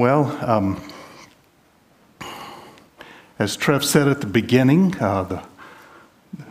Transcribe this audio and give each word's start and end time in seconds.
Well, 0.00 0.34
um, 0.40 0.82
as 3.38 3.54
Trev 3.54 3.84
said 3.84 4.08
at 4.08 4.22
the 4.22 4.26
beginning, 4.26 4.98
uh, 4.98 5.24
the 5.24 5.42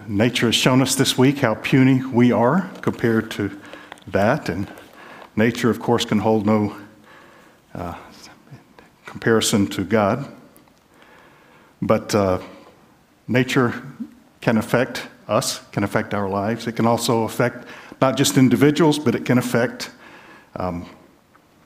nature 0.08 0.46
has 0.46 0.55
shown 0.55 0.83
us 0.83 0.94
this 0.94 1.18
week 1.18 1.39
how 1.39 1.55
puny 1.55 2.05
we 2.05 2.31
are 2.31 2.70
compared 2.81 3.31
to 3.31 3.59
that, 4.05 4.49
and 4.49 4.71
nature, 5.35 5.71
of 5.71 5.79
course, 5.79 6.05
can 6.05 6.20
hold 6.20 6.46
no 6.46 6.77
uh, 7.73 7.96
comparison 9.07 9.66
to 9.70 9.84
God. 9.84 10.31
But 11.81 12.13
uh, 12.13 12.41
nature 13.27 13.81
can 14.41 14.57
affect 14.57 15.07
us, 15.27 15.61
can 15.71 15.84
affect 15.84 16.13
our 16.13 16.29
lives. 16.29 16.68
It 16.68 16.73
can 16.73 16.86
also 16.86 17.23
affect 17.23 17.68
not 18.00 18.16
just 18.16 18.38
individuals, 18.38 19.00
but 19.00 19.16
it 19.16 19.25
can 19.25 19.39
affect 19.39 19.89
um, 20.55 20.88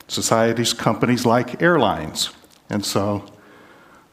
societies, 0.08 0.72
companies 0.72 1.24
like 1.24 1.62
airlines. 1.62 2.30
And 2.70 2.84
so, 2.84 3.24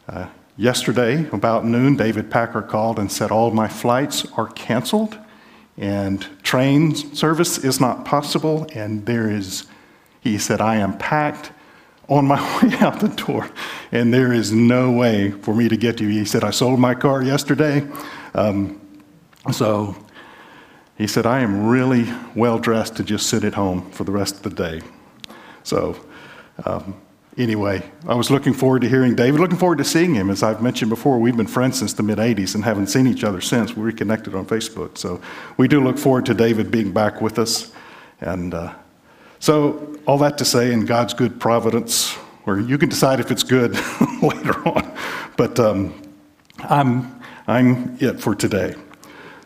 uh, 0.08 0.28
yesterday, 0.58 1.28
about 1.30 1.66
noon, 1.66 1.96
David 1.96 2.30
Packer 2.30 2.62
called 2.62 3.00
and 3.00 3.12
said, 3.12 3.32
All 3.32 3.52
my 3.52 3.68
flights 3.68 4.26
are 4.38 4.48
canceled, 4.48 5.18
and 5.78 6.26
train 6.44 6.96
service 6.96 7.58
is 7.58 7.80
not 7.80 8.06
possible, 8.06 8.68
and 8.74 9.06
there 9.06 9.30
is, 9.30 9.66
he 10.20 10.38
said, 10.38 10.62
I 10.62 10.76
am 10.76 10.98
packed 10.98 11.52
on 12.10 12.26
my 12.26 12.40
way 12.62 12.74
out 12.80 13.00
the 13.00 13.08
door, 13.08 13.50
and 13.92 14.14
there 14.14 14.34
is 14.34 14.52
no 14.52 14.92
way 14.92 15.32
for 15.32 15.56
me 15.56 15.70
to 15.70 15.78
get 15.78 15.98
to 15.98 16.04
you. 16.04 16.20
He 16.20 16.26
said, 16.26 16.44
I 16.44 16.52
sold 16.52 16.80
my 16.80 16.94
car 16.94 17.24
yesterday. 17.24 17.88
Um, 18.34 18.80
so 19.52 19.96
he 20.98 21.08
said, 21.08 21.26
I 21.26 21.40
am 21.40 21.68
really 21.68 22.12
well 22.36 22.60
dressed 22.60 22.98
to 22.98 23.04
just 23.04 23.28
sit 23.28 23.44
at 23.44 23.56
home 23.56 23.90
for 23.92 24.04
the 24.04 24.12
rest 24.12 24.36
of 24.36 24.44
the 24.44 24.50
day. 24.52 24.82
So, 25.64 25.96
um, 26.66 27.00
anyway, 27.38 27.84
I 28.08 28.16
was 28.16 28.30
looking 28.30 28.54
forward 28.54 28.82
to 28.82 28.90
hearing 28.90 29.16
David, 29.16 29.40
looking 29.40 29.58
forward 29.58 29.78
to 29.78 29.84
seeing 29.84 30.14
him. 30.14 30.30
As 30.30 30.44
I've 30.44 30.62
mentioned 30.62 30.90
before, 30.90 31.20
we've 31.20 31.38
been 31.38 31.48
friends 31.48 31.80
since 31.80 31.94
the 31.94 32.04
mid 32.04 32.18
80s 32.18 32.56
and 32.56 32.64
haven't 32.64 32.88
seen 32.88 33.08
each 33.08 33.24
other 33.24 33.42
since. 33.42 33.76
We 33.76 33.84
reconnected 33.84 34.36
on 34.36 34.46
Facebook. 34.46 34.98
So, 34.98 35.22
we 35.58 35.68
do 35.68 35.82
look 35.82 35.98
forward 35.98 36.26
to 36.28 36.34
David 36.34 36.72
being 36.72 36.92
back 36.92 37.22
with 37.22 37.40
us. 37.40 37.72
And 38.20 38.54
uh, 38.54 38.74
so, 39.40 39.98
all 40.06 40.18
that 40.20 40.38
to 40.38 40.46
say, 40.46 40.72
in 40.72 40.86
God's 40.86 41.14
good 41.14 41.40
providence, 41.40 42.16
or 42.46 42.60
you 42.60 42.78
can 42.78 42.90
decide 42.90 43.20
if 43.20 43.32
it's 43.32 43.44
good 43.44 43.74
later 44.22 44.68
on, 44.68 44.96
but 45.38 45.60
um, 45.60 46.00
I'm, 46.60 47.20
I'm 47.48 47.98
it 48.00 48.20
for 48.20 48.36
today. 48.36 48.76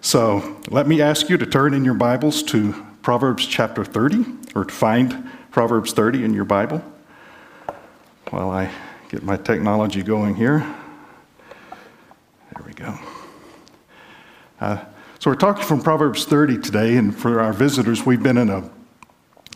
So, 0.01 0.61
let 0.69 0.87
me 0.87 1.01
ask 1.01 1.29
you 1.29 1.37
to 1.37 1.45
turn 1.45 1.73
in 1.73 1.85
your 1.85 1.93
Bibles 1.93 2.43
to 2.43 2.85
Proverbs 3.01 3.45
chapter 3.45 3.85
30, 3.85 4.25
or 4.53 4.65
to 4.65 4.73
find 4.73 5.29
Proverbs 5.55 5.93
30 5.93 6.25
in 6.25 6.33
your 6.33 6.43
Bible 6.43 6.83
while 8.29 8.49
I 8.49 8.69
get 9.07 9.23
my 9.23 9.37
technology 9.37 10.03
going 10.03 10.35
here. 10.35 10.59
There 12.51 12.65
we 12.67 12.73
go. 12.73 12.93
Uh, 14.59 14.83
so, 15.17 15.31
we're 15.31 15.37
talking 15.37 15.63
from 15.63 15.81
Proverbs 15.81 16.25
30 16.25 16.57
today, 16.57 16.97
and 16.97 17.17
for 17.17 17.39
our 17.39 17.53
visitors, 17.53 18.05
we've 18.05 18.21
been 18.21 18.37
in 18.37 18.49
a, 18.49 18.69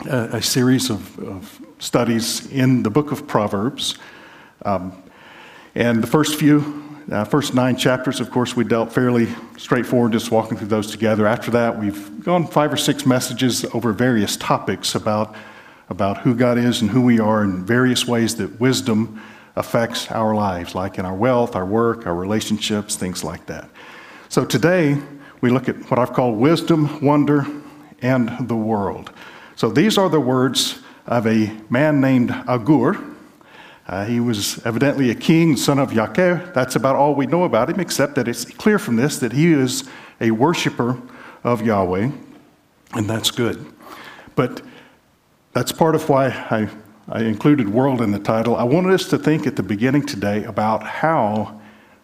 a, 0.06 0.36
a 0.36 0.42
series 0.42 0.88
of, 0.88 1.18
of, 1.18 1.60
studies 1.80 2.50
in 2.50 2.82
the 2.82 2.88
book 2.88 3.12
of 3.12 3.26
Proverbs. 3.26 3.98
Um, 4.64 5.02
and 5.74 6.02
the 6.02 6.06
first 6.06 6.38
few, 6.38 6.82
uh, 7.12 7.24
first 7.24 7.52
nine 7.52 7.76
chapters, 7.76 8.20
of 8.20 8.30
course, 8.30 8.56
we 8.56 8.64
dealt 8.64 8.90
fairly 8.90 9.28
straightforward, 9.58 10.12
just 10.12 10.30
walking 10.30 10.56
through 10.56 10.68
those 10.68 10.90
together. 10.90 11.26
After 11.26 11.50
that, 11.50 11.78
we've 11.78 12.24
gone 12.24 12.46
five 12.46 12.72
or 12.72 12.78
six 12.78 13.04
messages 13.04 13.66
over 13.74 13.92
various 13.92 14.38
topics 14.38 14.94
about 14.94 15.36
about 15.90 16.18
who 16.18 16.34
God 16.34 16.56
is 16.56 16.80
and 16.80 16.90
who 16.90 17.02
we 17.02 17.18
are 17.18 17.42
in 17.42 17.66
various 17.66 18.06
ways 18.06 18.36
that 18.36 18.60
wisdom 18.60 19.20
affects 19.56 20.10
our 20.10 20.34
lives, 20.34 20.74
like 20.74 20.98
in 20.98 21.04
our 21.04 21.14
wealth, 21.14 21.56
our 21.56 21.66
work, 21.66 22.06
our 22.06 22.14
relationships, 22.14 22.96
things 22.96 23.24
like 23.24 23.44
that. 23.46 23.68
So 24.28 24.44
today, 24.44 24.96
we 25.40 25.50
look 25.50 25.68
at 25.68 25.76
what 25.90 25.98
I've 25.98 26.12
called 26.12 26.38
wisdom, 26.38 27.00
wonder, 27.04 27.44
and 28.00 28.48
the 28.48 28.56
world. 28.56 29.10
So 29.56 29.70
these 29.70 29.98
are 29.98 30.08
the 30.08 30.20
words 30.20 30.78
of 31.06 31.26
a 31.26 31.54
man 31.68 32.00
named 32.00 32.30
Agur. 32.30 32.96
Uh, 33.88 34.04
he 34.04 34.20
was 34.20 34.64
evidently 34.64 35.10
a 35.10 35.14
king, 35.14 35.56
son 35.56 35.80
of 35.80 35.90
Yakeh. 35.90 36.54
That's 36.54 36.76
about 36.76 36.94
all 36.94 37.16
we 37.16 37.26
know 37.26 37.42
about 37.42 37.68
him, 37.68 37.80
except 37.80 38.14
that 38.14 38.28
it's 38.28 38.44
clear 38.44 38.78
from 38.78 38.94
this 38.94 39.18
that 39.18 39.32
he 39.32 39.52
is 39.52 39.88
a 40.20 40.30
worshiper 40.30 41.00
of 41.42 41.62
Yahweh, 41.62 42.10
and 42.92 43.10
that's 43.10 43.32
good. 43.32 43.66
But 44.36 44.62
that's 45.52 45.72
part 45.72 45.94
of 45.94 46.08
why 46.08 46.28
I, 46.28 46.68
I 47.08 47.22
included 47.22 47.68
world 47.68 48.00
in 48.00 48.12
the 48.12 48.18
title. 48.18 48.56
I 48.56 48.64
wanted 48.64 48.92
us 48.92 49.08
to 49.08 49.18
think 49.18 49.46
at 49.46 49.56
the 49.56 49.62
beginning 49.62 50.06
today 50.06 50.44
about 50.44 50.82
how 50.84 51.60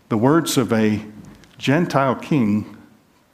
the 0.08 0.16
words 0.16 0.56
of 0.56 0.72
a 0.72 1.04
Gentile 1.58 2.16
king 2.16 2.76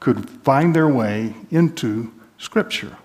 could 0.01 0.29
find 0.29 0.77
their 0.77 0.89
way 0.89 1.35
into 1.51 2.13
Scripture. 2.39 2.97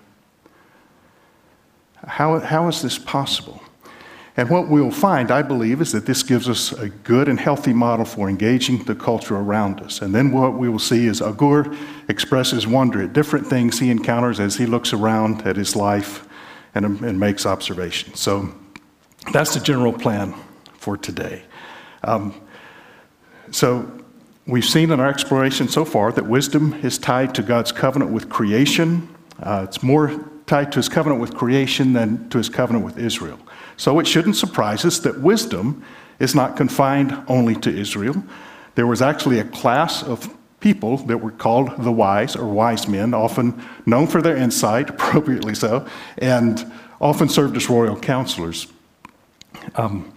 How, 2.06 2.38
how 2.40 2.68
is 2.68 2.82
this 2.82 2.98
possible? 2.98 3.62
And 4.36 4.48
what 4.50 4.68
we'll 4.68 4.92
find, 4.92 5.32
I 5.32 5.42
believe, 5.42 5.80
is 5.80 5.90
that 5.92 6.06
this 6.06 6.22
gives 6.22 6.48
us 6.48 6.72
a 6.72 6.88
good 6.88 7.28
and 7.28 7.40
healthy 7.40 7.72
model 7.72 8.04
for 8.04 8.28
engaging 8.28 8.84
the 8.84 8.94
culture 8.94 9.36
around 9.36 9.80
us. 9.80 10.00
And 10.00 10.14
then 10.14 10.30
what 10.30 10.54
we 10.54 10.68
will 10.68 10.78
see 10.78 11.06
is 11.06 11.20
Agur 11.20 11.74
expresses 12.08 12.66
wonder 12.66 13.02
at 13.02 13.12
different 13.12 13.48
things 13.48 13.80
he 13.80 13.90
encounters 13.90 14.38
as 14.38 14.56
he 14.56 14.66
looks 14.66 14.92
around 14.92 15.42
at 15.42 15.56
his 15.56 15.74
life 15.74 16.27
and, 16.74 17.00
and 17.02 17.18
makes 17.18 17.46
observations. 17.46 18.20
So 18.20 18.54
that's 19.32 19.54
the 19.54 19.60
general 19.60 19.92
plan 19.92 20.34
for 20.74 20.96
today. 20.96 21.42
Um, 22.04 22.34
so 23.50 23.90
we've 24.46 24.64
seen 24.64 24.90
in 24.90 25.00
our 25.00 25.08
exploration 25.08 25.68
so 25.68 25.84
far 25.84 26.12
that 26.12 26.26
wisdom 26.26 26.74
is 26.82 26.98
tied 26.98 27.34
to 27.34 27.42
God's 27.42 27.72
covenant 27.72 28.12
with 28.12 28.28
creation. 28.28 29.14
Uh, 29.40 29.66
it's 29.68 29.82
more 29.82 30.24
tied 30.46 30.72
to 30.72 30.78
his 30.78 30.88
covenant 30.88 31.20
with 31.20 31.34
creation 31.34 31.92
than 31.92 32.28
to 32.30 32.38
his 32.38 32.48
covenant 32.48 32.84
with 32.84 32.98
Israel. 32.98 33.38
So 33.76 33.98
it 33.98 34.06
shouldn't 34.06 34.36
surprise 34.36 34.84
us 34.84 34.98
that 35.00 35.20
wisdom 35.20 35.84
is 36.18 36.34
not 36.34 36.56
confined 36.56 37.16
only 37.28 37.54
to 37.56 37.70
Israel. 37.70 38.22
There 38.74 38.86
was 38.86 39.02
actually 39.02 39.38
a 39.38 39.44
class 39.44 40.02
of 40.02 40.34
people 40.60 40.96
that 40.98 41.18
were 41.18 41.30
called 41.30 41.70
the 41.78 41.92
wise 41.92 42.34
or 42.36 42.46
wise 42.46 42.88
men, 42.88 43.14
often 43.14 43.62
known 43.86 44.06
for 44.06 44.20
their 44.20 44.36
insight, 44.36 44.90
appropriately 44.90 45.54
so, 45.54 45.86
and 46.18 46.70
often 47.00 47.28
served 47.28 47.56
as 47.56 47.68
royal 47.68 47.98
counselors. 47.98 48.66
Um, 49.76 50.12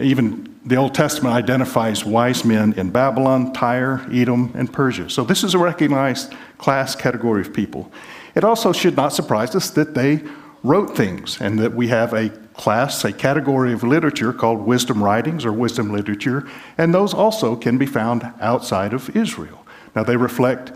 even 0.00 0.58
the 0.64 0.76
Old 0.76 0.94
Testament 0.94 1.34
identifies 1.34 2.04
wise 2.04 2.44
men 2.44 2.72
in 2.74 2.90
Babylon, 2.90 3.52
Tyre, 3.52 4.06
Edom, 4.12 4.52
and 4.54 4.72
Persia. 4.72 5.10
So 5.10 5.24
this 5.24 5.44
is 5.44 5.54
a 5.54 5.58
recognized 5.58 6.32
class 6.56 6.94
category 6.94 7.42
of 7.42 7.52
people. 7.52 7.92
It 8.34 8.44
also 8.44 8.72
should 8.72 8.96
not 8.96 9.12
surprise 9.12 9.54
us 9.54 9.70
that 9.70 9.94
they 9.94 10.22
wrote 10.62 10.96
things 10.96 11.40
and 11.40 11.58
that 11.58 11.74
we 11.74 11.88
have 11.88 12.14
a 12.14 12.30
class, 12.54 13.04
a 13.04 13.12
category 13.12 13.72
of 13.72 13.82
literature 13.82 14.32
called 14.32 14.60
wisdom 14.60 15.02
writings 15.02 15.44
or 15.44 15.52
wisdom 15.52 15.92
literature, 15.92 16.48
and 16.78 16.94
those 16.94 17.12
also 17.12 17.56
can 17.56 17.76
be 17.76 17.86
found 17.86 18.32
outside 18.40 18.92
of 18.92 19.14
Israel. 19.16 19.61
Now, 19.94 20.02
they 20.04 20.16
reflect 20.16 20.72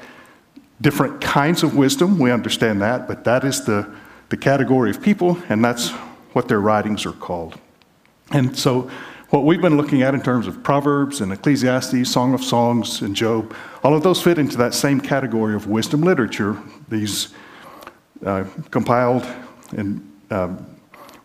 different 0.81 1.21
kinds 1.21 1.63
of 1.63 1.75
wisdom, 1.75 2.19
we 2.19 2.31
understand 2.31 2.83
that, 2.83 3.09
but 3.09 3.25
that 3.25 3.45
is 3.45 3.65
the, 3.65 3.91
the 4.29 4.37
category 4.37 4.91
of 4.91 5.03
people, 5.03 5.39
and 5.49 5.65
that's 5.65 5.91
what 6.33 6.49
their 6.49 6.61
writings 6.61 7.07
are 7.07 7.13
called. 7.13 7.59
And 8.31 8.57
so, 8.57 8.91
what 9.31 9.45
we've 9.45 9.61
been 9.61 9.77
looking 9.77 10.03
at 10.03 10.15
in 10.15 10.23
terms 10.23 10.47
of 10.47 10.63
Proverbs 10.63 11.21
and 11.21 11.33
Ecclesiastes, 11.33 12.09
Song 12.09 12.33
of 12.33 12.45
Songs, 12.45 13.03
and 13.03 13.17
Job, 13.17 13.55
all 13.83 13.95
of 13.95 14.03
those 14.05 14.23
fit 14.23 14.39
into 14.39 14.57
that 14.59 14.73
same 14.73 15.01
category 15.01 15.55
of 15.57 15.67
wisdom 15.67 16.03
literature, 16.03 16.57
these 16.89 17.35
uh, 18.25 18.45
compiled 18.71 19.27
and 19.77 20.09
uh, 20.31 20.55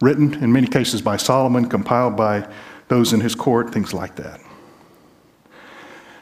written 0.02 0.34
in 0.44 0.52
many 0.52 0.68
cases 0.68 1.02
by 1.02 1.16
Solomon, 1.16 1.69
compiled 1.69 2.18
by 2.18 2.47
those 2.88 3.14
in 3.14 3.20
his 3.20 3.35
court, 3.35 3.72
things 3.72 3.93
like 3.93 4.16
that. 4.16 4.41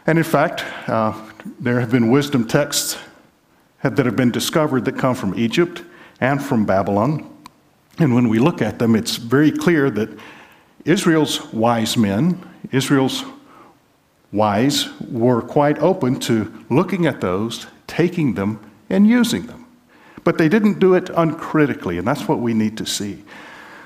And 0.06 0.18
in 0.18 0.24
fact, 0.24 0.66
uh, 0.90 1.14
there 1.60 1.80
have 1.80 1.92
been 1.92 2.10
wisdom 2.10 2.48
texts 2.48 2.98
that 3.84 4.06
have 4.06 4.16
been 4.16 4.32
discovered 4.32 4.86
that 4.86 4.98
come 4.98 5.16
from 5.16 5.38
Egypt 5.38 5.84
and 6.20 6.44
from 6.44 6.66
Babylon. 6.66 7.30
And 7.98 8.14
when 8.14 8.30
we 8.30 8.40
look 8.40 8.62
at 8.62 8.80
them, 8.80 8.96
it's 8.96 9.16
very 9.16 9.52
clear 9.52 9.90
that 9.92 10.10
Israel's 10.86 11.52
wise 11.54 11.98
men, 11.98 12.42
Israel's 12.72 13.24
wise, 14.32 14.88
were 15.10 15.42
quite 15.42 15.80
open 15.80 16.20
to 16.22 16.66
looking 16.70 17.06
at 17.06 17.22
those, 17.22 17.68
taking 17.88 18.36
them, 18.36 18.60
and 18.90 19.08
using 19.08 19.48
them. 19.48 19.66
But 20.24 20.38
they 20.38 20.50
didn't 20.50 20.80
do 20.80 20.94
it 20.94 21.10
uncritically, 21.10 21.98
and 21.98 22.08
that's 22.08 22.28
what 22.28 22.40
we 22.40 22.54
need 22.54 22.78
to 22.78 22.86
see. 22.86 23.24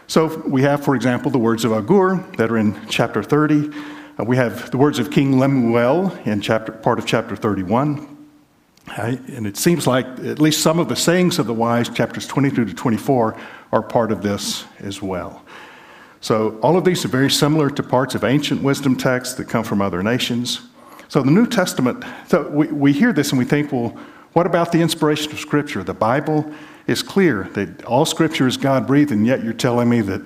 So 0.07 0.43
we 0.45 0.63
have, 0.63 0.83
for 0.83 0.95
example, 0.95 1.31
the 1.31 1.39
words 1.39 1.65
of 1.65 1.71
Agur 1.71 2.17
that 2.37 2.51
are 2.51 2.57
in 2.57 2.79
chapter 2.87 3.23
30. 3.23 3.71
Uh, 4.19 4.23
we 4.23 4.37
have 4.37 4.69
the 4.69 4.77
words 4.77 4.99
of 4.99 5.09
King 5.09 5.39
Lemuel 5.39 6.11
in 6.25 6.39
chapter, 6.39 6.71
part 6.71 6.99
of 6.99 7.05
chapter 7.05 7.35
31. 7.35 8.09
Uh, 8.87 9.15
and 9.27 9.47
it 9.47 9.57
seems 9.57 9.87
like 9.87 10.05
at 10.19 10.39
least 10.39 10.61
some 10.61 10.77
of 10.77 10.87
the 10.87 10.95
sayings 10.95 11.39
of 11.39 11.47
the 11.47 11.53
wise, 11.53 11.89
chapters 11.89 12.27
22 12.27 12.65
to 12.65 12.73
24, 12.73 13.35
are 13.71 13.81
part 13.81 14.11
of 14.11 14.21
this 14.21 14.65
as 14.79 15.01
well. 15.01 15.43
So, 16.21 16.59
all 16.61 16.77
of 16.77 16.85
these 16.85 17.03
are 17.03 17.09
very 17.09 17.31
similar 17.31 17.69
to 17.71 17.83
parts 17.83 18.13
of 18.15 18.23
ancient 18.23 18.61
wisdom 18.61 18.95
texts 18.95 19.35
that 19.35 19.49
come 19.49 19.63
from 19.63 19.81
other 19.81 20.03
nations. 20.03 20.61
So, 21.07 21.21
the 21.21 21.31
New 21.31 21.47
Testament, 21.47 22.03
so 22.27 22.47
we, 22.49 22.67
we 22.67 22.93
hear 22.93 23.13
this 23.13 23.31
and 23.31 23.39
we 23.39 23.45
think, 23.45 23.71
well, 23.71 23.97
what 24.33 24.45
about 24.45 24.71
the 24.71 24.81
inspiration 24.81 25.31
of 25.31 25.39
Scripture? 25.39 25.83
The 25.83 25.93
Bible 25.93 26.49
is 26.87 27.03
clear 27.03 27.49
that 27.53 27.83
all 27.85 28.05
Scripture 28.05 28.47
is 28.47 28.57
God 28.57 28.85
breathed, 28.87 29.11
and 29.11 29.25
yet 29.25 29.43
you're 29.43 29.53
telling 29.53 29.89
me 29.89 30.01
that, 30.01 30.21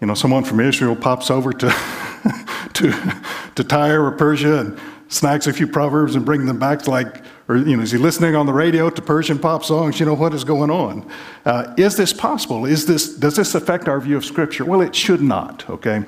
you 0.00 0.06
know, 0.06 0.14
someone 0.14 0.44
from 0.44 0.60
Israel 0.60 0.94
pops 0.94 1.30
over 1.30 1.52
to, 1.52 1.66
to, 2.74 3.22
to 3.54 3.64
Tyre 3.64 4.04
or 4.04 4.12
Persia 4.12 4.60
and 4.60 4.80
snags 5.08 5.46
a 5.46 5.52
few 5.52 5.66
proverbs 5.66 6.16
and 6.16 6.24
bring 6.24 6.46
them 6.46 6.58
back 6.58 6.86
like 6.88 7.22
or 7.48 7.56
you 7.56 7.76
know 7.76 7.82
is 7.82 7.92
he 7.92 7.98
listening 7.98 8.34
on 8.34 8.46
the 8.46 8.52
radio 8.52 8.90
to 8.90 9.02
persian 9.02 9.38
pop 9.38 9.64
songs? 9.64 10.00
You 10.00 10.06
know 10.06 10.14
what 10.14 10.34
is 10.34 10.44
going 10.44 10.70
on? 10.70 11.08
Uh, 11.44 11.74
is 11.76 11.96
this 11.96 12.12
possible? 12.12 12.64
Is 12.64 12.86
this 12.86 13.14
does 13.14 13.36
this 13.36 13.54
affect 13.54 13.88
our 13.88 14.00
view 14.00 14.16
of 14.16 14.24
scripture? 14.24 14.64
Well 14.64 14.80
it 14.80 14.94
should 14.94 15.20
not 15.20 15.68
okay? 15.68 16.04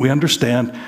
We 0.00 0.10
understand 0.10 0.78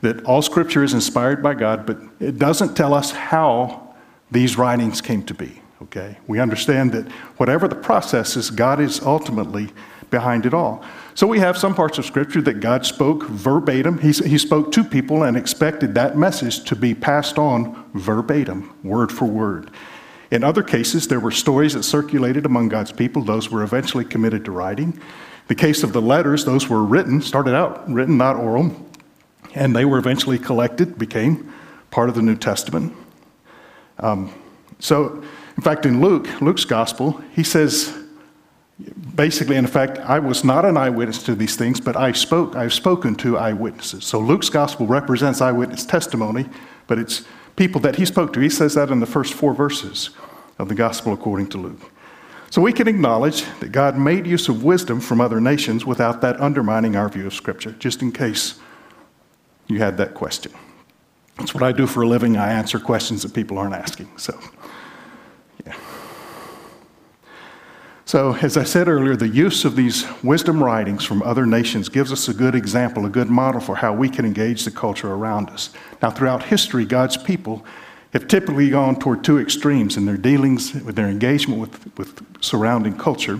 that 0.00 0.24
all 0.24 0.42
scripture 0.42 0.82
is 0.82 0.94
inspired 0.94 1.42
by 1.42 1.54
god 1.54 1.86
but 1.86 1.98
it 2.20 2.38
doesn't 2.38 2.74
tell 2.74 2.94
us 2.94 3.10
how 3.10 3.94
these 4.30 4.58
writings 4.58 5.00
came 5.00 5.22
to 5.24 5.34
be 5.34 5.60
okay? 5.82 6.18
We 6.26 6.40
understand 6.40 6.92
that 6.92 7.10
whatever 7.36 7.68
the 7.68 7.76
process 7.76 8.36
is 8.36 8.50
god 8.50 8.80
is 8.80 9.00
ultimately 9.00 9.68
behind 10.10 10.46
it 10.46 10.54
all 10.54 10.84
so 11.18 11.26
we 11.26 11.40
have 11.40 11.58
some 11.58 11.74
parts 11.74 11.98
of 11.98 12.04
Scripture 12.04 12.40
that 12.42 12.60
God 12.60 12.86
spoke 12.86 13.24
verbatim. 13.24 13.98
He, 13.98 14.12
he 14.12 14.38
spoke 14.38 14.70
to 14.70 14.84
people 14.84 15.24
and 15.24 15.36
expected 15.36 15.94
that 15.96 16.16
message 16.16 16.62
to 16.66 16.76
be 16.76 16.94
passed 16.94 17.40
on 17.40 17.90
verbatim, 17.94 18.72
word 18.84 19.10
for 19.10 19.24
word. 19.24 19.72
In 20.30 20.44
other 20.44 20.62
cases, 20.62 21.08
there 21.08 21.18
were 21.18 21.32
stories 21.32 21.74
that 21.74 21.82
circulated 21.82 22.46
among 22.46 22.68
God's 22.68 22.92
people. 22.92 23.24
Those 23.24 23.50
were 23.50 23.64
eventually 23.64 24.04
committed 24.04 24.44
to 24.44 24.52
writing. 24.52 25.00
The 25.48 25.56
case 25.56 25.82
of 25.82 25.92
the 25.92 26.00
letters, 26.00 26.44
those 26.44 26.68
were 26.68 26.84
written, 26.84 27.20
started 27.20 27.56
out 27.56 27.90
written, 27.90 28.16
not 28.16 28.36
oral, 28.36 28.70
and 29.56 29.74
they 29.74 29.84
were 29.84 29.98
eventually 29.98 30.38
collected, 30.38 31.00
became 31.00 31.52
part 31.90 32.08
of 32.08 32.14
the 32.14 32.22
New 32.22 32.36
Testament. 32.36 32.94
Um, 33.98 34.32
so, 34.78 35.20
in 35.56 35.62
fact, 35.64 35.84
in 35.84 36.00
Luke, 36.00 36.40
Luke's 36.40 36.64
gospel, 36.64 37.20
he 37.32 37.42
says, 37.42 37.92
basically, 39.14 39.56
in 39.56 39.66
fact, 39.66 39.98
I 39.98 40.18
was 40.18 40.44
not 40.44 40.64
an 40.64 40.76
eyewitness 40.76 41.22
to 41.24 41.34
these 41.34 41.56
things, 41.56 41.80
but 41.80 41.96
I 41.96 42.12
spoke, 42.12 42.54
I've 42.54 42.72
spoken 42.72 43.14
to 43.16 43.36
eyewitnesses. 43.36 44.04
So 44.04 44.20
Luke's 44.20 44.48
gospel 44.48 44.86
represents 44.86 45.40
eyewitness 45.40 45.84
testimony, 45.84 46.46
but 46.86 46.98
it's 46.98 47.24
people 47.56 47.80
that 47.82 47.96
he 47.96 48.04
spoke 48.04 48.32
to. 48.34 48.40
He 48.40 48.48
says 48.48 48.74
that 48.74 48.90
in 48.90 49.00
the 49.00 49.06
first 49.06 49.34
four 49.34 49.52
verses 49.52 50.10
of 50.58 50.68
the 50.68 50.74
gospel 50.74 51.12
according 51.12 51.48
to 51.48 51.58
Luke. 51.58 51.90
So 52.50 52.62
we 52.62 52.72
can 52.72 52.88
acknowledge 52.88 53.44
that 53.60 53.72
God 53.72 53.98
made 53.98 54.26
use 54.26 54.48
of 54.48 54.64
wisdom 54.64 55.00
from 55.00 55.20
other 55.20 55.40
nations 55.40 55.84
without 55.84 56.20
that 56.22 56.40
undermining 56.40 56.96
our 56.96 57.08
view 57.08 57.26
of 57.26 57.34
Scripture, 57.34 57.72
just 57.72 58.00
in 58.00 58.10
case 58.10 58.58
you 59.66 59.80
had 59.80 59.98
that 59.98 60.14
question. 60.14 60.52
That's 61.36 61.52
what 61.52 61.62
I 61.62 61.72
do 61.72 61.86
for 61.86 62.02
a 62.02 62.08
living. 62.08 62.36
I 62.36 62.52
answer 62.52 62.80
questions 62.80 63.22
that 63.22 63.34
people 63.34 63.58
aren't 63.58 63.74
asking. 63.74 64.08
So. 64.16 64.38
So, 68.08 68.34
as 68.36 68.56
I 68.56 68.64
said 68.64 68.88
earlier, 68.88 69.16
the 69.16 69.28
use 69.28 69.66
of 69.66 69.76
these 69.76 70.06
wisdom 70.22 70.64
writings 70.64 71.04
from 71.04 71.22
other 71.22 71.44
nations 71.44 71.90
gives 71.90 72.10
us 72.10 72.26
a 72.26 72.32
good 72.32 72.54
example, 72.54 73.04
a 73.04 73.10
good 73.10 73.28
model 73.28 73.60
for 73.60 73.76
how 73.76 73.92
we 73.92 74.08
can 74.08 74.24
engage 74.24 74.64
the 74.64 74.70
culture 74.70 75.12
around 75.12 75.50
us. 75.50 75.68
Now, 76.00 76.08
throughout 76.10 76.44
history, 76.44 76.86
God's 76.86 77.18
people 77.18 77.66
have 78.14 78.26
typically 78.26 78.70
gone 78.70 78.98
toward 78.98 79.24
two 79.24 79.38
extremes 79.38 79.98
in 79.98 80.06
their 80.06 80.16
dealings 80.16 80.72
with 80.72 80.96
their 80.96 81.08
engagement 81.08 81.60
with, 81.60 81.98
with 81.98 82.42
surrounding 82.42 82.96
culture. 82.96 83.38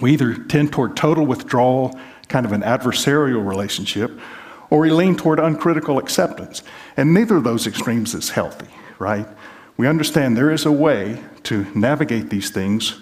We 0.00 0.14
either 0.14 0.36
tend 0.36 0.72
toward 0.72 0.96
total 0.96 1.26
withdrawal, 1.26 2.00
kind 2.28 2.46
of 2.46 2.52
an 2.52 2.62
adversarial 2.62 3.46
relationship, 3.46 4.18
or 4.70 4.78
we 4.78 4.90
lean 4.90 5.16
toward 5.16 5.38
uncritical 5.38 5.98
acceptance. 5.98 6.62
And 6.96 7.12
neither 7.12 7.36
of 7.36 7.44
those 7.44 7.66
extremes 7.66 8.14
is 8.14 8.30
healthy, 8.30 8.68
right? 8.98 9.28
We 9.76 9.86
understand 9.86 10.34
there 10.34 10.50
is 10.50 10.64
a 10.64 10.72
way 10.72 11.22
to 11.42 11.66
navigate 11.74 12.30
these 12.30 12.48
things 12.48 13.01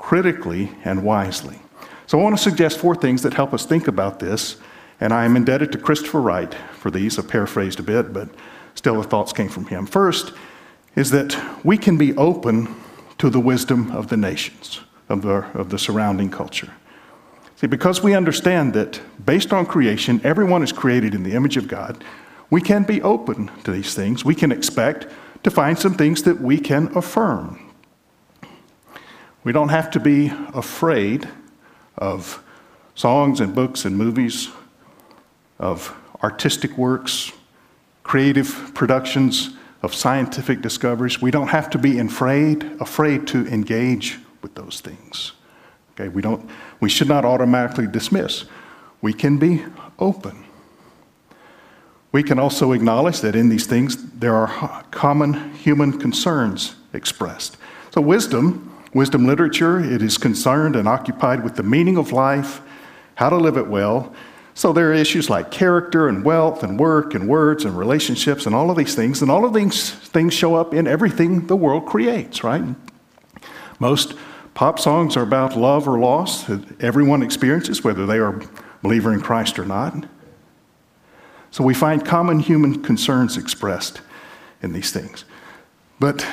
critically 0.00 0.72
and 0.84 1.04
wisely. 1.04 1.60
So 2.06 2.18
I 2.18 2.22
want 2.22 2.36
to 2.36 2.42
suggest 2.42 2.78
four 2.78 2.96
things 2.96 3.22
that 3.22 3.34
help 3.34 3.54
us 3.54 3.64
think 3.64 3.86
about 3.86 4.18
this, 4.18 4.56
and 5.00 5.12
I 5.12 5.24
am 5.24 5.36
indebted 5.36 5.70
to 5.72 5.78
Christopher 5.78 6.20
Wright 6.20 6.52
for 6.72 6.90
these. 6.90 7.18
I 7.18 7.22
paraphrased 7.22 7.78
a 7.78 7.84
bit, 7.84 8.12
but 8.12 8.28
still 8.74 9.00
the 9.00 9.06
thoughts 9.06 9.32
came 9.32 9.48
from 9.48 9.66
him. 9.66 9.86
First 9.86 10.32
is 10.96 11.10
that 11.12 11.40
we 11.64 11.78
can 11.78 11.96
be 11.96 12.16
open 12.16 12.74
to 13.18 13.30
the 13.30 13.38
wisdom 13.38 13.90
of 13.92 14.08
the 14.08 14.16
nations, 14.16 14.80
of 15.08 15.22
the, 15.22 15.46
of 15.54 15.70
the 15.70 15.78
surrounding 15.78 16.30
culture. 16.30 16.72
See, 17.56 17.66
because 17.66 18.02
we 18.02 18.14
understand 18.14 18.72
that 18.74 19.00
based 19.24 19.52
on 19.52 19.66
creation, 19.66 20.20
everyone 20.24 20.62
is 20.62 20.72
created 20.72 21.14
in 21.14 21.22
the 21.22 21.34
image 21.34 21.56
of 21.56 21.68
God, 21.68 22.02
we 22.48 22.60
can 22.60 22.82
be 22.82 23.00
open 23.02 23.50
to 23.64 23.70
these 23.70 23.94
things. 23.94 24.24
We 24.24 24.34
can 24.34 24.50
expect 24.50 25.06
to 25.44 25.50
find 25.50 25.78
some 25.78 25.94
things 25.94 26.22
that 26.24 26.40
we 26.40 26.58
can 26.58 26.88
affirm, 26.96 27.69
we 29.44 29.52
don't 29.52 29.70
have 29.70 29.90
to 29.92 30.00
be 30.00 30.32
afraid 30.54 31.28
of 31.96 32.42
songs 32.94 33.40
and 33.40 33.54
books 33.54 33.84
and 33.84 33.96
movies, 33.96 34.50
of 35.58 35.94
artistic 36.22 36.76
works, 36.76 37.32
creative 38.02 38.72
productions, 38.74 39.50
of 39.82 39.94
scientific 39.94 40.60
discoveries. 40.60 41.22
We 41.22 41.30
don't 41.30 41.48
have 41.48 41.70
to 41.70 41.78
be 41.78 41.98
afraid, 41.98 42.64
afraid 42.80 43.26
to 43.28 43.46
engage 43.46 44.18
with 44.42 44.54
those 44.54 44.80
things. 44.80 45.32
Okay, 45.92 46.08
we, 46.08 46.20
don't, 46.20 46.48
we 46.80 46.90
should 46.90 47.08
not 47.08 47.24
automatically 47.24 47.86
dismiss. 47.86 48.44
We 49.00 49.12
can 49.12 49.38
be 49.38 49.64
open. 49.98 50.44
We 52.12 52.22
can 52.22 52.38
also 52.38 52.72
acknowledge 52.72 53.20
that 53.20 53.36
in 53.36 53.48
these 53.48 53.66
things 53.66 53.96
there 54.12 54.34
are 54.34 54.84
common 54.90 55.54
human 55.54 55.98
concerns 55.98 56.74
expressed. 56.92 57.56
So, 57.92 58.00
wisdom 58.00 58.69
Wisdom 58.92 59.26
literature, 59.26 59.78
it 59.78 60.02
is 60.02 60.18
concerned 60.18 60.74
and 60.74 60.88
occupied 60.88 61.44
with 61.44 61.54
the 61.54 61.62
meaning 61.62 61.96
of 61.96 62.12
life, 62.12 62.60
how 63.14 63.28
to 63.28 63.36
live 63.36 63.56
it 63.56 63.68
well. 63.68 64.12
So 64.54 64.72
there 64.72 64.90
are 64.90 64.94
issues 64.94 65.30
like 65.30 65.50
character 65.50 66.08
and 66.08 66.24
wealth 66.24 66.62
and 66.62 66.78
work 66.78 67.14
and 67.14 67.28
words 67.28 67.64
and 67.64 67.78
relationships 67.78 68.46
and 68.46 68.54
all 68.54 68.70
of 68.70 68.76
these 68.76 68.94
things. 68.94 69.22
And 69.22 69.30
all 69.30 69.44
of 69.44 69.54
these 69.54 69.90
things 69.90 70.34
show 70.34 70.56
up 70.56 70.74
in 70.74 70.86
everything 70.86 71.46
the 71.46 71.56
world 71.56 71.86
creates, 71.86 72.42
right? 72.42 72.64
Most 73.78 74.14
pop 74.54 74.78
songs 74.78 75.16
are 75.16 75.22
about 75.22 75.56
love 75.56 75.86
or 75.86 75.98
loss 75.98 76.44
that 76.44 76.82
everyone 76.82 77.22
experiences, 77.22 77.84
whether 77.84 78.06
they 78.06 78.18
are 78.18 78.42
believer 78.82 79.12
in 79.12 79.20
Christ 79.20 79.58
or 79.58 79.64
not. 79.64 80.06
So 81.50 81.64
we 81.64 81.74
find 81.74 82.04
common 82.04 82.40
human 82.40 82.82
concerns 82.82 83.36
expressed 83.36 84.00
in 84.62 84.72
these 84.72 84.92
things. 84.92 85.24
But 85.98 86.26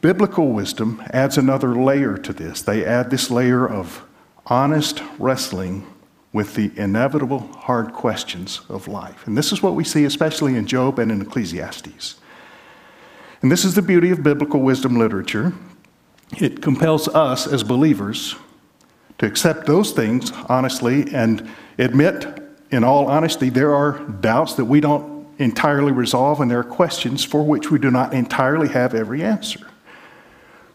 Biblical 0.00 0.52
wisdom 0.52 1.02
adds 1.10 1.36
another 1.36 1.74
layer 1.74 2.16
to 2.16 2.32
this. 2.32 2.62
They 2.62 2.84
add 2.84 3.10
this 3.10 3.30
layer 3.30 3.68
of 3.68 4.02
honest 4.46 5.02
wrestling 5.18 5.86
with 6.32 6.54
the 6.54 6.70
inevitable 6.76 7.40
hard 7.52 7.92
questions 7.92 8.60
of 8.68 8.88
life. 8.88 9.26
And 9.26 9.36
this 9.36 9.52
is 9.52 9.62
what 9.62 9.74
we 9.74 9.84
see 9.84 10.04
especially 10.04 10.56
in 10.56 10.66
Job 10.66 10.98
and 10.98 11.10
in 11.10 11.20
Ecclesiastes. 11.20 12.16
And 13.42 13.50
this 13.50 13.64
is 13.64 13.74
the 13.74 13.82
beauty 13.82 14.10
of 14.10 14.22
biblical 14.22 14.60
wisdom 14.60 14.98
literature. 14.98 15.52
It 16.38 16.62
compels 16.62 17.08
us 17.08 17.46
as 17.46 17.62
believers 17.62 18.36
to 19.18 19.26
accept 19.26 19.66
those 19.66 19.92
things 19.92 20.32
honestly 20.48 21.12
and 21.12 21.50
admit, 21.78 22.42
in 22.70 22.84
all 22.84 23.08
honesty, 23.08 23.50
there 23.50 23.74
are 23.74 23.98
doubts 23.98 24.54
that 24.54 24.64
we 24.64 24.80
don't 24.80 25.26
entirely 25.38 25.92
resolve 25.92 26.40
and 26.40 26.50
there 26.50 26.60
are 26.60 26.64
questions 26.64 27.24
for 27.24 27.42
which 27.44 27.70
we 27.70 27.78
do 27.78 27.90
not 27.90 28.14
entirely 28.14 28.68
have 28.68 28.94
every 28.94 29.22
answer. 29.22 29.69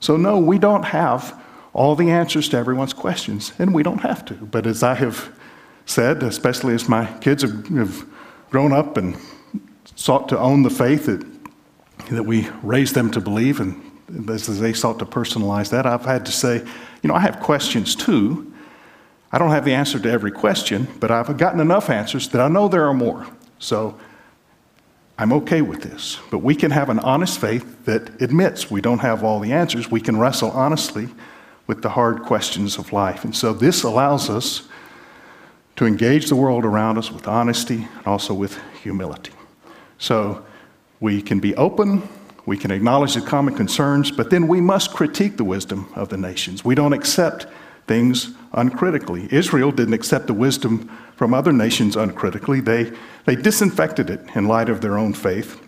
So, 0.05 0.17
no, 0.17 0.38
we 0.38 0.59
don't 0.59 0.83
have 0.83 1.35
all 1.74 1.95
the 1.95 2.12
answers 2.12 2.47
to 2.50 2.57
everyone's 2.57 2.93
questions, 2.93 3.53
and 3.57 3.74
we 3.74 3.81
don't 3.81 4.01
have 4.01 4.24
to. 4.25 4.35
But 4.35 4.67
as 4.67 4.83
I 4.83 4.93
have 4.93 5.35
said, 5.88 6.21
especially 6.21 6.75
as 6.75 6.88
my 6.88 7.12
kids 7.21 7.41
have, 7.41 7.67
have 7.69 8.05
grown 8.51 8.71
up 8.71 8.97
and 8.97 9.17
sought 9.95 10.29
to 10.29 10.38
own 10.38 10.62
the 10.62 10.69
faith 10.69 11.07
that, 11.07 11.25
that 12.12 12.21
we 12.21 12.47
raised 12.62 12.93
them 12.93 13.09
to 13.13 13.19
believe, 13.19 13.59
and 13.59 14.29
as 14.29 14.59
they 14.59 14.74
sought 14.74 15.00
to 15.00 15.07
personalize 15.07 15.71
that, 15.71 15.88
I've 15.88 16.05
had 16.05 16.24
to 16.27 16.31
say, 16.31 16.57
you 17.01 17.07
know, 17.07 17.15
I 17.15 17.21
have 17.21 17.39
questions 17.39 17.95
too. 17.95 18.53
I 19.31 19.39
don't 19.39 19.50
have 19.50 19.65
the 19.65 19.74
answer 19.74 19.97
to 19.97 20.12
every 20.12 20.31
question, 20.31 20.88
but 21.00 21.09
I've 21.09 21.35
gotten 21.35 21.59
enough 21.59 21.89
answers 21.89 22.29
that 22.29 22.41
I 22.41 22.47
know 22.47 22.67
there 22.67 22.85
are 22.85 22.93
more. 22.93 23.25
So 23.57 24.00
I'm 25.17 25.31
okay 25.34 25.62
with 25.62 25.81
this. 25.81 26.19
But 26.29 26.39
we 26.39 26.55
can 26.55 26.72
have 26.72 26.89
an 26.89 27.00
honest 27.00 27.39
faith 27.39 27.86
that 27.86 28.22
admits 28.22 28.69
we 28.69 28.81
don't 28.81 29.00
have 29.00 29.24
all 29.24 29.39
the 29.39 29.53
answers. 29.53 29.89
We 29.89 30.01
can 30.01 30.17
wrestle 30.19 30.51
honestly 30.51 31.10
with 31.67 31.81
the 31.81 31.89
hard 31.89 32.24
questions 32.24 32.77
of 32.77 32.91
life. 32.91 33.24
And 33.24 33.36
so 33.36 33.53
this 33.53 33.84
allows 33.84 34.29
us 34.29 34.67
to 35.77 35.86
engage 35.86 36.27
the 36.27 36.36
world 36.36 36.65
around 36.65 36.98
us 36.98 37.12
with 37.12 37.27
honesty 37.27 37.88
and 37.98 38.07
also 38.07 38.34
with 38.34 38.60
humility. 38.81 39.31
So 39.98 40.45
we 41.00 41.22
can 41.22 41.39
be 41.39 41.55
open, 41.55 42.07
we 42.45 42.57
can 42.57 42.72
acknowledge 42.72 43.15
the 43.15 43.22
common 43.22 43.55
concerns, 43.55 44.12
but 44.12 44.29
then 44.29 44.48
we 44.48 44.62
must 44.62 44.93
critique 44.93 45.38
the 45.38 45.43
wisdom 45.43 45.91
of 45.95 46.10
the 46.10 46.17
nations. 46.17 46.63
We 46.63 46.75
don't 46.75 46.93
accept 46.93 47.48
things 47.88 48.31
uncritically. 48.55 49.27
Israel 49.31 49.71
didn't 49.71 49.93
accept 49.93 50.27
the 50.27 50.33
wisdom 50.33 50.89
from 51.15 51.33
other 51.33 51.53
nations 51.53 51.95
uncritically, 51.95 52.59
they, 52.59 52.91
they 53.25 53.35
disinfected 53.35 54.09
it 54.09 54.21
in 54.35 54.47
light 54.47 54.69
of 54.69 54.81
their 54.81 54.97
own 54.97 55.13
faith. 55.13 55.62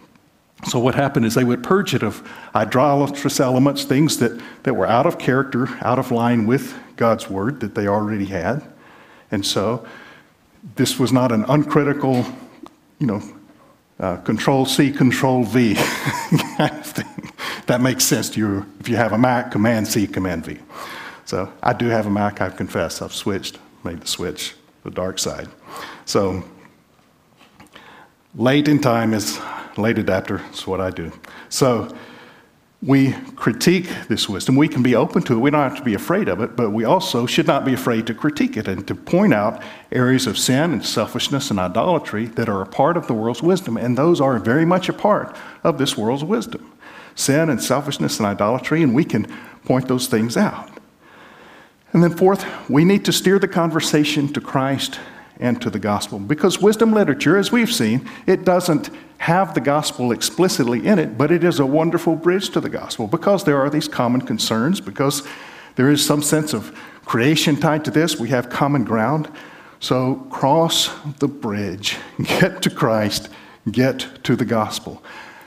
So, 0.65 0.79
what 0.79 0.95
happened 0.95 1.25
is 1.25 1.35
they 1.35 1.43
would 1.43 1.63
purge 1.63 1.93
it 1.93 2.01
of 2.01 2.27
idolatrous 2.55 3.39
elements, 3.39 3.83
things 3.83 4.17
that, 4.17 4.41
that 4.63 4.73
were 4.73 4.87
out 4.87 5.05
of 5.05 5.19
character, 5.19 5.67
out 5.81 5.99
of 5.99 6.11
line 6.11 6.47
with 6.47 6.75
God's 6.95 7.29
word 7.29 7.59
that 7.59 7.75
they 7.75 7.87
already 7.87 8.25
had. 8.25 8.63
And 9.29 9.45
so, 9.45 9.85
this 10.75 10.99
was 10.99 11.13
not 11.13 11.31
an 11.31 11.45
uncritical, 11.47 12.25
you 12.99 13.05
know, 13.05 13.21
uh, 13.99 14.17
control 14.17 14.65
C, 14.65 14.91
control 14.91 15.43
V 15.43 15.75
kind 16.57 16.71
of 16.71 16.85
thing. 16.85 17.31
That 17.67 17.81
makes 17.81 18.03
sense 18.03 18.29
to 18.31 18.39
you 18.39 18.65
if 18.79 18.89
you 18.89 18.95
have 18.95 19.13
a 19.13 19.17
Mac, 19.17 19.51
command 19.51 19.87
C, 19.87 20.07
command 20.07 20.45
V. 20.45 20.57
So 21.27 21.51
I 21.61 21.73
do 21.73 21.87
have 21.87 22.05
a 22.05 22.09
Mac, 22.09 22.39
I've 22.39 22.55
confessed. 22.55 23.01
I've 23.01 23.13
switched, 23.13 23.59
made 23.83 23.99
the 23.99 24.07
switch, 24.07 24.55
the 24.85 24.91
dark 24.91 25.19
side. 25.19 25.49
So 26.05 26.41
late 28.33 28.69
in 28.69 28.79
time 28.79 29.13
is 29.13 29.37
late 29.75 29.97
adapter, 29.97 30.41
is 30.53 30.65
what 30.65 30.79
I 30.79 30.89
do. 30.89 31.11
So 31.49 31.93
we 32.81 33.11
critique 33.35 33.89
this 34.07 34.29
wisdom. 34.29 34.55
We 34.55 34.69
can 34.69 34.81
be 34.81 34.95
open 34.95 35.21
to 35.23 35.33
it. 35.33 35.39
We 35.39 35.51
don't 35.51 35.59
have 35.59 35.75
to 35.75 35.83
be 35.83 35.95
afraid 35.95 36.29
of 36.29 36.39
it, 36.39 36.55
but 36.55 36.69
we 36.69 36.85
also 36.85 37.25
should 37.25 37.45
not 37.45 37.65
be 37.65 37.73
afraid 37.73 38.07
to 38.07 38.13
critique 38.13 38.55
it 38.55 38.69
and 38.69 38.87
to 38.87 38.95
point 38.95 39.33
out 39.33 39.61
areas 39.91 40.27
of 40.27 40.37
sin 40.37 40.71
and 40.71 40.85
selfishness 40.85 41.51
and 41.51 41.59
idolatry 41.59 42.27
that 42.27 42.47
are 42.47 42.61
a 42.61 42.65
part 42.65 42.95
of 42.95 43.07
the 43.07 43.13
world's 43.13 43.43
wisdom. 43.43 43.75
And 43.75 43.97
those 43.97 44.21
are 44.21 44.39
very 44.39 44.63
much 44.63 44.87
a 44.87 44.93
part 44.93 45.35
of 45.65 45.77
this 45.77 45.97
world's 45.97 46.23
wisdom 46.23 46.71
sin 47.15 47.49
and 47.49 47.61
selfishness 47.61 48.19
and 48.19 48.27
idolatry, 48.27 48.83
and 48.83 48.93
we 48.93 49.03
can 49.03 49.25
point 49.65 49.87
those 49.87 50.07
things 50.07 50.37
out. 50.37 50.76
And 51.93 52.03
then, 52.03 52.15
fourth, 52.15 52.45
we 52.69 52.83
need 52.83 53.05
to 53.05 53.13
steer 53.13 53.39
the 53.39 53.47
conversation 53.47 54.31
to 54.33 54.41
Christ 54.41 54.99
and 55.39 55.61
to 55.61 55.69
the 55.69 55.79
gospel. 55.79 56.19
Because 56.19 56.59
wisdom 56.59 56.93
literature, 56.93 57.37
as 57.37 57.51
we've 57.51 57.71
seen, 57.71 58.09
it 58.25 58.43
doesn't 58.43 58.89
have 59.19 59.53
the 59.53 59.61
gospel 59.61 60.11
explicitly 60.11 60.85
in 60.85 60.99
it, 60.99 61.17
but 61.17 61.31
it 61.31 61.43
is 61.43 61.59
a 61.59 61.65
wonderful 61.65 62.15
bridge 62.15 62.49
to 62.51 62.59
the 62.59 62.69
gospel 62.69 63.07
because 63.07 63.43
there 63.43 63.59
are 63.59 63.69
these 63.69 63.87
common 63.87 64.21
concerns, 64.21 64.79
because 64.79 65.27
there 65.75 65.89
is 65.89 66.05
some 66.05 66.21
sense 66.21 66.53
of 66.53 66.77
creation 67.05 67.55
tied 67.55 67.85
to 67.85 67.91
this. 67.91 68.19
We 68.19 68.29
have 68.29 68.49
common 68.49 68.83
ground. 68.83 69.31
So 69.79 70.15
cross 70.29 70.89
the 71.19 71.27
bridge, 71.27 71.97
get 72.23 72.61
to 72.63 72.69
Christ, 72.69 73.29
get 73.71 74.05
to 74.23 74.35
the 74.35 74.45
gospel. 74.45 75.03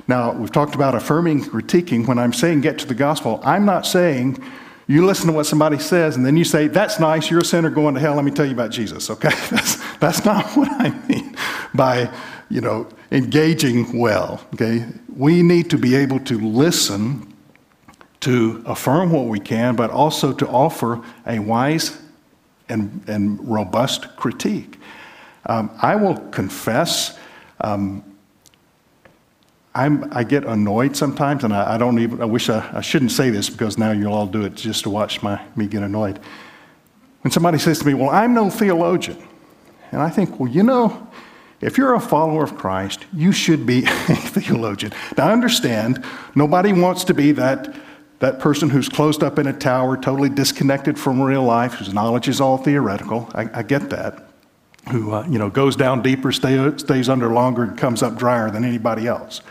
Now, 0.09 0.33
we've 0.33 0.51
talked 0.51 0.75
about 0.75 0.95
affirming, 0.95 1.45
critiquing. 1.45 2.07
When 2.07 2.19
I'm 2.19 2.33
saying 2.33 2.63
get 2.63 2.79
to 2.79 2.87
the 2.87 2.95
gospel, 2.95 3.41
I'm 3.45 3.65
not 3.65 3.87
saying 3.87 4.43
you 4.91 5.07
listen 5.07 5.29
to 5.29 5.33
what 5.33 5.47
somebody 5.47 5.79
says 5.79 6.17
and 6.17 6.27
then 6.27 6.37
you 6.37 6.43
say, 6.43 6.67
That's 6.67 6.99
nice, 6.99 7.31
you're 7.31 7.41
a 7.41 7.45
sinner 7.45 7.71
going 7.71 7.95
to 7.95 8.01
hell, 8.01 8.17
let 8.17 8.25
me 8.25 8.33
tell 8.33 8.45
you 8.45 8.55
about 8.55 8.73
Jesus, 8.73 9.09
okay? 9.09 9.29
That's, 9.51 9.99
that's 9.99 10.25
not 10.25 10.45
what 10.57 10.69
I 10.69 10.91
mean 11.07 11.37
by, 11.73 12.13
you 12.49 12.61
know, 12.61 12.89
engaging 13.13 13.97
well, 13.97 14.45
okay? 14.55 14.87
We 15.15 15.45
need 15.45 15.71
to 15.71 15.79
be 15.79 15.95
able 15.95 16.19
to 16.21 16.41
listen 16.41 17.33
to 18.21 18.65
affirm 18.67 19.13
what 19.13 19.27
we 19.27 19.39
can, 19.39 19.77
but 19.77 19.91
also 19.91 20.33
to 20.33 20.49
offer 20.49 21.01
a 21.25 21.39
wise 21.39 21.97
and, 22.69 23.03
and 23.07 23.49
robust 23.49 24.17
critique. 24.17 24.79
Um, 25.47 25.71
I 25.81 25.95
will 25.95 26.17
confess, 26.31 27.17
um, 27.61 28.03
I'm, 29.75 30.13
I 30.13 30.25
get 30.25 30.45
annoyed 30.45 30.97
sometimes, 30.97 31.45
and 31.45 31.55
I, 31.55 31.75
I 31.75 31.79
don't 31.79 31.99
even, 32.01 32.21
I 32.21 32.25
wish 32.25 32.49
I, 32.49 32.69
I, 32.73 32.81
shouldn't 32.81 33.13
say 33.13 33.31
this 33.31 33.49
because 33.49 33.79
now 33.79 33.93
you'll 33.93 34.13
all 34.13 34.27
do 34.27 34.45
it 34.45 34.55
just 34.55 34.83
to 34.83 34.91
watch 34.91 35.23
my, 35.23 35.41
me 35.55 35.67
get 35.67 35.85
annoyed. 35.85 36.19
When 37.23 37.31
somebody 37.31 37.59
says 37.59 37.79
to 37.81 37.87
me, 37.87 37.95
Well, 37.95 38.11
I'm 38.11 38.35
no 38.35 38.51
theologian. 38.51 39.19
And 39.93 40.03
I 40.03 40.11
think, 40.11 40.41
Well, 40.41 40.51
you 40.51 40.65
know, 40.65 41.09
if 41.61 41.79
you're 41.79 41.95
a 41.95 42.01
follower 42.01 42.43
of 42.43 42.57
Christ, 42.57 43.05
you 43.13 43.31
should 43.31 43.65
be 43.65 43.85
a 43.85 44.17
theologian. 44.17 44.93
Now, 45.17 45.29
I 45.29 45.33
understand 45.33 46.05
nobody 46.35 46.73
wants 46.73 47.05
to 47.05 47.15
be 47.15 47.31
that, 47.33 47.75
that 48.19 48.41
person 48.41 48.71
who's 48.71 48.89
closed 48.89 49.23
up 49.23 49.39
in 49.39 49.47
a 49.47 49.53
tower, 49.53 49.97
totally 49.97 50.31
disconnected 50.31 50.99
from 50.99 51.21
real 51.21 51.45
life, 51.45 51.75
whose 51.75 51.95
knowledge 51.95 52.29
is 52.29 52.41
all 52.41 52.57
theoretical. 52.57 53.31
I, 53.35 53.61
I 53.61 53.63
get 53.63 53.91
that. 53.91 54.27
Who, 54.91 55.13
uh, 55.13 55.27
you 55.29 55.39
know, 55.39 55.51
goes 55.51 55.77
down 55.77 56.03
deeper, 56.03 56.33
stay, 56.33 56.77
stays 56.79 57.09
under 57.09 57.29
longer, 57.29 57.63
and 57.65 57.79
comes 57.79 58.03
up 58.03 58.17
drier 58.17 58.51
than 58.51 58.65
anybody 58.65 59.07
else. 59.07 59.43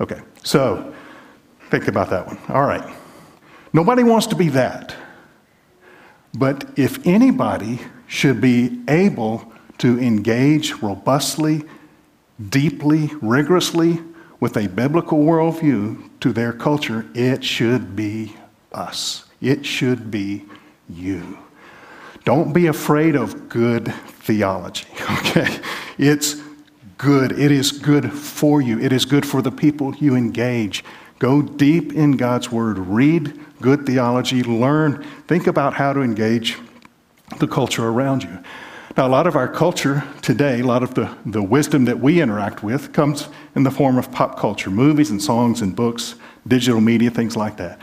Okay, 0.00 0.20
so 0.42 0.92
think 1.70 1.88
about 1.88 2.10
that 2.10 2.26
one. 2.26 2.38
All 2.48 2.64
right. 2.64 2.94
Nobody 3.72 4.02
wants 4.02 4.26
to 4.28 4.36
be 4.36 4.48
that. 4.50 4.94
But 6.36 6.64
if 6.76 7.06
anybody 7.06 7.80
should 8.06 8.40
be 8.40 8.82
able 8.88 9.52
to 9.78 9.98
engage 10.00 10.74
robustly, 10.74 11.62
deeply, 12.48 13.10
rigorously 13.20 14.00
with 14.40 14.56
a 14.56 14.68
biblical 14.68 15.18
worldview 15.18 16.10
to 16.20 16.32
their 16.32 16.52
culture, 16.52 17.06
it 17.14 17.44
should 17.44 17.94
be 17.94 18.36
us. 18.72 19.24
It 19.40 19.64
should 19.64 20.10
be 20.10 20.44
you. 20.88 21.38
Don't 22.24 22.52
be 22.52 22.66
afraid 22.66 23.14
of 23.14 23.48
good 23.48 23.92
theology, 24.22 24.86
okay? 25.18 25.60
It's 25.98 26.40
good. 26.98 27.32
It 27.32 27.50
is 27.50 27.72
good 27.72 28.12
for 28.12 28.60
you. 28.60 28.78
It 28.78 28.92
is 28.92 29.04
good 29.04 29.26
for 29.26 29.42
the 29.42 29.50
people 29.50 29.94
you 29.96 30.14
engage. 30.14 30.84
Go 31.18 31.42
deep 31.42 31.92
in 31.92 32.16
God's 32.16 32.50
Word. 32.50 32.78
Read 32.78 33.38
good 33.60 33.86
theology. 33.86 34.42
Learn. 34.42 35.04
Think 35.26 35.46
about 35.46 35.74
how 35.74 35.92
to 35.92 36.00
engage 36.00 36.58
the 37.38 37.46
culture 37.46 37.86
around 37.86 38.22
you. 38.22 38.38
Now, 38.96 39.06
a 39.06 39.08
lot 39.08 39.26
of 39.26 39.34
our 39.34 39.48
culture 39.48 40.04
today, 40.22 40.60
a 40.60 40.66
lot 40.66 40.82
of 40.84 40.94
the, 40.94 41.12
the 41.26 41.42
wisdom 41.42 41.84
that 41.86 41.98
we 41.98 42.20
interact 42.20 42.62
with 42.62 42.92
comes 42.92 43.28
in 43.56 43.64
the 43.64 43.70
form 43.70 43.98
of 43.98 44.12
pop 44.12 44.38
culture, 44.38 44.70
movies 44.70 45.10
and 45.10 45.20
songs 45.20 45.62
and 45.62 45.74
books, 45.74 46.14
digital 46.46 46.80
media, 46.80 47.10
things 47.10 47.36
like 47.36 47.56
that. 47.56 47.80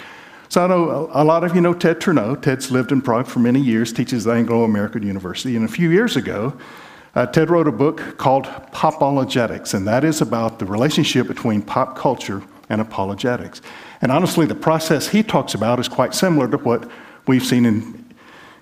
So 0.48 0.64
I 0.64 0.68
know 0.68 1.10
a 1.14 1.24
lot 1.24 1.44
of 1.44 1.56
you 1.56 1.62
know 1.62 1.74
Ted 1.74 2.00
Turnau. 2.00 2.36
Ted's 2.42 2.72
lived 2.72 2.92
in 2.92 3.02
Prague 3.02 3.28
for 3.28 3.40
many 3.40 3.60
years, 3.60 3.92
teaches 3.92 4.28
at 4.28 4.36
Anglo 4.38 4.64
American 4.64 5.04
University. 5.04 5.56
And 5.56 5.66
a 5.66 5.68
few 5.68 5.90
years 5.90 6.16
ago, 6.16 6.54
uh, 7.16 7.26
Ted 7.26 7.50
wrote 7.50 7.68
a 7.68 7.72
book 7.72 8.18
called 8.18 8.46
Popologetics, 8.72 9.74
and 9.74 9.86
that 9.88 10.04
is 10.04 10.22
about 10.22 10.60
the 10.60 10.66
relationship 10.66 11.28
between 11.28 11.62
pop 11.62 11.98
culture 11.98 12.42
and 12.70 12.80
apologetics. 12.80 13.62
And 14.02 14.12
honestly, 14.12 14.46
the 14.46 14.56
process 14.56 15.10
he 15.10 15.22
talks 15.22 15.54
about 15.54 15.80
is 15.80 15.88
quite 15.88 16.16
similar 16.16 16.48
to 16.48 16.58
what 16.58 16.90
we've 17.28 17.44
seen 17.44 17.66
in, 17.66 18.16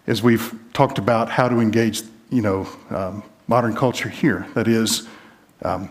as 0.07 0.23
we've 0.23 0.53
talked 0.73 0.97
about 0.97 1.29
how 1.29 1.47
to 1.47 1.59
engage, 1.59 2.01
you 2.31 2.41
know, 2.41 2.67
um, 2.89 3.23
modern 3.47 3.75
culture 3.75 4.09
here. 4.09 4.47
That 4.55 4.67
is, 4.67 5.07
um, 5.61 5.89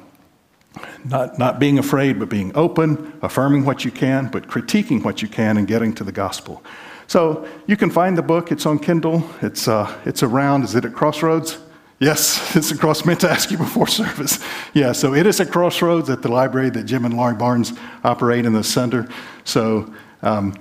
not, 1.04 1.38
not 1.38 1.58
being 1.58 1.78
afraid, 1.78 2.18
but 2.18 2.28
being 2.28 2.52
open, 2.56 3.16
affirming 3.22 3.64
what 3.64 3.84
you 3.84 3.90
can, 3.90 4.28
but 4.28 4.48
critiquing 4.48 5.04
what 5.04 5.22
you 5.22 5.28
can, 5.28 5.56
and 5.56 5.66
getting 5.66 5.94
to 5.94 6.04
the 6.04 6.12
gospel. 6.12 6.62
So 7.06 7.48
you 7.66 7.76
can 7.76 7.90
find 7.90 8.18
the 8.18 8.22
book. 8.22 8.52
It's 8.52 8.66
on 8.66 8.78
Kindle. 8.78 9.28
It's, 9.42 9.66
uh, 9.68 9.96
it's 10.04 10.22
around. 10.22 10.64
Is 10.64 10.74
it 10.74 10.84
at 10.84 10.92
Crossroads? 10.92 11.58
Yes, 12.00 12.54
it's 12.54 12.70
a 12.70 12.76
cross. 12.76 13.04
Meant 13.04 13.20
to 13.20 13.30
ask 13.30 13.50
you 13.50 13.58
before 13.58 13.86
service. 13.88 14.44
Yeah, 14.72 14.92
so 14.92 15.14
it 15.14 15.26
is 15.26 15.40
a 15.40 15.46
crossroads 15.46 16.08
at 16.10 16.22
the 16.22 16.28
library 16.28 16.70
that 16.70 16.84
Jim 16.84 17.04
and 17.04 17.14
Laurie 17.14 17.34
Barnes 17.34 17.72
operate 18.04 18.46
in 18.46 18.52
the 18.52 18.62
center. 18.62 19.08
So, 19.44 19.92
um, 20.22 20.54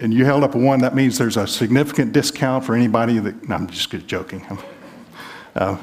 and 0.00 0.12
you 0.12 0.26
held 0.26 0.44
up 0.44 0.54
a 0.54 0.58
one. 0.58 0.80
That 0.80 0.94
means 0.94 1.16
there's 1.16 1.38
a 1.38 1.46
significant 1.46 2.12
discount 2.12 2.64
for 2.64 2.74
anybody 2.74 3.18
that. 3.18 3.48
No, 3.48 3.54
I'm 3.56 3.66
just 3.68 3.90
joking. 4.06 4.46
Uh, 5.56 5.80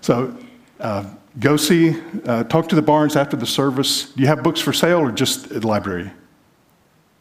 so, 0.00 0.34
uh, 0.80 1.04
go 1.40 1.54
see, 1.54 1.94
uh, 2.24 2.42
talk 2.44 2.70
to 2.70 2.74
the 2.74 2.80
Barnes 2.80 3.16
after 3.16 3.36
the 3.36 3.44
service. 3.44 4.12
Do 4.12 4.22
you 4.22 4.26
have 4.28 4.42
books 4.42 4.60
for 4.60 4.72
sale 4.72 4.98
or 4.98 5.12
just 5.12 5.52
at 5.52 5.60
the 5.60 5.68
library? 5.68 6.10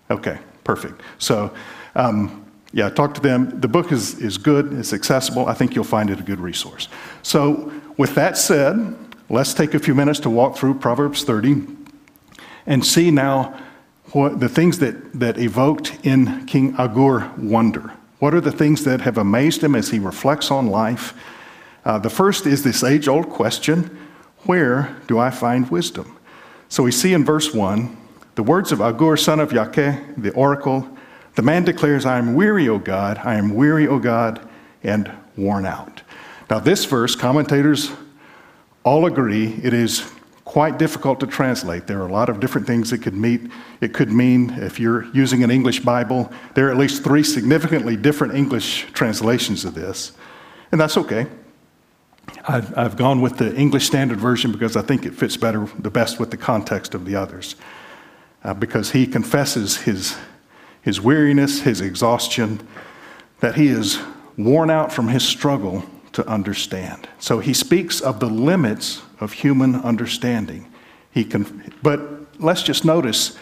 Okay, 0.09 0.39
perfect. 0.63 1.01
So. 1.17 1.53
Um, 1.95 2.48
yeah, 2.71 2.89
talk 2.89 3.13
to 3.15 3.21
them. 3.21 3.59
The 3.59 3.67
book 3.67 3.91
is, 3.91 4.19
is 4.19 4.37
good, 4.37 4.73
it's 4.73 4.93
accessible. 4.93 5.47
I 5.47 5.53
think 5.53 5.75
you'll 5.75 5.83
find 5.83 6.09
it 6.09 6.19
a 6.19 6.23
good 6.23 6.39
resource. 6.39 6.87
So, 7.23 7.71
with 7.97 8.15
that 8.15 8.37
said, 8.37 8.95
let's 9.29 9.53
take 9.53 9.73
a 9.73 9.79
few 9.79 9.95
minutes 9.95 10.19
to 10.21 10.29
walk 10.29 10.55
through 10.55 10.75
Proverbs 10.75 11.23
30 11.23 11.65
and 12.65 12.85
see 12.85 13.11
now 13.11 13.59
what 14.11 14.39
the 14.39 14.49
things 14.49 14.79
that, 14.79 15.19
that 15.19 15.37
evoked 15.37 15.97
in 16.03 16.45
King 16.45 16.75
Agur 16.77 17.31
wonder. 17.37 17.93
What 18.19 18.33
are 18.33 18.41
the 18.41 18.51
things 18.51 18.83
that 18.83 19.01
have 19.01 19.17
amazed 19.17 19.63
him 19.63 19.75
as 19.75 19.89
he 19.89 19.99
reflects 19.99 20.51
on 20.51 20.67
life? 20.67 21.13
Uh, 21.85 21.97
the 21.97 22.09
first 22.09 22.45
is 22.45 22.63
this 22.63 22.83
age 22.83 23.07
old 23.07 23.29
question 23.29 23.97
where 24.43 24.95
do 25.07 25.19
I 25.19 25.31
find 25.31 25.69
wisdom? 25.69 26.17
So 26.69 26.83
we 26.83 26.91
see 26.91 27.13
in 27.13 27.25
verse 27.25 27.53
1 27.53 27.97
the 28.35 28.43
words 28.43 28.71
of 28.71 28.79
Agur, 28.79 29.17
son 29.17 29.39
of 29.39 29.49
Jakeh, 29.49 30.21
the 30.21 30.31
oracle 30.31 30.87
the 31.39 31.43
man 31.43 31.63
declares, 31.63 32.05
I 32.05 32.17
am 32.17 32.35
weary, 32.35 32.67
O 32.67 32.77
God, 32.77 33.17
I 33.23 33.35
am 33.35 33.55
weary, 33.55 33.87
O 33.87 33.97
God, 33.97 34.45
and 34.83 35.09
worn 35.37 35.65
out. 35.65 36.01
Now, 36.49 36.59
this 36.59 36.83
verse, 36.83 37.15
commentators 37.15 37.91
all 38.83 39.05
agree 39.05 39.53
it 39.63 39.73
is 39.73 40.11
quite 40.43 40.77
difficult 40.77 41.21
to 41.21 41.27
translate. 41.27 41.87
There 41.87 42.01
are 42.01 42.07
a 42.07 42.11
lot 42.11 42.27
of 42.27 42.41
different 42.41 42.67
things 42.67 42.91
it 42.91 42.97
could 42.97 43.13
mean. 43.13 43.53
It 43.79 43.93
could 43.93 44.11
mean, 44.11 44.49
if 44.49 44.81
you're 44.81 45.05
using 45.13 45.41
an 45.41 45.49
English 45.49 45.79
Bible, 45.79 46.29
there 46.55 46.67
are 46.67 46.71
at 46.71 46.77
least 46.77 47.05
three 47.05 47.23
significantly 47.23 47.95
different 47.95 48.35
English 48.35 48.87
translations 48.91 49.63
of 49.63 49.73
this. 49.73 50.11
And 50.73 50.81
that's 50.81 50.97
okay. 50.97 51.25
I've, 52.49 52.77
I've 52.77 52.97
gone 52.97 53.21
with 53.21 53.37
the 53.37 53.55
English 53.55 53.85
Standard 53.85 54.19
Version 54.19 54.51
because 54.51 54.75
I 54.75 54.81
think 54.81 55.05
it 55.05 55.15
fits 55.15 55.37
better, 55.37 55.69
the 55.79 55.89
best 55.89 56.19
with 56.19 56.31
the 56.31 56.37
context 56.37 56.93
of 56.93 57.05
the 57.05 57.15
others. 57.15 57.55
Uh, 58.43 58.53
because 58.53 58.91
he 58.91 59.07
confesses 59.07 59.77
his, 59.77 60.17
his 60.81 61.01
weariness, 61.01 61.61
his 61.61 61.81
exhaustion, 61.81 62.67
that 63.39 63.55
he 63.55 63.67
is 63.67 63.99
worn 64.37 64.69
out 64.69 64.91
from 64.91 65.07
his 65.07 65.23
struggle 65.23 65.83
to 66.13 66.27
understand. 66.27 67.07
So 67.19 67.39
he 67.39 67.53
speaks 67.53 68.01
of 68.01 68.19
the 68.19 68.29
limits 68.29 69.01
of 69.19 69.33
human 69.33 69.75
understanding. 69.75 70.71
He 71.11 71.25
con- 71.25 71.73
but 71.81 72.39
let's 72.39 72.63
just 72.63 72.85
notice 72.85 73.37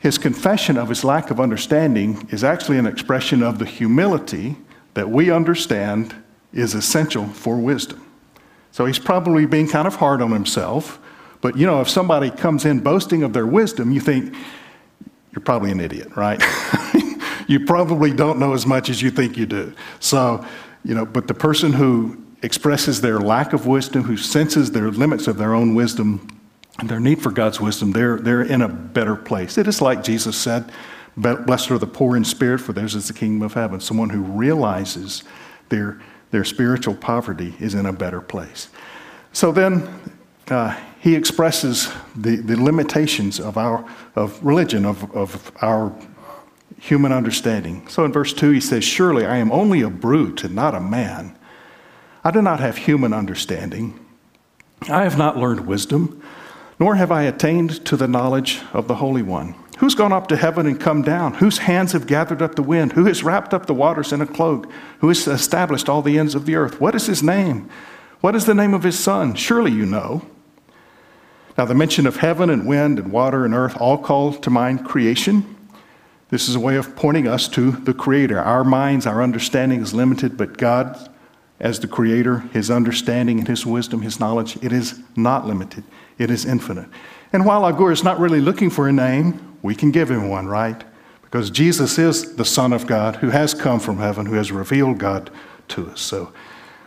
his 0.00 0.18
confession 0.18 0.76
of 0.76 0.88
his 0.88 1.02
lack 1.02 1.30
of 1.30 1.40
understanding 1.40 2.28
is 2.30 2.44
actually 2.44 2.78
an 2.78 2.86
expression 2.86 3.42
of 3.42 3.58
the 3.58 3.64
humility 3.64 4.56
that 4.94 5.10
we 5.10 5.30
understand 5.30 6.14
is 6.52 6.74
essential 6.74 7.26
for 7.26 7.58
wisdom. 7.58 8.04
So 8.70 8.86
he's 8.86 8.98
probably 8.98 9.44
being 9.46 9.68
kind 9.68 9.86
of 9.86 9.96
hard 9.96 10.22
on 10.22 10.30
himself. 10.30 11.00
But 11.40 11.56
you 11.56 11.66
know, 11.66 11.80
if 11.80 11.88
somebody 11.88 12.30
comes 12.30 12.64
in 12.64 12.80
boasting 12.80 13.22
of 13.22 13.32
their 13.32 13.46
wisdom, 13.46 13.92
you 13.92 14.00
think, 14.00 14.34
you're 15.32 15.42
probably 15.42 15.70
an 15.70 15.80
idiot, 15.80 16.16
right? 16.16 16.42
you 17.46 17.64
probably 17.64 18.12
don't 18.12 18.38
know 18.38 18.52
as 18.52 18.66
much 18.66 18.88
as 18.88 19.02
you 19.02 19.10
think 19.10 19.36
you 19.36 19.46
do. 19.46 19.72
So, 20.00 20.44
you 20.84 20.94
know, 20.94 21.04
but 21.04 21.26
the 21.26 21.34
person 21.34 21.72
who 21.72 22.22
expresses 22.42 23.00
their 23.00 23.18
lack 23.18 23.52
of 23.52 23.66
wisdom, 23.66 24.04
who 24.04 24.16
senses 24.16 24.70
their 24.70 24.90
limits 24.90 25.26
of 25.26 25.38
their 25.38 25.54
own 25.54 25.74
wisdom, 25.74 26.26
and 26.78 26.88
their 26.88 27.00
need 27.00 27.20
for 27.20 27.30
God's 27.30 27.60
wisdom, 27.60 27.92
they're, 27.92 28.18
they're 28.18 28.42
in 28.42 28.62
a 28.62 28.68
better 28.68 29.16
place. 29.16 29.58
It 29.58 29.66
is 29.66 29.80
like 29.80 30.04
Jesus 30.04 30.36
said, 30.36 30.70
Blessed 31.16 31.72
are 31.72 31.78
the 31.78 31.86
poor 31.86 32.16
in 32.16 32.24
spirit, 32.24 32.60
for 32.60 32.72
theirs 32.72 32.94
is 32.94 33.08
the 33.08 33.14
kingdom 33.14 33.42
of 33.42 33.54
heaven. 33.54 33.80
Someone 33.80 34.10
who 34.10 34.22
realizes 34.22 35.24
their, 35.68 36.00
their 36.30 36.44
spiritual 36.44 36.94
poverty 36.94 37.54
is 37.58 37.74
in 37.74 37.86
a 37.86 37.92
better 37.92 38.20
place. 38.20 38.68
So 39.32 39.50
then 39.50 39.88
uh, 40.46 40.78
he 41.00 41.14
expresses 41.14 41.92
the, 42.16 42.36
the 42.36 42.60
limitations 42.60 43.38
of, 43.38 43.56
our, 43.56 43.88
of 44.16 44.42
religion, 44.44 44.84
of, 44.84 45.10
of 45.14 45.52
our 45.62 45.94
human 46.78 47.12
understanding. 47.12 47.86
So 47.88 48.04
in 48.04 48.12
verse 48.12 48.32
2, 48.32 48.50
he 48.50 48.60
says, 48.60 48.84
Surely 48.84 49.24
I 49.24 49.36
am 49.36 49.52
only 49.52 49.82
a 49.82 49.90
brute 49.90 50.44
and 50.44 50.54
not 50.54 50.74
a 50.74 50.80
man. 50.80 51.36
I 52.24 52.30
do 52.30 52.42
not 52.42 52.60
have 52.60 52.76
human 52.76 53.12
understanding. 53.12 53.98
I 54.88 55.02
have 55.02 55.18
not 55.18 55.36
learned 55.36 55.66
wisdom, 55.66 56.22
nor 56.78 56.96
have 56.96 57.10
I 57.10 57.22
attained 57.22 57.84
to 57.86 57.96
the 57.96 58.08
knowledge 58.08 58.60
of 58.72 58.88
the 58.88 58.96
Holy 58.96 59.22
One. 59.22 59.54
Who's 59.78 59.94
gone 59.94 60.12
up 60.12 60.26
to 60.28 60.36
heaven 60.36 60.66
and 60.66 60.80
come 60.80 61.02
down? 61.02 61.34
Whose 61.34 61.58
hands 61.58 61.92
have 61.92 62.08
gathered 62.08 62.42
up 62.42 62.56
the 62.56 62.62
wind? 62.62 62.92
Who 62.92 63.04
has 63.04 63.22
wrapped 63.22 63.54
up 63.54 63.66
the 63.66 63.74
waters 63.74 64.12
in 64.12 64.20
a 64.20 64.26
cloak? 64.26 64.68
Who 65.00 65.08
has 65.08 65.28
established 65.28 65.88
all 65.88 66.02
the 66.02 66.18
ends 66.18 66.34
of 66.34 66.46
the 66.46 66.56
earth? 66.56 66.80
What 66.80 66.96
is 66.96 67.06
his 67.06 67.22
name? 67.22 67.70
What 68.20 68.34
is 68.34 68.44
the 68.44 68.54
name 68.54 68.74
of 68.74 68.82
his 68.82 68.98
son? 68.98 69.34
Surely 69.34 69.70
you 69.70 69.86
know. 69.86 70.22
Now, 71.58 71.64
the 71.64 71.74
mention 71.74 72.06
of 72.06 72.18
heaven 72.18 72.50
and 72.50 72.68
wind 72.68 73.00
and 73.00 73.10
water 73.10 73.44
and 73.44 73.52
earth 73.52 73.76
all 73.80 73.98
call 73.98 74.32
to 74.32 74.48
mind 74.48 74.84
creation. 74.84 75.56
This 76.30 76.48
is 76.48 76.54
a 76.54 76.60
way 76.60 76.76
of 76.76 76.94
pointing 76.94 77.26
us 77.26 77.48
to 77.48 77.72
the 77.72 77.92
Creator. 77.92 78.38
Our 78.38 78.62
minds, 78.62 79.08
our 79.08 79.20
understanding 79.20 79.80
is 79.80 79.92
limited, 79.92 80.36
but 80.36 80.56
God, 80.56 81.10
as 81.58 81.80
the 81.80 81.88
Creator, 81.88 82.44
His 82.52 82.70
understanding 82.70 83.40
and 83.40 83.48
His 83.48 83.66
wisdom, 83.66 84.02
His 84.02 84.20
knowledge, 84.20 84.56
it 84.62 84.72
is 84.72 85.00
not 85.16 85.48
limited, 85.48 85.82
it 86.16 86.30
is 86.30 86.44
infinite. 86.44 86.88
And 87.32 87.44
while 87.44 87.66
Agur 87.66 87.90
is 87.90 88.04
not 88.04 88.20
really 88.20 88.40
looking 88.40 88.70
for 88.70 88.86
a 88.86 88.92
name, 88.92 89.58
we 89.60 89.74
can 89.74 89.90
give 89.90 90.12
him 90.12 90.28
one, 90.28 90.46
right? 90.46 90.84
Because 91.22 91.50
Jesus 91.50 91.98
is 91.98 92.36
the 92.36 92.44
Son 92.44 92.72
of 92.72 92.86
God 92.86 93.16
who 93.16 93.30
has 93.30 93.52
come 93.52 93.80
from 93.80 93.98
heaven, 93.98 94.26
who 94.26 94.34
has 94.34 94.52
revealed 94.52 94.98
God 94.98 95.28
to 95.68 95.90
us. 95.90 96.00
So, 96.00 96.32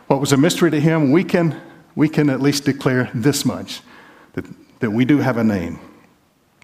what 0.07 0.21
was 0.21 0.31
a 0.31 0.37
mystery 0.37 0.71
to 0.71 0.79
him, 0.79 1.11
we 1.11 1.25
can, 1.25 1.59
we 1.93 2.07
can 2.07 2.29
at 2.29 2.41
least 2.41 2.63
declare 2.63 3.11
this 3.13 3.43
much 3.43 3.81
that 4.33 4.45
that 4.81 4.91
we 4.91 5.05
do 5.05 5.19
have 5.19 5.37
a 5.37 5.43
name, 5.43 5.79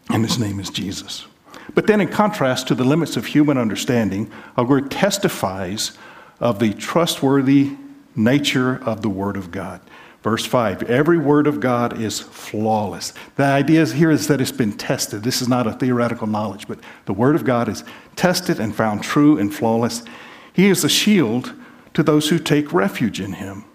and 0.10 0.24
his 0.26 0.38
name 0.38 0.60
is 0.60 0.70
Jesus. 0.70 1.26
But 1.74 1.88
then, 1.88 2.02
in 2.02 2.10
contrast 2.10 2.68
to 2.68 2.76
the 2.76 2.84
limits 2.84 3.16
of 3.16 3.28
human 3.28 3.58
understanding, 3.58 4.32
our 4.58 4.66
word 4.66 4.92
testifies 4.92 5.98
of 6.40 6.60
the 6.60 6.74
trustworthy 6.74 7.78
nature 8.16 8.84
of 8.84 9.02
the 9.02 9.10
Word 9.10 9.38
of 9.38 9.52
God. 9.52 9.80
Verse 10.24 10.46
5 10.46 10.84
Every 10.84 11.18
Word 11.18 11.48
of 11.48 11.60
God 11.60 12.02
is 12.02 12.20
flawless. 12.20 13.14
The 13.36 13.44
idea 13.44 13.86
here 13.86 14.12
is 14.12 14.28
that 14.28 14.42
it's 14.42 14.52
been 14.52 14.74
tested. 14.74 15.24
This 15.24 15.42
is 15.42 15.48
not 15.48 15.68
a 15.68 15.74
theoretical 15.74 16.28
knowledge, 16.28 16.68
but 16.68 16.80
the 17.06 17.14
Word 17.14 17.36
of 17.36 17.46
God 17.46 17.70
is 17.70 17.84
tested 18.16 18.60
and 18.60 18.76
found 18.76 19.04
true 19.04 19.38
and 19.38 19.54
flawless. 19.54 20.04
He 20.52 20.68
is 20.68 20.84
a 20.84 20.90
shield 20.90 21.54
to 21.94 22.02
those 22.02 22.30
who 22.30 22.40
take 22.40 22.74
refuge 22.74 23.22
in 23.22 23.34
Him. 23.34 23.66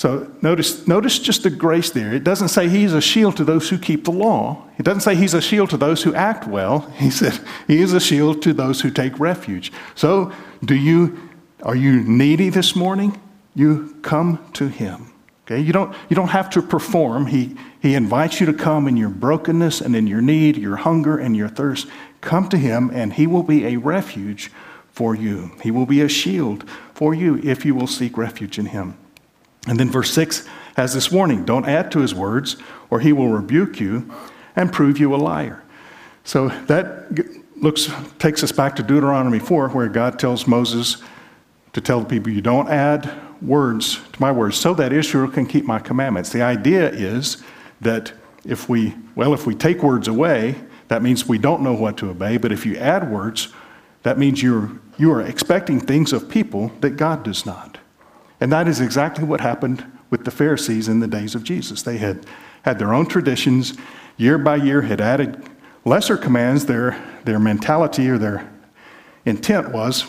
So 0.00 0.32
notice, 0.40 0.86
notice 0.88 1.18
just 1.18 1.42
the 1.42 1.50
grace 1.50 1.90
there. 1.90 2.14
It 2.14 2.24
doesn't 2.24 2.48
say 2.48 2.70
he's 2.70 2.94
a 2.94 3.02
shield 3.02 3.36
to 3.36 3.44
those 3.44 3.68
who 3.68 3.76
keep 3.76 4.04
the 4.04 4.10
law. 4.10 4.64
It 4.78 4.82
doesn't 4.82 5.02
say 5.02 5.14
he's 5.14 5.34
a 5.34 5.42
shield 5.42 5.68
to 5.68 5.76
those 5.76 6.02
who 6.02 6.14
act 6.14 6.48
well. 6.48 6.90
He 6.96 7.10
said 7.10 7.38
he 7.66 7.82
is 7.82 7.92
a 7.92 8.00
shield 8.00 8.40
to 8.44 8.54
those 8.54 8.80
who 8.80 8.90
take 8.90 9.20
refuge. 9.20 9.70
So 9.94 10.32
do 10.64 10.74
you 10.74 11.28
are 11.62 11.76
you 11.76 12.00
needy 12.00 12.48
this 12.48 12.74
morning? 12.74 13.20
You 13.54 13.94
come 14.00 14.42
to 14.54 14.68
him. 14.68 15.12
Okay? 15.44 15.60
You 15.60 15.74
don't, 15.74 15.94
you 16.08 16.16
don't 16.16 16.28
have 16.28 16.48
to 16.50 16.62
perform. 16.62 17.26
He, 17.26 17.54
he 17.82 17.94
invites 17.94 18.40
you 18.40 18.46
to 18.46 18.54
come 18.54 18.88
in 18.88 18.96
your 18.96 19.10
brokenness 19.10 19.82
and 19.82 19.94
in 19.94 20.06
your 20.06 20.22
need, 20.22 20.56
your 20.56 20.76
hunger 20.76 21.18
and 21.18 21.36
your 21.36 21.50
thirst. 21.50 21.86
Come 22.22 22.48
to 22.48 22.56
him, 22.56 22.90
and 22.94 23.12
he 23.12 23.26
will 23.26 23.42
be 23.42 23.66
a 23.66 23.76
refuge 23.76 24.50
for 24.88 25.14
you. 25.14 25.50
He 25.62 25.70
will 25.70 25.84
be 25.84 26.00
a 26.00 26.08
shield 26.08 26.66
for 26.94 27.12
you 27.12 27.38
if 27.44 27.66
you 27.66 27.74
will 27.74 27.86
seek 27.86 28.16
refuge 28.16 28.58
in 28.58 28.64
him. 28.64 28.96
And 29.66 29.78
then 29.78 29.90
verse 29.90 30.10
6 30.12 30.46
has 30.76 30.94
this 30.94 31.10
warning 31.10 31.44
don't 31.44 31.66
add 31.66 31.90
to 31.92 32.00
his 32.00 32.14
words, 32.14 32.56
or 32.88 33.00
he 33.00 33.12
will 33.12 33.28
rebuke 33.28 33.80
you 33.80 34.10
and 34.56 34.72
prove 34.72 34.98
you 34.98 35.14
a 35.14 35.16
liar. 35.16 35.62
So 36.24 36.48
that 36.66 37.10
looks, 37.56 37.90
takes 38.18 38.42
us 38.42 38.52
back 38.52 38.76
to 38.76 38.82
Deuteronomy 38.82 39.38
4, 39.38 39.70
where 39.70 39.88
God 39.88 40.18
tells 40.18 40.46
Moses 40.46 41.02
to 41.72 41.80
tell 41.80 42.00
the 42.00 42.06
people, 42.06 42.32
You 42.32 42.40
don't 42.40 42.68
add 42.68 43.10
words 43.42 44.00
to 44.12 44.20
my 44.20 44.32
words, 44.32 44.56
so 44.56 44.74
that 44.74 44.92
Israel 44.92 45.30
can 45.30 45.46
keep 45.46 45.64
my 45.64 45.78
commandments. 45.78 46.30
The 46.30 46.42
idea 46.42 46.90
is 46.90 47.42
that 47.80 48.12
if 48.44 48.68
we, 48.68 48.94
well, 49.14 49.34
if 49.34 49.46
we 49.46 49.54
take 49.54 49.82
words 49.82 50.08
away, 50.08 50.56
that 50.88 51.02
means 51.02 51.26
we 51.26 51.38
don't 51.38 51.62
know 51.62 51.74
what 51.74 51.96
to 51.98 52.10
obey, 52.10 52.36
but 52.36 52.52
if 52.52 52.66
you 52.66 52.76
add 52.76 53.10
words, 53.10 53.48
that 54.02 54.18
means 54.18 54.42
you're, 54.42 54.70
you 54.98 55.12
are 55.12 55.22
expecting 55.22 55.78
things 55.78 56.12
of 56.12 56.28
people 56.28 56.72
that 56.80 56.90
God 56.90 57.22
does 57.22 57.46
not. 57.46 57.69
And 58.40 58.50
that 58.52 58.66
is 58.66 58.80
exactly 58.80 59.24
what 59.24 59.40
happened 59.40 59.84
with 60.08 60.24
the 60.24 60.30
Pharisees 60.30 60.88
in 60.88 61.00
the 61.00 61.06
days 61.06 61.34
of 61.34 61.44
Jesus. 61.44 61.82
They 61.82 61.98
had 61.98 62.26
had 62.62 62.78
their 62.78 62.92
own 62.92 63.06
traditions, 63.06 63.74
year 64.16 64.38
by 64.38 64.56
year, 64.56 64.82
had 64.82 65.00
added 65.00 65.42
lesser 65.84 66.16
commands. 66.16 66.66
Their, 66.66 67.00
their 67.24 67.38
mentality 67.38 68.08
or 68.08 68.18
their 68.18 68.50
intent 69.24 69.70
was 69.70 70.06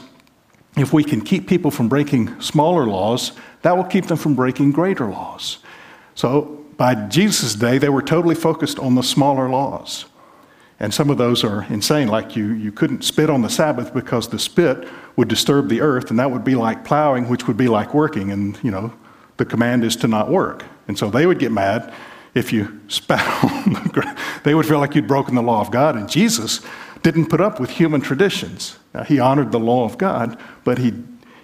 if 0.78 0.94
we 0.94 1.04
can 1.04 1.22
keep 1.22 1.48
people 1.48 1.72
from 1.72 1.90
breaking 1.90 2.40
smaller 2.42 2.86
laws, 2.86 3.34
that 3.62 3.76
will 3.76 3.84
keep 3.84 4.06
them 4.06 4.18
from 4.18 4.36
breaking 4.36 4.72
greater 4.72 5.06
laws. 5.06 5.60
So 6.16 6.66
by 6.78 6.96
Jesus' 6.96 7.56
day, 7.56 7.78
they 7.78 7.90
were 7.90 8.02
totally 8.02 8.36
focused 8.36 8.80
on 8.80 8.96
the 8.96 9.04
smaller 9.04 9.50
laws. 9.50 10.06
And 10.82 10.92
some 10.92 11.12
of 11.12 11.20
those 11.20 11.44
are 11.44 11.64
insane, 11.70 12.08
like 12.08 12.36
you, 12.36 12.54
you 12.54 12.72
couldn't 12.72 13.04
spit 13.04 13.30
on 13.30 13.44
the 13.44 13.52
Sabbath 13.52 13.94
because 13.94 14.30
the 14.30 14.40
spit 14.40 14.88
would 15.16 15.28
disturb 15.28 15.70
the 15.70 15.80
earth, 15.80 16.10
and 16.10 16.18
that 16.18 16.32
would 16.32 16.44
be 16.44 16.56
like 16.56 16.84
plowing, 16.84 17.30
which 17.30 17.48
would 17.48 17.56
be 17.56 17.68
like 17.68 17.94
working. 17.94 18.32
And, 18.32 18.58
you 18.64 18.72
know, 18.72 18.92
the 19.38 19.46
command 19.46 19.84
is 19.84 19.96
to 19.98 20.08
not 20.08 20.32
work. 20.32 20.66
And 20.88 20.98
so 20.98 21.12
they 21.12 21.28
would 21.28 21.38
get 21.38 21.52
mad 21.52 21.94
if 22.34 22.52
you 22.52 22.82
spat 22.88 23.44
on 23.44 23.74
the 23.74 23.90
ground. 23.90 24.18
They 24.44 24.56
would 24.56 24.66
feel 24.66 24.80
like 24.80 24.96
you'd 24.96 25.08
broken 25.08 25.36
the 25.36 25.44
law 25.44 25.62
of 25.62 25.70
God. 25.70 25.96
And 25.96 26.10
Jesus 26.10 26.62
didn't 27.04 27.28
put 27.28 27.42
up 27.42 27.60
with 27.60 27.70
human 27.70 28.02
traditions. 28.02 28.80
Now, 28.96 29.04
he 29.04 29.20
honored 29.20 29.52
the 29.52 29.60
law 29.60 29.86
of 29.86 30.00
God, 30.00 30.36
but 30.64 30.80
he, 30.80 30.94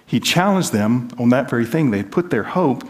he 0.04 0.18
challenged 0.18 0.72
them 0.72 1.10
on 1.16 1.28
that 1.28 1.48
very 1.48 1.64
thing. 1.64 1.92
They'd 1.92 2.10
put 2.10 2.30
their 2.30 2.42
hope 2.42 2.82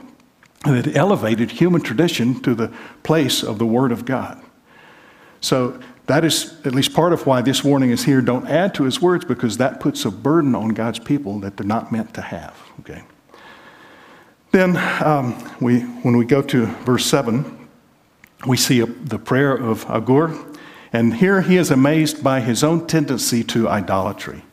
and 0.65 0.77
it 0.77 0.97
elevated 0.97 1.51
human 1.51 1.83
tradition 1.83 2.41
to 2.41 2.55
the 2.55 2.73
place 3.03 3.43
of 3.43 3.59
the 3.59 3.67
Word 3.67 3.93
of 3.93 4.07
God. 4.07 4.43
So 5.41 5.79
that 6.09 6.25
is 6.25 6.55
at 6.65 6.75
least 6.75 6.95
part 6.95 7.13
of 7.13 7.27
why 7.27 7.43
this 7.43 7.63
warning 7.63 7.91
is 7.91 8.05
here. 8.05 8.23
Don't 8.23 8.49
add 8.49 8.75
to 8.77 8.85
his 8.85 9.01
words 9.01 9.25
because 9.25 9.59
that 9.59 9.79
puts 9.79 10.05
a 10.07 10.11
burden 10.11 10.55
on 10.55 10.71
God's 10.71 10.99
people 10.99 11.39
that 11.41 11.57
they're 11.57 11.67
not 11.67 11.93
meant 11.93 12.15
to 12.15 12.23
have. 12.23 12.57
Okay. 12.81 13.03
Then 14.51 14.79
um, 15.05 15.35
we, 15.61 15.81
when 15.81 16.17
we 16.17 16.25
go 16.25 16.41
to 16.41 16.67
verse 16.67 17.05
7, 17.05 17.69
we 18.47 18.57
see 18.57 18.81
a, 18.81 18.87
the 18.87 19.19
prayer 19.19 19.55
of 19.55 19.85
Agur. 19.91 20.35
And 20.95 21.15
here 21.17 21.43
he 21.43 21.59
is 21.59 21.71
amazed 21.71 22.25
by 22.25 22.41
his 22.41 22.65
own 22.65 22.87
tendency 22.87 23.45
to 23.45 23.69
idolatry. 23.69 24.45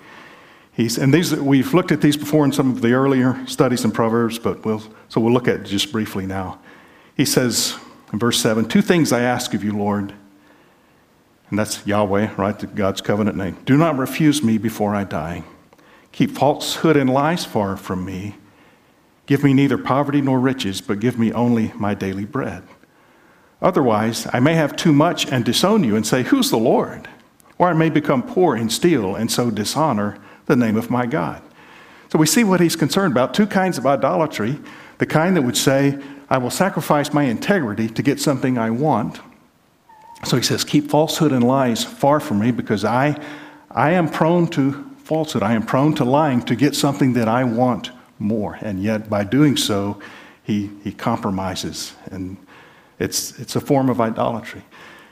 He's, 0.74 0.98
and 0.98 1.13
these, 1.13 1.34
we've 1.34 1.74
looked 1.74 1.94
at 1.94 2.02
these 2.02 2.18
before 2.18 2.44
in 2.44 2.52
some 2.52 2.72
of 2.72 2.82
the 2.82 2.91
earlier 2.91 3.41
studies 3.48 3.86
in 3.86 3.91
Proverbs, 3.91 4.38
but 4.38 4.65
we'll, 4.65 4.84
so 5.08 5.22
we'll 5.22 5.32
look 5.32 5.48
at 5.48 5.62
it 5.62 5.63
just 5.63 5.94
briefly 5.94 6.26
now. 6.26 6.60
He 7.15 7.24
says, 7.24 7.78
In 8.12 8.20
verse 8.20 8.41
7, 8.41 8.68
two 8.68 8.82
things 8.82 9.13
I 9.13 9.22
ask 9.22 9.54
of 9.54 9.63
you, 9.63 9.72
Lord. 9.72 10.13
And 11.49 11.60
that's 11.60 11.86
Yahweh, 11.86 12.34
right? 12.38 12.75
God's 12.75 13.01
covenant 13.01 13.38
name. 13.38 13.58
Do 13.65 13.77
not 13.77 13.97
refuse 13.97 14.43
me 14.43 14.58
before 14.58 14.95
I 14.95 15.03
die. 15.03 15.43
Keep 16.12 16.31
falsehood 16.31 16.97
and 16.97 17.10
lies 17.10 17.45
far 17.45 17.77
from 17.77 18.05
me. 18.05 18.36
Give 19.25 19.43
me 19.43 19.53
neither 19.53 19.77
poverty 19.77 20.21
nor 20.21 20.39
riches, 20.39 20.81
but 20.81 20.99
give 20.99 21.19
me 21.19 21.31
only 21.34 21.71
my 21.75 21.93
daily 21.93 22.25
bread. 22.25 22.63
Otherwise, 23.62 24.27
I 24.31 24.39
may 24.39 24.53
have 24.53 24.75
too 24.75 24.93
much 24.93 25.27
and 25.31 25.43
disown 25.43 25.84
you 25.84 25.95
and 25.95 26.05
say, 26.05 26.23
Who's 26.23 26.51
the 26.51 26.58
Lord? 26.58 27.08
Or 27.58 27.69
I 27.69 27.73
may 27.73 27.89
become 27.89 28.21
poor 28.21 28.55
and 28.55 28.71
steal 28.71 29.15
and 29.15 29.31
so 29.31 29.49
dishonor 29.49 30.17
the 30.45 30.55
name 30.55 30.77
of 30.77 30.89
my 30.89 31.05
God. 31.05 31.41
So 32.12 32.19
we 32.19 32.27
see 32.27 32.43
what 32.43 32.60
he's 32.60 32.75
concerned 32.75 33.12
about 33.12 33.34
two 33.34 33.47
kinds 33.47 33.77
of 33.77 33.86
idolatry 33.86 34.60
the 34.97 35.05
kind 35.05 35.36
that 35.36 35.41
would 35.41 35.58
say, 35.58 35.99
I 36.29 36.38
will 36.38 36.49
sacrifice 36.49 37.13
my 37.13 37.23
integrity 37.23 37.89
to 37.89 38.01
get 38.01 38.21
something 38.21 38.58
I 38.58 38.69
want. 38.69 39.19
So 40.23 40.38
he 40.38 40.43
says, 40.43 40.63
Keep 40.63 40.89
falsehood 40.89 41.32
and 41.32 41.43
lies 41.43 41.84
far 41.84 42.19
from 42.19 42.39
me 42.39 42.51
because 42.51 42.86
I, 42.86 43.19
I 43.69 43.91
am 43.91 44.10
prone 44.10 44.47
to 44.49 44.89
falsehood. 45.04 45.43
I 45.43 45.54
am 45.54 45.63
prone 45.63 45.93
to 45.95 46.06
lying 46.06 46.41
to 46.43 46.56
get 46.56 46.75
something 46.75 47.13
that 47.13 47.28
I 47.28 47.43
want 47.43 47.91
more. 48.17 48.58
And 48.62 48.82
yet, 48.82 49.10
by 49.10 49.23
doing 49.23 49.58
so, 49.58 49.99
he, 50.43 50.71
he 50.84 50.91
compromises. 50.91 51.93
And 52.12 52.38
it's, 52.99 53.38
it's 53.39 53.56
a 53.56 53.62
form 53.62 53.89
of 53.89 53.99
idolatry. 53.99 54.63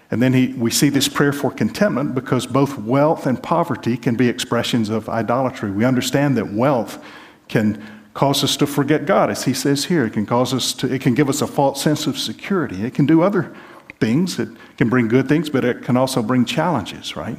And 0.09 0.21
then 0.21 0.33
he, 0.33 0.53
we 0.53 0.69
see 0.69 0.89
this 0.89 1.07
prayer 1.07 1.33
for 1.33 1.51
contentment 1.51 2.13
because 2.13 2.45
both 2.45 2.77
wealth 2.77 3.25
and 3.25 3.41
poverty 3.41 3.97
can 3.97 4.15
be 4.15 4.29
expressions 4.29 4.89
of 4.89 5.09
idolatry. 5.09 5.71
We 5.71 5.85
understand 5.85 6.37
that 6.37 6.53
wealth 6.53 7.03
can 7.47 7.83
cause 8.13 8.43
us 8.43 8.55
to 8.57 8.67
forget 8.67 9.05
God, 9.05 9.31
as 9.31 9.45
he 9.45 9.53
says 9.53 9.85
here. 9.85 10.05
It 10.05 10.13
can 10.13 10.25
cause 10.25 10.53
us 10.53 10.71
to, 10.73 10.93
it 10.93 11.01
can 11.01 11.15
give 11.15 11.29
us 11.29 11.41
a 11.41 11.47
false 11.47 11.81
sense 11.81 12.05
of 12.05 12.17
security. 12.19 12.85
It 12.85 12.93
can 12.93 13.07
do 13.07 13.23
other 13.23 13.55
things. 14.03 14.37
It 14.37 14.49
can 14.77 14.89
bring 14.89 15.07
good 15.07 15.29
things, 15.29 15.49
but 15.49 15.63
it 15.63 15.81
can 15.81 15.95
also 15.95 16.21
bring 16.21 16.43
challenges, 16.43 17.15
right? 17.15 17.37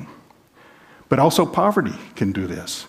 But 1.11 1.19
also 1.19 1.45
poverty 1.45 1.99
can 2.17 2.33
do 2.33 2.47
this. 2.47 2.87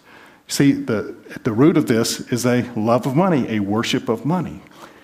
See, 0.48 0.72
the, 0.72 1.14
at 1.32 1.44
the 1.44 1.52
root 1.52 1.76
of 1.76 1.88
this 1.88 2.22
is 2.32 2.46
a 2.46 2.62
love 2.78 3.06
of 3.06 3.18
money, 3.18 3.50
a 3.50 3.60
worship 3.60 4.08
of 4.08 4.26
money. 4.26 4.62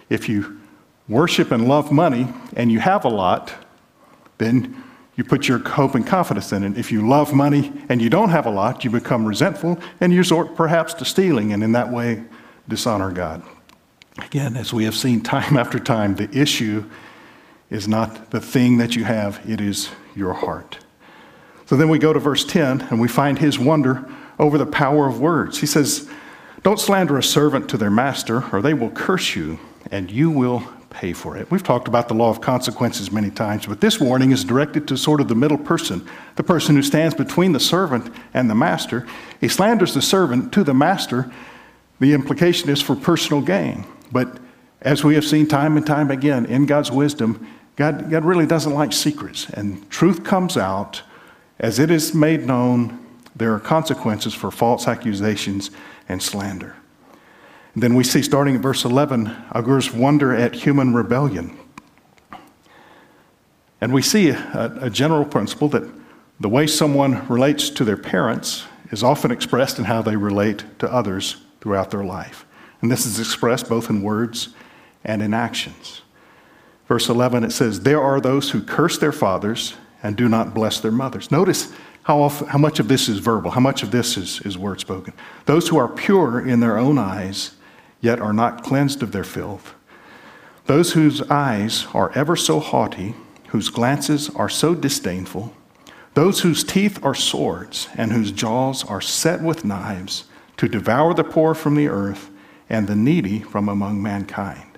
If 0.10 0.30
you 0.30 0.62
worship 1.10 1.52
and 1.52 1.68
love 1.68 1.92
money 1.92 2.28
and 2.56 2.72
you 2.72 2.80
have 2.80 3.04
a 3.04 3.10
lot, 3.10 3.54
then 4.38 4.82
you 5.18 5.26
put 5.26 5.50
your 5.50 5.60
hope 5.60 5.94
and 5.94 6.08
confidence 6.08 6.54
in 6.54 6.64
it. 6.64 6.78
If 6.78 6.94
you 6.94 7.06
love 7.06 7.34
money 7.34 7.74
and 7.90 8.02
you 8.02 8.10
don't 8.10 8.30
have 8.30 8.46
a 8.46 8.52
lot, 8.52 8.86
you 8.86 8.90
become 8.90 9.26
resentful 9.26 9.80
and 10.00 10.14
you 10.14 10.20
resort 10.20 10.56
perhaps 10.56 10.94
to 10.96 11.06
stealing 11.06 11.52
and 11.52 11.62
in 11.62 11.74
that 11.74 11.92
way 11.92 12.24
dishonor 12.70 13.12
God. 13.12 13.44
Again, 14.18 14.56
as 14.56 14.72
we 14.72 14.86
have 14.86 14.96
seen 14.96 15.20
time 15.20 15.58
after 15.64 15.78
time, 15.78 16.16
the 16.16 16.30
issue 16.32 16.86
is 17.72 17.88
not 17.88 18.30
the 18.30 18.42
thing 18.42 18.78
that 18.78 18.96
you 18.96 19.06
have, 19.06 19.42
it 19.50 19.60
is 19.60 19.90
your 20.14 20.34
heart. 20.34 20.78
So 21.66 21.78
then 21.78 21.90
we 21.90 21.98
go 21.98 22.14
to 22.14 22.20
verse 22.20 22.44
10 22.44 22.82
and 22.90 23.00
we 23.00 23.08
find 23.08 23.40
his 23.40 23.58
wonder 23.58 24.08
over 24.38 24.58
the 24.58 24.66
power 24.66 25.08
of 25.08 25.22
words. 25.22 25.60
He 25.60 25.66
says, 25.66 26.08
Don't 26.64 26.80
slander 26.80 27.18
a 27.18 27.24
servant 27.24 27.70
to 27.70 27.78
their 27.78 27.90
master, 27.90 28.44
or 28.54 28.62
they 28.62 28.74
will 28.74 28.92
curse 28.92 29.36
you, 29.36 29.58
and 29.90 30.12
you 30.12 30.30
will 30.30 30.64
pay 30.90 31.14
for 31.14 31.38
it. 31.38 31.50
We've 31.50 31.64
talked 31.64 31.88
about 31.88 32.10
the 32.10 32.14
law 32.14 32.30
of 32.30 32.42
consequences 32.42 33.10
many 33.10 33.30
times, 33.30 33.66
but 33.66 33.80
this 33.80 34.02
warning 34.02 34.32
is 34.32 34.44
directed 34.44 34.86
to 34.90 34.98
sort 34.98 35.22
of 35.22 35.30
the 35.30 35.36
middle 35.36 35.58
person, 35.58 36.06
the 36.36 36.44
person 36.44 36.76
who 36.76 36.84
stands 36.84 37.16
between 37.16 37.54
the 37.54 37.60
servant 37.62 38.14
and 38.34 38.50
the 38.50 38.56
master. 38.56 39.08
He 39.40 39.48
slanders 39.48 39.94
the 39.94 40.02
servant 40.02 40.52
to 40.52 40.66
the 40.66 40.74
master. 40.74 41.32
The 42.02 42.14
implication 42.14 42.70
is 42.70 42.82
for 42.82 42.98
personal 42.98 43.42
gain. 43.42 43.86
But 44.12 44.40
as 44.82 45.04
we 45.04 45.16
have 45.16 45.24
seen 45.24 45.48
time 45.48 45.78
and 45.78 45.88
time 45.88 46.12
again 46.12 46.46
in 46.46 46.66
God's 46.66 46.92
wisdom, 46.92 47.48
God, 47.76 48.10
God 48.10 48.26
really 48.26 48.46
doesn't 48.46 48.74
like 48.74 48.94
secrets, 48.94 49.50
and 49.50 49.90
truth 49.90 50.24
comes 50.24 50.58
out 50.58 51.04
as 51.60 51.80
it 51.80 51.92
is 51.92 52.14
made 52.14 52.46
known 52.46 53.00
there 53.36 53.54
are 53.54 53.60
consequences 53.60 54.34
for 54.34 54.52
false 54.52 54.88
accusations 54.88 55.72
and 56.10 56.22
slander. 56.22 56.76
And 57.74 57.82
then 57.82 57.96
we 57.96 58.04
see, 58.04 58.22
starting 58.22 58.56
at 58.56 58.62
verse 58.62 58.84
11, 58.84 59.28
Agur's 59.54 59.94
wonder 59.94 60.36
at 60.36 60.54
human 60.54 60.94
rebellion. 60.94 61.58
And 63.80 63.94
we 63.94 64.02
see 64.02 64.30
a, 64.30 64.78
a 64.82 64.90
general 64.90 65.26
principle 65.26 65.70
that 65.70 65.90
the 66.40 66.50
way 66.50 66.68
someone 66.68 67.26
relates 67.28 67.70
to 67.70 67.86
their 67.86 67.98
parents 67.98 68.66
is 68.92 69.04
often 69.04 69.32
expressed 69.32 69.80
in 69.80 69.86
how 69.86 70.02
they 70.02 70.16
relate 70.16 70.66
to 70.80 70.92
others 70.92 71.38
throughout 71.62 71.92
their 71.92 72.04
life. 72.04 72.46
And 72.82 72.92
this 72.92 73.06
is 73.06 73.20
expressed 73.20 73.70
both 73.70 73.90
in 73.90 74.02
words 74.02 74.50
and 75.04 75.22
in 75.22 75.34
actions. 75.34 76.02
Verse 76.92 77.08
11, 77.08 77.46
it 77.46 77.54
says, 77.54 77.80
There 77.80 78.02
are 78.02 78.20
those 78.20 78.50
who 78.50 78.62
curse 78.62 78.98
their 78.98 79.14
fathers 79.14 79.76
and 80.04 80.18
do 80.18 80.28
not 80.28 80.54
bless 80.54 80.82
their 80.82 80.92
mothers. 80.92 81.32
Notice 81.32 81.72
how, 82.04 82.22
often, 82.22 82.50
how 82.50 82.58
much 82.58 82.82
of 82.82 82.90
this 82.90 83.08
is 83.08 83.20
verbal, 83.20 83.52
how 83.52 83.62
much 83.62 83.82
of 83.82 83.92
this 83.92 84.18
is, 84.18 84.42
is 84.42 84.58
word 84.58 84.82
spoken. 84.82 85.14
Those 85.46 85.70
who 85.70 85.78
are 85.78 85.88
pure 85.88 86.46
in 86.46 86.60
their 86.60 86.78
own 86.78 86.98
eyes, 86.98 87.56
yet 88.02 88.20
are 88.20 88.34
not 88.34 88.66
cleansed 88.66 89.02
of 89.02 89.14
their 89.14 89.24
filth. 89.24 89.74
Those 90.66 90.92
whose 90.92 91.22
eyes 91.30 91.88
are 91.94 92.12
ever 92.12 92.36
so 92.36 92.60
haughty, 92.60 93.16
whose 93.48 93.70
glances 93.70 94.30
are 94.36 94.50
so 94.50 94.76
disdainful, 94.76 95.54
those 96.14 96.42
whose 96.42 96.62
teeth 96.62 97.02
are 97.06 97.16
swords, 97.16 97.88
and 97.96 98.12
whose 98.12 98.34
jaws 98.34 98.84
are 98.84 99.00
set 99.00 99.42
with 99.42 99.64
knives, 99.64 100.26
to 100.58 100.68
devour 100.68 101.14
the 101.14 101.24
poor 101.24 101.56
from 101.56 101.76
the 101.76 101.88
earth 101.88 102.30
and 102.68 102.90
the 102.90 102.98
needy 102.98 103.40
from 103.40 103.70
among 103.70 104.04
mankind. 104.04 104.71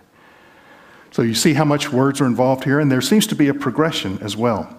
So 1.14 1.22
you 1.22 1.36
see 1.36 1.54
how 1.54 1.64
much 1.64 1.94
words 1.94 2.20
are 2.22 2.26
involved 2.26 2.64
here, 2.64 2.80
and 2.80 2.92
there 2.92 3.00
seems 3.00 3.28
to 3.28 3.36
be 3.36 3.48
a 3.48 3.54
progression 3.54 4.18
as 4.24 4.36
well. 4.36 4.76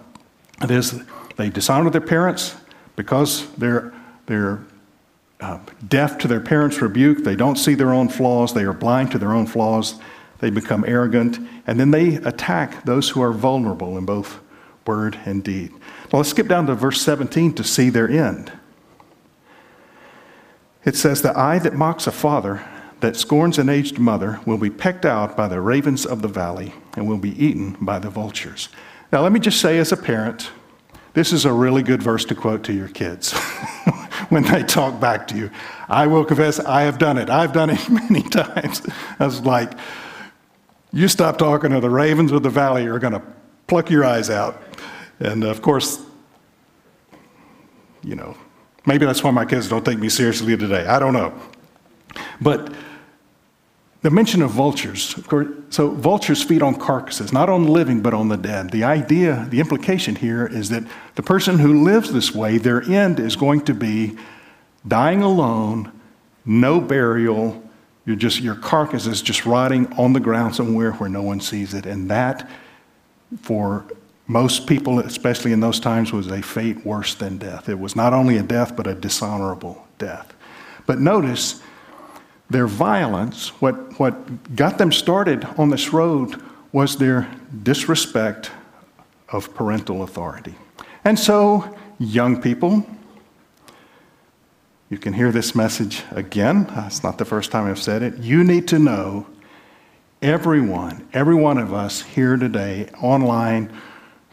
It 0.61 0.69
is 0.69 1.01
they 1.37 1.49
dishonor 1.49 1.89
their 1.89 2.01
parents 2.01 2.55
because 2.97 3.49
they're, 3.53 3.93
they're 4.25 4.61
uh, 5.39 5.59
deaf 5.87 6.17
to 6.17 6.27
their 6.27 6.41
parents' 6.41 6.81
rebuke. 6.81 7.23
They 7.23 7.37
don't 7.37 7.55
see 7.55 7.73
their 7.73 7.93
own 7.93 8.09
flaws. 8.09 8.53
They 8.53 8.63
are 8.63 8.73
blind 8.73 9.11
to 9.11 9.17
their 9.17 9.31
own 9.31 9.47
flaws. 9.47 9.97
They 10.39 10.49
become 10.49 10.83
arrogant. 10.85 11.39
And 11.67 11.79
then 11.79 11.91
they 11.91 12.15
attack 12.15 12.83
those 12.83 13.09
who 13.09 13.21
are 13.21 13.31
vulnerable 13.31 13.97
in 13.97 14.05
both 14.05 14.41
word 14.85 15.17
and 15.23 15.41
deed. 15.41 15.71
Now 16.11 16.17
let's 16.19 16.29
skip 16.31 16.49
down 16.49 16.67
to 16.67 16.75
verse 16.75 17.01
17 17.01 17.53
to 17.53 17.63
see 17.63 17.89
their 17.89 18.09
end. 18.09 18.51
It 20.83 20.97
says, 20.97 21.21
The 21.21 21.37
eye 21.37 21.59
that 21.59 21.75
mocks 21.75 22.07
a 22.07 22.11
father, 22.11 22.61
that 23.01 23.15
scorns 23.15 23.57
an 23.57 23.69
aged 23.69 23.99
mother, 23.99 24.39
will 24.45 24.57
be 24.57 24.69
pecked 24.69 25.05
out 25.05 25.35
by 25.35 25.47
the 25.47 25.61
ravens 25.61 26.05
of 26.05 26.21
the 26.21 26.27
valley 26.27 26.73
and 26.95 27.07
will 27.07 27.17
be 27.17 27.43
eaten 27.43 27.77
by 27.81 27.99
the 27.99 28.09
vultures. 28.09 28.69
Now, 29.11 29.21
let 29.21 29.31
me 29.31 29.39
just 29.39 29.59
say, 29.59 29.77
as 29.77 29.91
a 29.91 29.97
parent, 29.97 30.49
this 31.13 31.31
is 31.31 31.45
a 31.45 31.53
really 31.53 31.83
good 31.83 32.03
verse 32.03 32.25
to 32.25 32.35
quote 32.35 32.63
to 32.63 32.73
your 32.73 32.89
kids 32.89 33.31
when 34.29 34.43
they 34.43 34.63
talk 34.63 34.99
back 34.99 35.27
to 35.29 35.37
you. 35.37 35.49
I 35.87 36.07
will 36.07 36.25
confess, 36.25 36.59
I 36.59 36.81
have 36.81 36.97
done 36.97 37.17
it. 37.17 37.29
I've 37.29 37.53
done 37.53 37.69
it 37.69 37.89
many 37.89 38.21
times. 38.21 38.81
I 39.19 39.25
was 39.25 39.41
like, 39.41 39.71
you 40.91 41.07
stop 41.07 41.37
talking 41.37 41.71
to 41.71 41.79
the 41.79 41.89
ravens 41.89 42.31
of 42.31 42.43
the 42.43 42.49
valley, 42.49 42.83
you're 42.83 42.99
going 42.99 43.13
to 43.13 43.21
pluck 43.67 43.89
your 43.89 44.03
eyes 44.03 44.29
out. 44.29 44.61
And 45.19 45.43
of 45.43 45.61
course, 45.61 46.03
you 48.03 48.15
know, 48.15 48.35
maybe 48.85 49.05
that's 49.05 49.23
why 49.23 49.31
my 49.31 49.45
kids 49.45 49.69
don't 49.69 49.85
take 49.85 49.99
me 49.99 50.09
seriously 50.09 50.55
today. 50.57 50.85
I 50.85 50.99
don't 50.99 51.13
know. 51.13 51.33
But 52.41 52.73
the 54.01 54.11
mention 54.11 54.43
of 54.43 54.51
vultures, 54.51 55.17
of 55.17 55.27
course, 55.27 55.47
so 55.71 55.89
vultures 55.89 56.43
feed 56.43 56.61
on 56.61 56.75
carcasses, 56.75 57.33
not 57.33 57.49
on 57.49 57.65
the 57.65 57.71
living, 57.71 58.01
but 58.01 58.13
on 58.13 58.27
the 58.27 58.37
dead. 58.37 58.69
The 58.69 58.83
idea, 58.83 59.47
the 59.49 59.59
implication 59.59 60.15
here 60.15 60.45
is 60.45 60.69
that 60.69 60.83
the 61.15 61.23
person 61.23 61.57
who 61.57 61.83
lives 61.83 62.13
this 62.13 62.31
way, 62.33 62.59
their 62.59 62.83
end 62.83 63.19
is 63.19 63.35
going 63.35 63.61
to 63.61 63.73
be 63.73 64.15
dying 64.87 65.23
alone, 65.23 65.91
no 66.45 66.79
burial. 66.79 67.63
You're 68.05 68.15
just, 68.15 68.41
your 68.41 68.53
carcass 68.53 69.07
is 69.07 69.23
just 69.23 69.45
rotting 69.45 69.91
on 69.93 70.13
the 70.13 70.19
ground 70.19 70.55
somewhere 70.55 70.91
where 70.91 71.09
no 71.09 71.23
one 71.23 71.39
sees 71.39 71.73
it. 71.73 71.87
And 71.87 72.07
that, 72.11 72.47
for 73.41 73.85
most 74.27 74.67
people, 74.67 74.99
especially 74.99 75.51
in 75.51 75.61
those 75.61 75.79
times, 75.79 76.13
was 76.13 76.27
a 76.27 76.43
fate 76.43 76.85
worse 76.85 77.15
than 77.15 77.39
death. 77.39 77.69
It 77.69 77.79
was 77.79 77.95
not 77.95 78.13
only 78.13 78.37
a 78.37 78.43
death, 78.43 78.75
but 78.75 78.85
a 78.85 78.93
dishonorable 78.93 79.87
death. 79.97 80.31
But 80.85 80.99
notice, 80.99 81.63
their 82.49 82.67
violence, 82.67 83.49
what, 83.61 83.99
what 83.99 84.55
got 84.55 84.77
them 84.77 84.91
started 84.91 85.45
on 85.57 85.69
this 85.69 85.91
road, 85.91 86.41
was 86.71 86.97
their 86.97 87.29
disrespect 87.63 88.51
of 89.29 89.53
parental 89.55 90.03
authority. 90.03 90.55
And 91.03 91.17
so, 91.17 91.75
young 91.99 92.41
people, 92.41 92.85
you 94.89 94.97
can 94.97 95.13
hear 95.13 95.31
this 95.31 95.55
message 95.55 96.03
again. 96.11 96.67
Uh, 96.67 96.83
it's 96.87 97.03
not 97.03 97.17
the 97.17 97.25
first 97.25 97.51
time 97.51 97.67
I've 97.67 97.81
said 97.81 98.03
it. 98.03 98.17
You 98.17 98.43
need 98.43 98.67
to 98.69 98.79
know 98.79 99.25
everyone, 100.21 101.07
every 101.13 101.35
one 101.35 101.57
of 101.57 101.73
us 101.73 102.01
here 102.01 102.37
today, 102.37 102.89
online, 103.01 103.73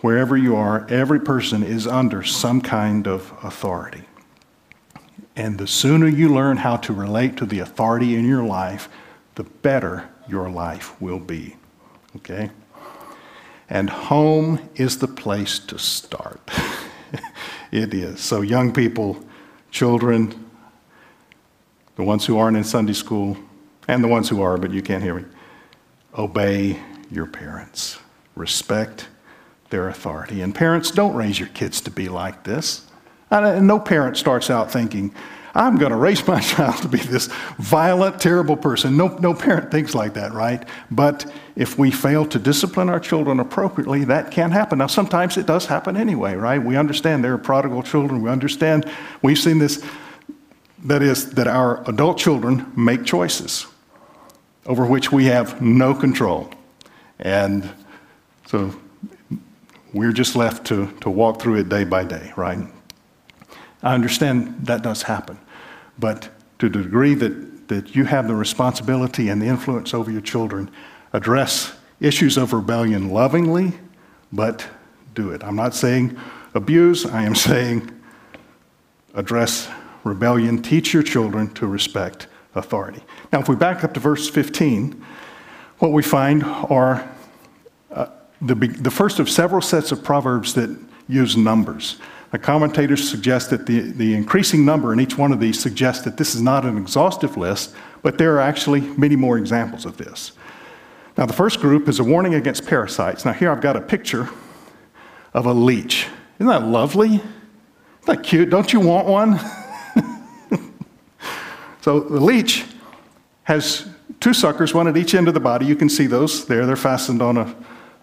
wherever 0.00 0.36
you 0.36 0.56
are, 0.56 0.86
every 0.88 1.20
person 1.20 1.62
is 1.62 1.86
under 1.86 2.22
some 2.22 2.60
kind 2.60 3.06
of 3.06 3.32
authority. 3.42 4.02
And 5.34 5.58
the 5.58 5.66
sooner 5.66 6.08
you 6.08 6.28
learn 6.28 6.58
how 6.58 6.76
to 6.78 6.92
relate 6.92 7.36
to 7.38 7.46
the 7.46 7.60
authority 7.60 8.16
in 8.16 8.26
your 8.26 8.44
life, 8.44 8.88
the 9.34 9.44
better 9.44 10.08
your 10.28 10.50
life 10.50 11.00
will 11.00 11.18
be. 11.18 11.56
Okay? 12.16 12.50
And 13.70 13.88
home 13.88 14.68
is 14.74 14.98
the 14.98 15.08
place 15.08 15.58
to 15.60 15.78
start. 15.78 16.40
it 17.70 17.94
is. 17.94 18.20
So, 18.20 18.42
young 18.42 18.72
people, 18.72 19.24
children, 19.70 20.34
the 21.96 22.02
ones 22.02 22.26
who 22.26 22.36
aren't 22.38 22.58
in 22.58 22.64
Sunday 22.64 22.92
school, 22.92 23.38
and 23.88 24.04
the 24.04 24.08
ones 24.08 24.28
who 24.28 24.42
are, 24.42 24.58
but 24.58 24.70
you 24.72 24.82
can't 24.82 25.02
hear 25.02 25.14
me, 25.14 25.24
obey 26.16 26.78
your 27.10 27.26
parents, 27.26 27.98
respect 28.36 29.08
their 29.70 29.88
authority. 29.88 30.42
And 30.42 30.54
parents, 30.54 30.90
don't 30.90 31.14
raise 31.14 31.38
your 31.38 31.48
kids 31.48 31.80
to 31.82 31.90
be 31.90 32.08
like 32.08 32.44
this. 32.44 32.86
No 33.32 33.80
parent 33.80 34.16
starts 34.16 34.50
out 34.50 34.70
thinking, 34.70 35.14
I'm 35.54 35.76
going 35.76 35.90
to 35.92 35.96
raise 35.96 36.26
my 36.26 36.40
child 36.54 36.82
to 36.82 36.88
be 36.88 36.98
this 36.98 37.26
violent, 37.58 38.20
terrible 38.20 38.56
person. 38.56 38.96
No, 38.96 39.08
no 39.18 39.34
parent 39.34 39.70
thinks 39.70 39.94
like 39.94 40.14
that, 40.14 40.32
right? 40.32 40.66
But 40.90 41.30
if 41.56 41.78
we 41.78 41.90
fail 41.90 42.26
to 42.26 42.38
discipline 42.38 42.88
our 42.88 43.00
children 43.00 43.40
appropriately, 43.40 44.04
that 44.04 44.30
can 44.30 44.50
happen. 44.50 44.78
Now, 44.78 44.86
sometimes 44.86 45.36
it 45.36 45.46
does 45.46 45.66
happen 45.66 45.96
anyway, 45.96 46.34
right? 46.34 46.62
We 46.62 46.76
understand 46.76 47.22
there 47.22 47.34
are 47.34 47.38
prodigal 47.38 47.82
children. 47.82 48.22
We 48.22 48.30
understand, 48.30 48.90
we've 49.20 49.38
seen 49.38 49.58
this, 49.58 49.84
that 50.84 51.02
is, 51.02 51.30
that 51.32 51.46
our 51.46 51.88
adult 51.88 52.18
children 52.18 52.72
make 52.76 53.04
choices 53.04 53.66
over 54.66 54.86
which 54.86 55.12
we 55.12 55.26
have 55.26 55.60
no 55.60 55.94
control. 55.94 56.50
And 57.18 57.68
so 58.46 58.74
we're 59.92 60.12
just 60.12 60.34
left 60.34 60.66
to, 60.68 60.90
to 61.00 61.10
walk 61.10 61.42
through 61.42 61.56
it 61.56 61.68
day 61.68 61.84
by 61.84 62.04
day, 62.04 62.32
right? 62.36 62.58
I 63.82 63.94
understand 63.94 64.66
that 64.66 64.82
does 64.82 65.02
happen. 65.02 65.38
But 65.98 66.28
to 66.58 66.68
the 66.68 66.82
degree 66.82 67.14
that, 67.14 67.68
that 67.68 67.94
you 67.94 68.04
have 68.04 68.28
the 68.28 68.34
responsibility 68.34 69.28
and 69.28 69.42
the 69.42 69.46
influence 69.46 69.92
over 69.94 70.10
your 70.10 70.20
children, 70.20 70.70
address 71.12 71.74
issues 72.00 72.36
of 72.36 72.52
rebellion 72.52 73.10
lovingly, 73.10 73.72
but 74.32 74.66
do 75.14 75.30
it. 75.30 75.42
I'm 75.44 75.56
not 75.56 75.74
saying 75.74 76.16
abuse, 76.54 77.06
I 77.06 77.22
am 77.22 77.34
saying 77.48 77.90
address 79.14 79.68
rebellion. 80.04 80.62
Teach 80.62 80.92
your 80.92 81.02
children 81.02 81.52
to 81.54 81.66
respect 81.66 82.26
authority. 82.54 83.02
Now, 83.32 83.40
if 83.40 83.48
we 83.48 83.56
back 83.56 83.84
up 83.84 83.94
to 83.94 84.00
verse 84.00 84.28
15, 84.28 85.04
what 85.78 85.92
we 85.92 86.02
find 86.02 86.44
are 86.44 87.08
uh, 87.90 88.06
the, 88.40 88.54
the 88.54 88.90
first 88.90 89.18
of 89.18 89.28
several 89.28 89.60
sets 89.60 89.92
of 89.92 90.02
proverbs 90.02 90.54
that 90.54 90.76
use 91.08 91.36
numbers. 91.36 91.98
Commentators 92.38 93.08
suggest 93.08 93.50
that 93.50 93.66
the, 93.66 93.80
the 93.80 94.14
increasing 94.14 94.64
number 94.64 94.92
in 94.92 95.00
each 95.00 95.18
one 95.18 95.32
of 95.32 95.40
these 95.40 95.60
suggests 95.60 96.02
that 96.04 96.16
this 96.16 96.34
is 96.34 96.40
not 96.40 96.64
an 96.64 96.78
exhaustive 96.78 97.36
list, 97.36 97.74
but 98.00 98.16
there 98.16 98.34
are 98.36 98.40
actually 98.40 98.80
many 98.80 99.16
more 99.16 99.36
examples 99.36 99.84
of 99.84 99.98
this. 99.98 100.32
Now, 101.18 101.26
the 101.26 101.34
first 101.34 101.60
group 101.60 101.88
is 101.88 102.00
a 102.00 102.04
warning 102.04 102.34
against 102.34 102.66
parasites. 102.66 103.26
Now, 103.26 103.32
here 103.32 103.50
I've 103.52 103.60
got 103.60 103.76
a 103.76 103.82
picture 103.82 104.30
of 105.34 105.44
a 105.44 105.52
leech. 105.52 106.06
Isn't 106.38 106.46
that 106.46 106.64
lovely? 106.64 107.16
Isn't 107.16 107.22
that 108.06 108.22
cute? 108.22 108.48
Don't 108.48 108.72
you 108.72 108.80
want 108.80 109.06
one? 109.06 109.38
so, 111.82 112.00
the 112.00 112.18
leech 112.18 112.64
has 113.42 113.86
two 114.20 114.32
suckers, 114.32 114.72
one 114.72 114.88
at 114.88 114.96
each 114.96 115.14
end 115.14 115.28
of 115.28 115.34
the 115.34 115.40
body. 115.40 115.66
You 115.66 115.76
can 115.76 115.90
see 115.90 116.06
those 116.06 116.46
there. 116.46 116.64
They're 116.64 116.76
fastened 116.76 117.20
on 117.20 117.36
a, 117.36 117.54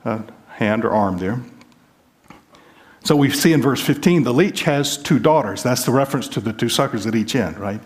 a 0.06 0.24
hand 0.50 0.86
or 0.86 0.92
arm 0.92 1.18
there. 1.18 1.42
So 3.04 3.16
we 3.16 3.30
see 3.30 3.54
in 3.54 3.62
verse 3.62 3.82
15 3.82 4.24
the 4.24 4.34
leech 4.34 4.64
has 4.64 4.98
two 4.98 5.20
daughters. 5.20 5.64
That's 5.64 5.86
the 5.86 5.92
reference 5.92 6.28
to 6.30 6.40
the 6.40 6.54
two 6.54 6.70
suckers 6.70 7.06
at 7.06 7.16
each 7.16 7.36
end, 7.36 7.58
right? 7.58 7.82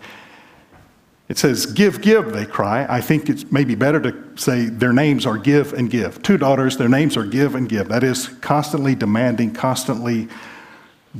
It 1.28 1.38
says, 1.38 1.66
Give, 1.66 2.00
give, 2.02 2.32
they 2.32 2.44
cry. 2.44 2.86
I 2.88 3.00
think 3.00 3.28
it's 3.30 3.50
maybe 3.50 3.74
better 3.74 4.00
to 4.00 4.36
say 4.36 4.66
their 4.66 4.92
names 4.92 5.24
are 5.24 5.38
give 5.38 5.72
and 5.72 5.90
give. 5.90 6.22
Two 6.22 6.36
daughters, 6.36 6.76
their 6.76 6.88
names 6.88 7.16
are 7.16 7.24
give 7.24 7.54
and 7.54 7.68
give. 7.68 7.88
That 7.88 8.04
is 8.04 8.28
constantly 8.40 8.94
demanding, 8.94 9.54
constantly 9.54 10.28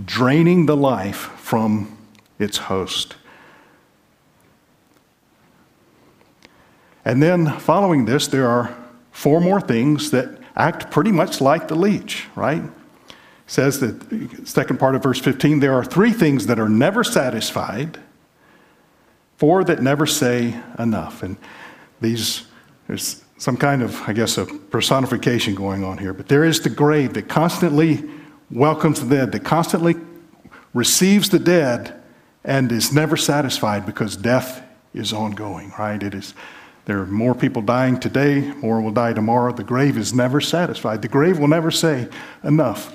draining 0.04 0.66
the 0.66 0.76
life 0.76 1.16
from 1.16 1.96
its 2.38 2.58
host. 2.58 3.16
And 7.04 7.22
then 7.22 7.58
following 7.58 8.06
this, 8.06 8.26
there 8.26 8.48
are 8.48 8.74
four 9.12 9.40
more 9.40 9.60
things 9.60 10.10
that 10.10 10.38
act 10.56 10.90
pretty 10.90 11.12
much 11.12 11.40
like 11.40 11.68
the 11.68 11.74
leech, 11.74 12.26
right? 12.34 12.62
Says 13.46 13.80
that 13.80 14.46
second 14.48 14.78
part 14.78 14.94
of 14.94 15.02
verse 15.02 15.20
15 15.20 15.60
there 15.60 15.74
are 15.74 15.84
three 15.84 16.12
things 16.12 16.46
that 16.46 16.58
are 16.58 16.68
never 16.68 17.04
satisfied 17.04 17.98
four 19.36 19.64
that 19.64 19.82
never 19.82 20.06
say 20.06 20.58
enough. 20.78 21.22
And 21.22 21.36
these 22.00 22.46
there's 22.86 23.22
some 23.36 23.56
kind 23.56 23.82
of 23.82 24.00
i 24.08 24.12
guess 24.12 24.38
a 24.38 24.46
personification 24.46 25.54
going 25.54 25.82
on 25.82 25.98
here 25.98 26.12
but 26.12 26.28
there 26.28 26.44
is 26.44 26.60
the 26.60 26.70
grave 26.70 27.14
that 27.14 27.28
constantly 27.28 28.02
welcomes 28.50 29.00
the 29.00 29.16
dead 29.16 29.32
that 29.32 29.42
constantly 29.44 29.96
receives 30.72 31.28
the 31.30 31.38
dead 31.38 32.00
and 32.44 32.70
is 32.70 32.92
never 32.92 33.16
satisfied 33.16 33.84
because 33.84 34.16
death 34.16 34.62
is 34.92 35.12
ongoing 35.12 35.72
right? 35.78 36.02
It 36.02 36.14
is 36.14 36.34
there 36.84 37.00
are 37.00 37.06
more 37.06 37.34
people 37.34 37.62
dying 37.62 37.98
today 37.98 38.52
more 38.54 38.80
will 38.80 38.92
die 38.92 39.14
tomorrow. 39.14 39.52
The 39.52 39.64
grave 39.64 39.96
is 39.96 40.12
never 40.14 40.40
satisfied. 40.40 41.02
The 41.02 41.08
grave 41.08 41.38
will 41.38 41.48
never 41.48 41.70
say 41.70 42.08
enough 42.42 42.94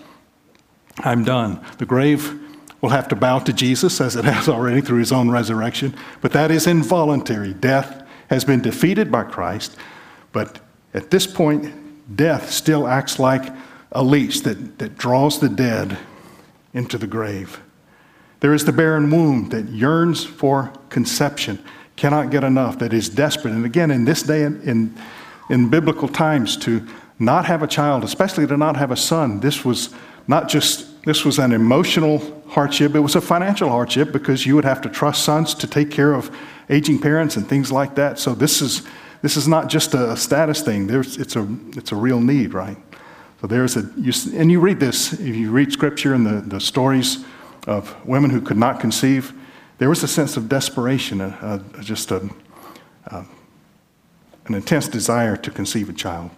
I'm 1.00 1.24
done. 1.24 1.64
The 1.78 1.86
grave 1.86 2.40
will 2.82 2.90
have 2.90 3.08
to 3.10 3.16
bow 3.16 3.40
to 3.40 3.54
Jesus, 3.54 4.00
as 4.00 4.16
it 4.16 4.26
has 4.26 4.48
already 4.48 4.82
through 4.82 5.00
his 5.00 5.12
own 5.12 5.30
resurrection, 5.30 5.96
but 6.22 6.32
that 6.32 6.52
is 6.52 6.68
involuntary. 6.68 7.54
Death 7.54 8.04
has 8.30 8.46
been 8.46 8.62
defeated 8.62 9.12
by 9.12 9.24
Christ, 9.24 9.76
but 10.32 10.60
at 10.94 11.12
this 11.12 11.28
point, 11.28 12.16
death 12.16 12.52
still 12.52 12.88
acts 12.88 13.20
like 13.20 13.52
a 13.92 14.04
leech 14.04 14.44
that, 14.44 14.80
that 14.80 14.98
draws 14.98 15.40
the 15.40 15.50
dead 15.50 15.98
into 16.74 16.98
the 16.98 17.08
grave. 17.08 17.60
There 18.40 18.54
is 18.54 18.66
the 18.66 18.72
barren 18.72 19.10
womb 19.10 19.50
that 19.50 19.68
yearns 19.70 20.24
for 20.24 20.72
conception, 20.90 21.64
cannot 21.96 22.30
get 22.32 22.44
enough, 22.44 22.80
that 22.80 22.94
is 22.94 23.10
desperate. 23.10 23.54
And 23.54 23.66
again, 23.66 23.92
in 23.92 24.06
this 24.06 24.24
day, 24.24 24.44
in, 24.44 24.96
in 25.50 25.70
biblical 25.70 26.08
times, 26.08 26.56
to 26.58 26.88
not 27.18 27.46
have 27.46 27.62
a 27.62 27.68
child, 27.68 28.06
especially 28.06 28.48
to 28.48 28.56
not 28.56 28.78
have 28.78 28.92
a 28.92 28.96
son, 28.96 29.42
this 29.42 29.66
was 29.66 29.94
not 30.28 30.48
just 30.48 30.89
this 31.10 31.26
was 31.26 31.40
an 31.40 31.52
emotional 31.52 32.20
hardship, 32.50 32.94
it 32.94 33.00
was 33.00 33.16
a 33.16 33.22
financial 33.22 33.68
hardship 33.68 34.12
because 34.12 34.46
you 34.46 34.54
would 34.56 34.64
have 34.64 34.80
to 34.80 34.90
trust 34.90 35.24
sons 35.24 35.56
to 35.56 35.66
take 35.66 35.90
care 35.90 36.14
of 36.14 36.30
aging 36.70 37.00
parents 37.00 37.36
and 37.36 37.50
things 37.50 37.72
like 37.72 37.96
that. 37.96 38.20
So 38.20 38.36
this 38.36 38.62
is 38.62 38.84
this 39.24 39.36
is 39.36 39.48
not 39.48 39.70
just 39.70 39.96
a 39.96 40.16
status 40.16 40.62
thing. 40.62 40.86
There's, 40.86 41.18
it's 41.18 41.36
a 41.36 41.48
it's 41.72 41.92
a 41.92 41.96
real 41.96 42.22
need, 42.22 42.54
right? 42.54 42.78
So 43.42 43.48
there's 43.48 43.76
a 43.76 43.90
you, 43.98 44.14
and 44.38 44.52
you 44.52 44.60
read 44.60 44.80
this 44.80 45.14
if 45.14 45.36
you 45.36 45.50
read 45.50 45.74
scripture 45.74 46.14
and 46.14 46.28
the, 46.28 46.42
the 46.42 46.60
stories 46.60 47.26
of 47.66 47.96
women 48.06 48.30
who 48.30 48.40
could 48.40 48.58
not 48.58 48.80
conceive. 48.80 49.34
There 49.80 49.90
was 49.90 50.04
a 50.04 50.08
sense 50.08 50.38
of 50.38 50.48
desperation, 50.48 51.22
a, 51.22 51.64
a, 51.76 51.82
just 51.82 52.12
a, 52.12 52.30
an 53.10 54.54
intense 54.54 54.88
desire 54.88 55.36
to 55.38 55.50
conceive 55.50 55.90
a 55.90 55.94
child. 55.94 56.30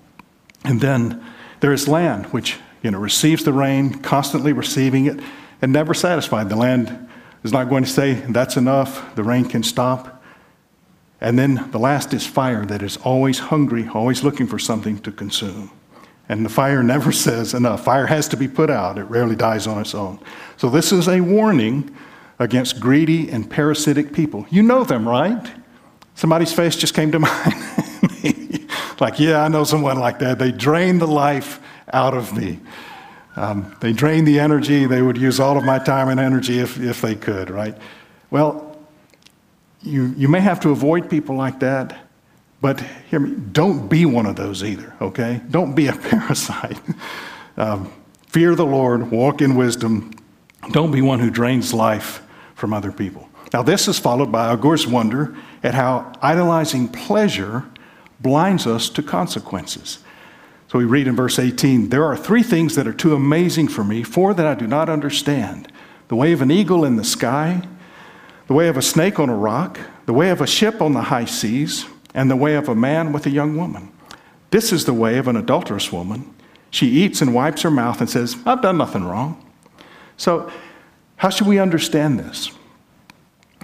And 0.64 0.80
then 0.80 1.22
there 1.60 1.74
is 1.74 1.90
land, 1.90 2.28
which 2.28 2.58
you 2.82 2.92
know, 2.92 3.00
receives 3.00 3.44
the 3.44 3.54
rain, 3.54 3.94
constantly 4.00 4.54
receiving 4.54 5.06
it, 5.06 5.20
and 5.62 5.72
never 5.72 5.94
satisfied. 5.94 6.50
The 6.50 6.56
land 6.56 7.10
is 7.44 7.52
not 7.52 7.70
going 7.70 7.84
to 7.84 7.90
say, 7.90 8.14
that's 8.14 8.58
enough, 8.58 9.16
the 9.16 9.24
rain 9.24 9.46
can 9.46 9.64
stop. 9.64 10.24
And 11.20 11.38
then 11.38 11.70
the 11.72 11.78
last 11.78 12.14
is 12.14 12.26
fire 12.26 12.66
that 12.66 12.82
is 12.82 12.98
always 12.98 13.38
hungry, 13.38 13.88
always 13.88 14.24
looking 14.24 14.48
for 14.48 14.58
something 14.58 15.00
to 15.00 15.12
consume. 15.12 15.72
And 16.28 16.44
the 16.44 16.50
fire 16.50 16.82
never 16.96 17.12
says 17.12 17.54
enough. 17.54 17.86
Fire 17.86 18.08
has 18.08 18.28
to 18.30 18.38
be 18.38 18.48
put 18.48 18.70
out, 18.70 18.98
it 18.98 19.04
rarely 19.04 19.36
dies 19.36 19.68
on 19.68 19.80
its 19.80 19.94
own. 19.94 20.20
So, 20.58 20.70
this 20.70 20.92
is 20.92 21.08
a 21.08 21.22
warning 21.22 21.96
against 22.40 22.80
greedy 22.80 23.30
and 23.30 23.48
parasitic 23.50 24.14
people. 24.14 24.48
You 24.50 24.64
know 24.64 24.84
them, 24.84 25.08
right? 25.08 25.52
Somebody's 26.16 26.52
face 26.52 26.76
just 26.76 26.96
came 26.96 27.12
to 27.12 27.20
mind. 27.20 28.68
like, 29.00 29.20
yeah, 29.20 29.44
I 29.44 29.48
know 29.48 29.64
someone 29.64 30.00
like 30.00 30.20
that. 30.20 30.40
They 30.40 30.52
drain 30.52 30.98
the 30.98 31.08
life 31.08 31.61
out 31.94 32.14
of 32.14 32.36
me. 32.36 32.60
Um, 33.36 33.76
they 33.80 33.94
drain 33.94 34.26
the 34.26 34.40
energy. 34.40 34.86
They 34.86 35.02
would 35.02 35.18
use 35.18 35.40
all 35.40 35.58
of 35.58 35.64
my 35.64 35.80
time 35.80 36.10
and 36.10 36.20
energy 36.20 36.60
if, 36.60 36.80
if 36.80 37.02
they 37.02 37.16
could, 37.16 37.50
right? 37.50 37.78
Well, 38.30 38.78
you, 39.82 40.14
you 40.18 40.28
may 40.28 40.42
have 40.42 40.60
to 40.62 40.70
avoid 40.70 41.10
people 41.10 41.36
like 41.36 41.60
that, 41.62 42.08
but 42.62 42.80
hear 43.10 43.20
me, 43.20 43.36
don't 43.52 43.88
be 43.88 44.06
one 44.06 44.26
of 44.26 44.36
those 44.36 44.64
either, 44.64 44.94
okay? 45.02 45.42
Don't 45.50 45.74
be 45.74 45.88
a 45.88 45.94
parasite. 46.10 46.80
Um, 47.58 47.92
fear 48.28 48.56
the 48.56 48.66
Lord, 48.66 49.12
walk 49.12 49.42
in 49.42 49.56
wisdom. 49.56 50.12
Don't 50.72 50.92
be 50.92 51.02
one 51.02 51.20
who 51.20 51.30
drains 51.30 51.74
life 51.74 52.22
from 52.56 52.74
other 52.74 52.92
people. 52.92 53.28
Now, 53.54 53.64
this 53.64 53.88
is 53.88 54.00
followed 54.00 54.32
by 54.32 54.50
Agur's 54.50 54.88
wonder 54.88 55.36
at 55.64 55.74
how 55.74 56.14
idolizing 56.22 56.88
pleasure 56.88 57.66
blinds 58.20 58.68
us 58.68 58.88
to 58.90 59.04
consequences. 59.04 60.00
So 60.72 60.78
we 60.78 60.86
read 60.86 61.06
in 61.06 61.18
verse 61.18 61.38
18 61.38 61.90
There 61.90 62.06
are 62.06 62.16
three 62.16 62.44
things 62.44 62.76
that 62.76 62.88
are 62.88 62.94
too 62.94 63.14
amazing 63.14 63.68
for 63.68 63.84
me, 63.84 64.04
four 64.04 64.34
that 64.34 64.48
I 64.48 64.56
do 64.56 64.68
not 64.68 64.88
understand 64.88 65.70
the 66.08 66.16
way 66.16 66.32
of 66.32 66.42
an 66.42 66.50
eagle 66.50 66.86
in 66.86 66.96
the 66.96 67.04
sky, 67.04 67.62
the 68.48 68.54
way 68.54 68.70
of 68.70 68.78
a 68.78 68.82
snake 68.82 69.20
on 69.20 69.28
a 69.28 69.36
rock, 69.36 69.82
the 70.06 70.14
way 70.14 70.30
of 70.30 70.40
a 70.40 70.48
ship 70.48 70.82
on 70.82 70.94
the 70.94 71.02
high 71.02 71.26
seas, 71.26 71.88
and 72.14 72.32
the 72.32 72.38
way 72.38 72.56
of 72.56 72.70
a 72.70 72.76
man 72.76 73.12
with 73.12 73.26
a 73.26 73.30
young 73.30 73.58
woman. 73.58 73.92
This 74.52 74.72
is 74.72 74.86
the 74.86 74.94
way 74.94 75.18
of 75.18 75.28
an 75.28 75.36
adulterous 75.36 75.92
woman. 75.92 76.34
She 76.70 76.88
eats 76.88 77.22
and 77.22 77.34
wipes 77.34 77.64
her 77.64 77.72
mouth 77.72 78.00
and 78.00 78.10
says, 78.10 78.38
I've 78.46 78.62
done 78.62 78.78
nothing 78.78 79.04
wrong. 79.04 79.46
So, 80.16 80.50
how 81.18 81.32
should 81.32 81.48
we 81.48 81.60
understand 81.60 82.18
this? 82.18 82.50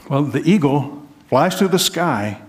Well, 0.10 0.24
the 0.24 0.42
eagle 0.42 1.08
flies 1.30 1.58
through 1.58 1.70
the 1.70 1.80
sky, 1.80 2.42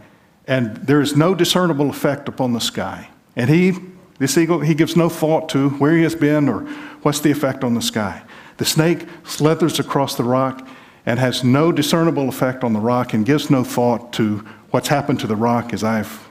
and 0.49 0.79
there 0.79 1.01
is 1.01 1.17
no 1.17 1.37
discernible 1.37 1.91
effect 1.91 2.27
upon 2.29 2.55
the 2.55 2.61
sky. 2.61 3.11
And 3.37 3.49
he, 3.49 3.75
this 4.19 4.37
eagle, 4.37 4.61
he 4.61 4.75
gives 4.75 4.97
no 4.97 5.09
thought 5.09 5.49
to 5.51 5.71
where 5.71 5.97
he 5.97 6.03
has 6.03 6.15
been 6.15 6.49
or 6.49 6.61
what's 7.03 7.21
the 7.21 7.31
effect 7.31 7.63
on 7.63 7.75
the 7.75 7.83
sky. 7.83 8.23
The 8.57 8.65
snake 8.65 9.07
slithers 9.25 9.79
across 9.79 10.17
the 10.17 10.25
rock 10.25 10.67
and 11.07 11.19
has 11.19 11.45
no 11.45 11.71
discernible 11.73 12.29
effect 12.29 12.65
on 12.65 12.73
the 12.73 12.81
rock 12.81 13.15
and 13.15 13.25
gives 13.25 13.49
no 13.49 13.63
thought 13.65 14.13
to 14.15 14.39
what's 14.71 14.89
happened 14.89 15.21
to 15.21 15.27
the 15.27 15.37
rock 15.37 15.73
as 15.73 15.85
I've 15.85 16.29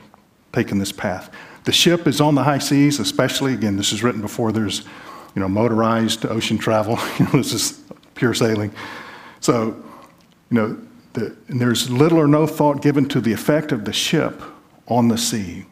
taken 0.51 0.77
this 0.79 0.91
path. 0.91 1.31
The 1.63 1.71
ship 1.71 2.07
is 2.07 2.21
on 2.21 2.35
the 2.35 2.43
high 2.43 2.59
seas, 2.59 2.99
especially, 2.99 3.53
again, 3.53 3.77
this 3.77 3.91
is 3.91 4.03
written 4.03 4.21
before 4.21 4.51
there's 4.51 4.85
you 5.35 5.41
know, 5.41 5.47
motorized 5.47 6.25
ocean 6.25 6.57
travel. 6.57 6.97
you 7.19 7.25
know, 7.25 7.31
this 7.31 7.53
is 7.53 7.81
pure 8.15 8.33
sailing. 8.33 8.73
So, 9.39 9.83
you 10.49 10.57
know, 10.57 10.77
the, 11.13 11.35
there's 11.47 11.89
little 11.89 12.19
or 12.19 12.27
no 12.27 12.47
thought 12.47 12.81
given 12.81 13.07
to 13.09 13.21
the 13.21 13.33
effect 13.33 13.71
of 13.71 13.85
the 13.85 13.93
ship 13.93 14.41
on 14.87 15.07
the 15.07 15.17
sea. 15.17 15.65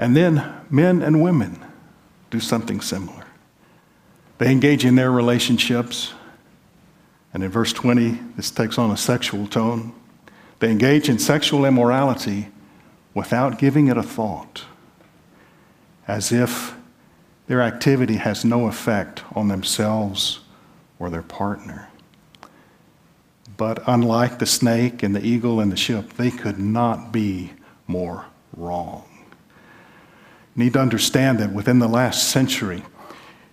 And 0.00 0.16
then 0.16 0.42
men 0.70 1.02
and 1.02 1.22
women 1.22 1.62
do 2.30 2.40
something 2.40 2.80
similar. 2.80 3.26
They 4.38 4.50
engage 4.50 4.86
in 4.86 4.94
their 4.94 5.12
relationships. 5.12 6.14
And 7.34 7.44
in 7.44 7.50
verse 7.50 7.74
20, 7.74 8.18
this 8.34 8.50
takes 8.50 8.78
on 8.78 8.90
a 8.90 8.96
sexual 8.96 9.46
tone. 9.46 9.92
They 10.58 10.70
engage 10.70 11.10
in 11.10 11.18
sexual 11.18 11.66
immorality 11.66 12.48
without 13.12 13.58
giving 13.58 13.88
it 13.88 13.98
a 13.98 14.02
thought, 14.02 14.64
as 16.08 16.32
if 16.32 16.74
their 17.46 17.60
activity 17.60 18.16
has 18.16 18.42
no 18.42 18.68
effect 18.68 19.22
on 19.36 19.48
themselves 19.48 20.40
or 20.98 21.10
their 21.10 21.22
partner. 21.22 21.90
But 23.58 23.82
unlike 23.86 24.38
the 24.38 24.46
snake 24.46 25.02
and 25.02 25.14
the 25.14 25.26
eagle 25.26 25.60
and 25.60 25.70
the 25.70 25.76
ship, 25.76 26.14
they 26.14 26.30
could 26.30 26.58
not 26.58 27.12
be 27.12 27.52
more 27.86 28.24
wrong. 28.56 29.09
Need 30.56 30.74
to 30.74 30.80
understand 30.80 31.38
that 31.38 31.52
within 31.52 31.78
the 31.78 31.88
last 31.88 32.28
century, 32.30 32.82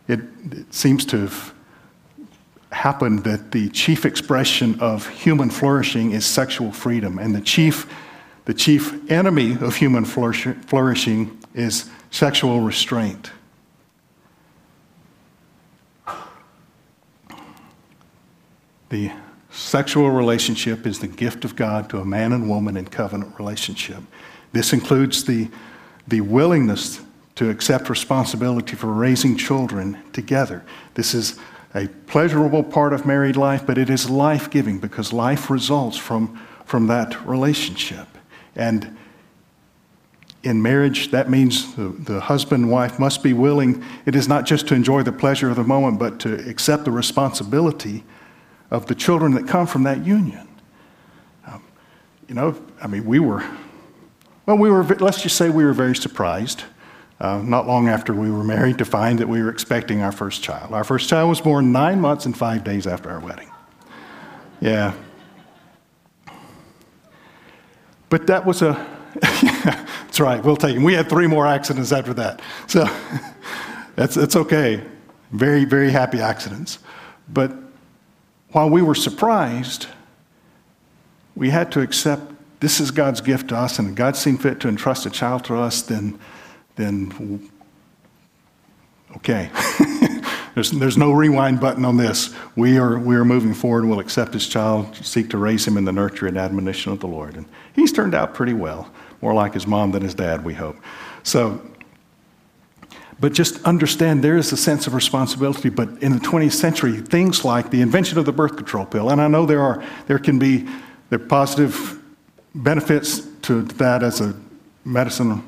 it, 0.08 0.20
it 0.52 0.74
seems 0.74 1.06
to 1.06 1.20
have 1.20 1.54
happened 2.72 3.24
that 3.24 3.52
the 3.52 3.70
chief 3.70 4.06
expression 4.06 4.80
of 4.80 5.08
human 5.08 5.50
flourishing 5.50 6.12
is 6.12 6.26
sexual 6.26 6.72
freedom, 6.72 7.18
and 7.18 7.34
the 7.34 7.42
chief, 7.42 7.92
the 8.46 8.54
chief 8.54 9.10
enemy 9.12 9.58
of 9.62 9.76
human 9.76 10.06
flourishing 10.06 11.38
is 11.54 11.90
sexual 12.12 12.62
restraint. 12.62 13.32
The 18.90 19.12
sexual 19.50 20.12
relationship 20.12 20.86
is 20.86 21.00
the 21.00 21.08
gift 21.08 21.44
of 21.44 21.56
God 21.56 21.90
to 21.90 22.00
a 22.00 22.06
man 22.06 22.32
and 22.32 22.50
woman 22.50 22.78
in 22.78 22.86
covenant 22.86 23.38
relationship. 23.38 24.02
This 24.54 24.72
includes 24.72 25.26
the, 25.26 25.50
the 26.08 26.22
willingness 26.22 27.02
to 27.36 27.50
accept 27.50 27.90
responsibility 27.90 28.76
for 28.76 28.88
raising 28.88 29.38
children 29.38 29.98
together. 30.14 30.64
This 30.96 31.14
is 31.14 31.40
a 31.76 31.88
pleasurable 32.08 32.64
part 32.64 32.94
of 32.94 33.06
married 33.06 33.36
life, 33.36 33.66
but 33.66 33.78
it 33.78 33.90
is 33.90 34.10
life 34.10 34.50
giving 34.50 34.80
because 34.80 35.14
life 35.14 35.50
results 35.50 35.98
from, 35.98 36.40
from 36.66 36.88
that 36.88 37.24
relationship. 37.26 38.08
And 38.56 38.98
in 40.44 40.62
marriage, 40.62 41.12
that 41.12 41.30
means 41.30 41.76
the, 41.76 41.90
the 41.90 42.20
husband 42.22 42.64
and 42.64 42.72
wife 42.72 43.00
must 43.00 43.22
be 43.22 43.34
willing, 43.34 43.84
it 44.06 44.16
is 44.16 44.28
not 44.28 44.46
just 44.46 44.68
to 44.70 44.76
enjoy 44.76 45.04
the 45.04 45.12
pleasure 45.12 45.50
of 45.50 45.58
the 45.58 45.64
moment, 45.64 46.00
but 46.00 46.20
to 46.22 46.50
accept 46.50 46.86
the 46.86 46.92
responsibility 46.92 48.04
of 48.72 48.88
the 48.88 48.96
children 48.96 49.34
that 49.34 49.48
come 49.48 49.68
from 49.68 49.84
that 49.84 50.06
union. 50.06 50.48
Um, 51.46 51.64
you 52.28 52.36
know, 52.36 52.56
I 52.82 52.88
mean, 52.88 53.06
we 53.06 53.20
were, 53.20 53.44
well, 54.48 54.58
we 54.58 54.72
were, 54.72 54.84
let's 54.84 55.22
just 55.22 55.36
say 55.36 55.50
we 55.50 55.66
were 55.66 55.74
very 55.74 55.96
surprised 55.96 56.64
uh, 57.20 57.40
not 57.40 57.68
long 57.68 57.90
after 57.90 58.14
we 58.14 58.32
were 58.32 58.44
married 58.44 58.78
to 58.78 58.86
find 58.86 59.20
that 59.20 59.28
we 59.28 59.42
were 59.44 59.50
expecting 59.50 60.02
our 60.02 60.12
first 60.12 60.42
child. 60.42 60.74
Our 60.74 60.86
first 60.86 61.10
child 61.10 61.30
was 61.30 61.42
born 61.42 61.72
nine 61.72 62.00
months 62.00 62.26
and 62.26 62.36
five 62.36 62.64
days 62.64 62.88
after 62.88 63.10
our 63.10 63.20
wedding. 63.20 63.50
Yeah. 64.62 64.94
But 68.10 68.28
that 68.28 68.46
was 68.46 68.62
a, 68.62 68.88
that's 69.22 70.20
right, 70.22 70.42
we'll 70.42 70.56
take 70.56 70.78
him. 70.78 70.84
We 70.84 70.94
had 70.94 71.10
three 71.10 71.28
more 71.28 71.46
accidents 71.46 71.92
after 71.92 72.14
that. 72.14 72.42
So 72.68 72.86
that's, 73.98 74.16
that's 74.16 74.38
okay. 74.38 74.82
Very, 75.32 75.66
very 75.66 75.90
happy 75.90 76.22
accidents. 76.22 76.80
But 77.28 77.52
while 78.52 78.70
we 78.70 78.82
were 78.82 78.96
surprised, 78.96 79.88
we 81.36 81.50
had 81.50 81.70
to 81.74 81.82
accept 81.82 82.32
this 82.60 82.80
is 82.80 82.92
God's 82.92 83.22
gift 83.22 83.50
to 83.50 83.58
us, 83.58 83.80
and 83.80 83.96
God 83.96 84.16
seen 84.16 84.38
fit 84.38 84.60
to 84.62 84.68
entrust 84.68 85.06
a 85.06 85.10
child 85.10 85.44
to 85.46 85.56
us, 85.56 85.82
then 85.82 86.20
then 86.78 87.50
okay. 89.18 89.50
there's, 90.56 90.72
there's 90.72 90.98
no 90.98 91.12
rewind 91.12 91.60
button 91.60 91.84
on 91.84 91.98
this. 91.98 92.34
We 92.56 92.78
are, 92.78 92.98
we 92.98 93.16
are 93.16 93.26
moving 93.26 93.54
forward. 93.54 93.86
We'll 93.86 94.00
accept 94.00 94.34
his 94.34 94.48
child, 94.48 94.96
seek 94.96 95.30
to 95.32 95.38
raise 95.38 95.68
him 95.68 95.76
in 95.76 95.86
the 95.86 95.92
nurture 95.92 96.28
and 96.28 96.38
admonition 96.38 96.92
of 96.92 97.00
the 97.00 97.08
Lord. 97.08 97.36
And 97.36 97.46
he's 97.74 97.92
turned 97.92 98.16
out 98.16 98.34
pretty 98.34 98.54
well, 98.54 98.90
more 99.22 99.34
like 99.34 99.54
his 99.54 99.68
mom 99.68 99.92
than 99.92 100.04
his 100.04 100.14
dad, 100.14 100.46
we 100.46 100.54
hope. 100.54 100.78
So, 101.24 101.62
but 103.20 103.34
just 103.34 103.64
understand 103.64 104.24
there 104.24 104.38
is 104.38 104.52
a 104.52 104.58
sense 104.58 104.86
of 104.86 104.94
responsibility. 104.94 105.70
But 105.70 105.90
in 106.04 106.14
the 106.14 106.20
20th 106.20 106.54
century, 106.54 106.98
things 107.02 107.44
like 107.44 107.72
the 107.72 107.82
invention 107.82 108.20
of 108.20 108.26
the 108.26 108.32
birth 108.32 108.56
control 108.56 108.86
pill, 108.86 109.10
and 109.10 109.20
I 109.20 109.28
know 109.28 109.48
there 109.48 109.62
are 109.62 109.84
there 110.06 110.20
can 110.20 110.38
be 110.38 110.68
there 111.10 111.18
positive 111.18 112.00
benefits 112.64 113.22
to 113.44 113.62
that 113.64 114.04
as 114.04 114.22
a 114.22 114.36
medicine 114.84 115.42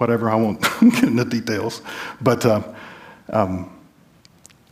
whatever. 0.00 0.30
I 0.30 0.34
won't 0.34 0.60
get 0.80 1.04
into 1.04 1.24
details. 1.24 1.82
But 2.20 2.44
uh, 2.46 2.62
um, 3.28 3.70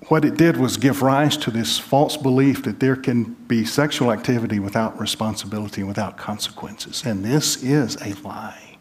what 0.09 0.25
it 0.25 0.37
did 0.37 0.57
was 0.57 0.79
give 0.79 1.03
rise 1.03 1.37
to 1.39 1.51
this 1.51 1.79
false 1.79 2.17
belief 2.17 2.63
that 2.63 2.81
there 2.81 2.97
can 2.97 3.25
be 3.47 3.65
sexual 3.65 4.11
activity 4.11 4.59
without 4.59 4.99
responsibility 4.99 5.83
without 5.83 6.17
consequences. 6.17 7.05
And 7.05 7.23
this 7.23 7.63
is 7.63 7.97
a 8.01 8.15
lie. 8.27 8.79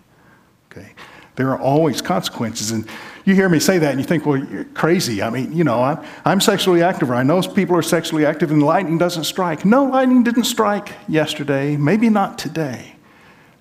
Okay? 0.71 0.93
There 1.35 1.51
are 1.51 1.59
always 1.59 2.01
consequences. 2.01 2.71
And 2.71 2.87
you 3.25 3.35
hear 3.35 3.49
me 3.49 3.59
say 3.59 3.77
that 3.77 3.91
and 3.91 3.99
you 3.99 4.05
think, 4.05 4.25
well, 4.25 4.37
you're 4.37 4.63
crazy. 4.63 5.21
I 5.21 5.29
mean, 5.29 5.51
you 5.51 5.65
know, 5.65 5.83
I'm, 5.83 6.03
I'm 6.23 6.39
sexually 6.39 6.81
active, 6.81 7.11
or 7.11 7.15
I 7.15 7.23
know 7.23 7.41
people 7.41 7.75
are 7.75 7.81
sexually 7.81 8.25
active, 8.25 8.51
and 8.51 8.63
lightning 8.63 8.97
doesn't 8.97 9.25
strike. 9.25 9.65
No, 9.65 9.83
lightning 9.83 10.23
didn't 10.23 10.45
strike 10.45 10.93
yesterday, 11.09 11.75
maybe 11.75 12.09
not 12.09 12.39
today 12.39 12.96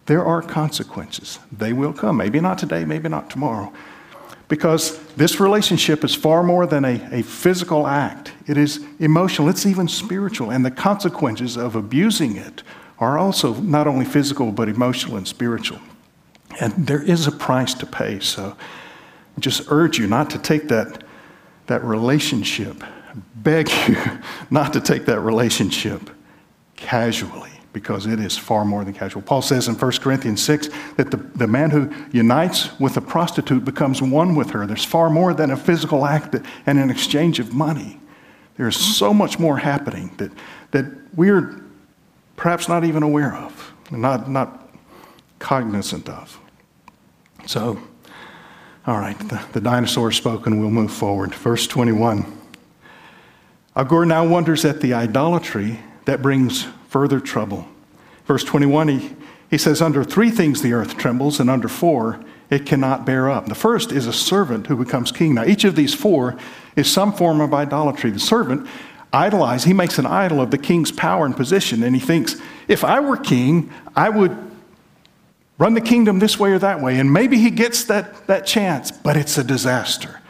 there 0.07 0.25
are 0.25 0.41
consequences. 0.41 1.39
They 1.53 1.73
will 1.73 1.93
come. 1.93 2.17
Maybe 2.17 2.41
not 2.41 2.59
today, 2.59 2.85
maybe 2.85 3.09
not 3.09 3.29
tomorrow. 3.29 3.73
Because 4.49 4.99
this 5.15 5.41
relationship 5.41 6.05
is 6.05 6.15
far 6.15 6.45
more 6.45 6.67
than 6.67 6.85
a, 6.85 7.09
a 7.11 7.23
physical 7.23 7.87
act, 7.87 8.33
it 8.47 8.57
is 8.57 8.85
emotional, 9.01 9.49
it's 9.49 9.67
even 9.67 9.89
spiritual. 9.89 10.51
And 10.51 10.65
the 10.65 10.71
consequences 10.71 11.57
of 11.57 11.75
abusing 11.75 12.37
it 12.37 12.63
are 13.01 13.19
also 13.19 13.55
not 13.55 13.89
only 13.89 14.05
physical, 14.05 14.53
but 14.53 14.69
emotional 14.69 15.17
and 15.17 15.27
spiritual. 15.27 15.81
And 16.61 16.87
there 16.87 17.03
is 17.03 17.27
a 17.27 17.33
price 17.33 17.75
to 17.75 17.87
pay. 17.87 18.21
So 18.21 18.57
I 19.37 19.41
just 19.41 19.63
urge 19.69 19.99
you 19.99 20.07
not 20.07 20.31
to 20.31 20.39
take 20.39 20.69
that, 20.69 21.03
that 21.67 21.83
relationship, 21.83 22.85
beg 23.35 23.69
you 23.89 23.97
not 24.51 24.73
to 24.75 24.81
take 24.81 25.07
that 25.07 25.21
relationship 25.21 26.09
casually 26.77 27.56
because 27.77 28.07
it 28.07 28.19
is 28.19 28.39
far 28.39 28.65
more 28.65 28.87
than 28.87 28.95
casual. 28.95 29.21
Paul 29.21 29.43
says 29.43 29.69
in 29.69 29.75
1 29.75 29.93
Corinthians 29.99 30.43
6 30.43 30.71
that 30.97 31.11
the, 31.11 31.19
the 31.19 31.47
man 31.47 31.69
who 31.69 31.93
unites 32.11 32.71
with 32.81 32.97
a 32.97 33.03
prostitute 33.03 33.67
becomes 33.67 34.01
one 34.01 34.35
with 34.35 34.49
her. 34.53 34.67
There's 34.67 34.83
far 34.83 35.11
more 35.11 35.35
than 35.35 35.51
a 35.51 35.59
physical 35.59 36.07
act 36.07 36.35
and 36.65 36.79
an 36.79 36.89
exchange 36.89 37.39
of 37.39 37.53
money. 37.53 38.01
There's 38.57 38.79
so 38.79 39.13
much 39.13 39.39
more 39.39 39.59
happening 39.59 40.11
that, 40.17 40.31
that 40.71 40.87
we're 41.15 41.63
perhaps 42.37 42.67
not 42.67 42.83
even 42.83 43.03
aware 43.03 43.35
of, 43.35 43.75
not, 43.91 44.31
not 44.31 44.71
cognizant 45.39 46.09
of. 46.09 46.41
So, 47.45 47.79
all 48.87 48.99
right, 48.99 49.19
the, 49.19 49.39
the 49.53 49.61
dinosaur 49.61 50.13
spoken, 50.13 50.61
we'll 50.61 50.71
move 50.71 50.95
forward. 50.95 51.35
Verse 51.35 51.67
21. 51.67 52.25
Agur 53.77 54.07
now 54.07 54.27
wonders 54.27 54.65
at 54.65 54.81
the 54.81 54.95
idolatry 54.95 55.79
that 56.07 56.23
brings 56.23 56.67
further 56.89 57.21
trouble. 57.21 57.69
Verse 58.27 58.45
21, 58.45 58.89
he, 58.89 59.17
he 59.51 59.59
says, 59.59 59.81
Under 59.81 60.05
three 60.05 60.31
things 60.31 60.63
the 60.63 60.73
earth 60.73 60.97
trembles, 60.97 61.41
and 61.41 61.49
under 61.49 61.69
four 61.69 62.21
it 62.51 62.67
cannot 62.67 63.05
bear 63.05 63.31
up. 63.31 63.47
The 63.47 63.55
first 63.55 63.91
is 63.91 64.07
a 64.07 64.13
servant 64.13 64.67
who 64.67 64.77
becomes 64.77 65.11
king. 65.11 65.35
Now, 65.35 65.45
each 65.45 65.65
of 65.65 65.75
these 65.75 65.95
four 65.95 66.37
is 66.77 66.91
some 66.91 67.13
form 67.13 67.41
of 67.41 67.53
idolatry. 67.53 68.11
The 68.11 68.21
servant 68.21 68.69
idolizes, 69.13 69.65
he 69.65 69.73
makes 69.73 69.99
an 69.99 70.07
idol 70.07 70.41
of 70.41 70.51
the 70.51 70.59
king's 70.59 70.93
power 70.93 71.25
and 71.27 71.37
position, 71.37 71.83
and 71.83 71.95
he 71.95 72.01
thinks, 72.01 72.37
if 72.69 72.85
I 72.85 73.01
were 73.01 73.17
king, 73.17 73.71
I 73.95 74.11
would 74.11 74.37
run 75.59 75.75
the 75.75 75.81
kingdom 75.81 76.19
this 76.19 76.39
way 76.39 76.53
or 76.53 76.59
that 76.59 76.81
way. 76.81 76.99
And 76.99 77.13
maybe 77.13 77.39
he 77.39 77.51
gets 77.51 77.85
that, 77.85 78.27
that 78.27 78.47
chance, 78.47 78.91
but 78.91 79.17
it's 79.17 79.39
a 79.39 79.45
disaster. 79.45 80.21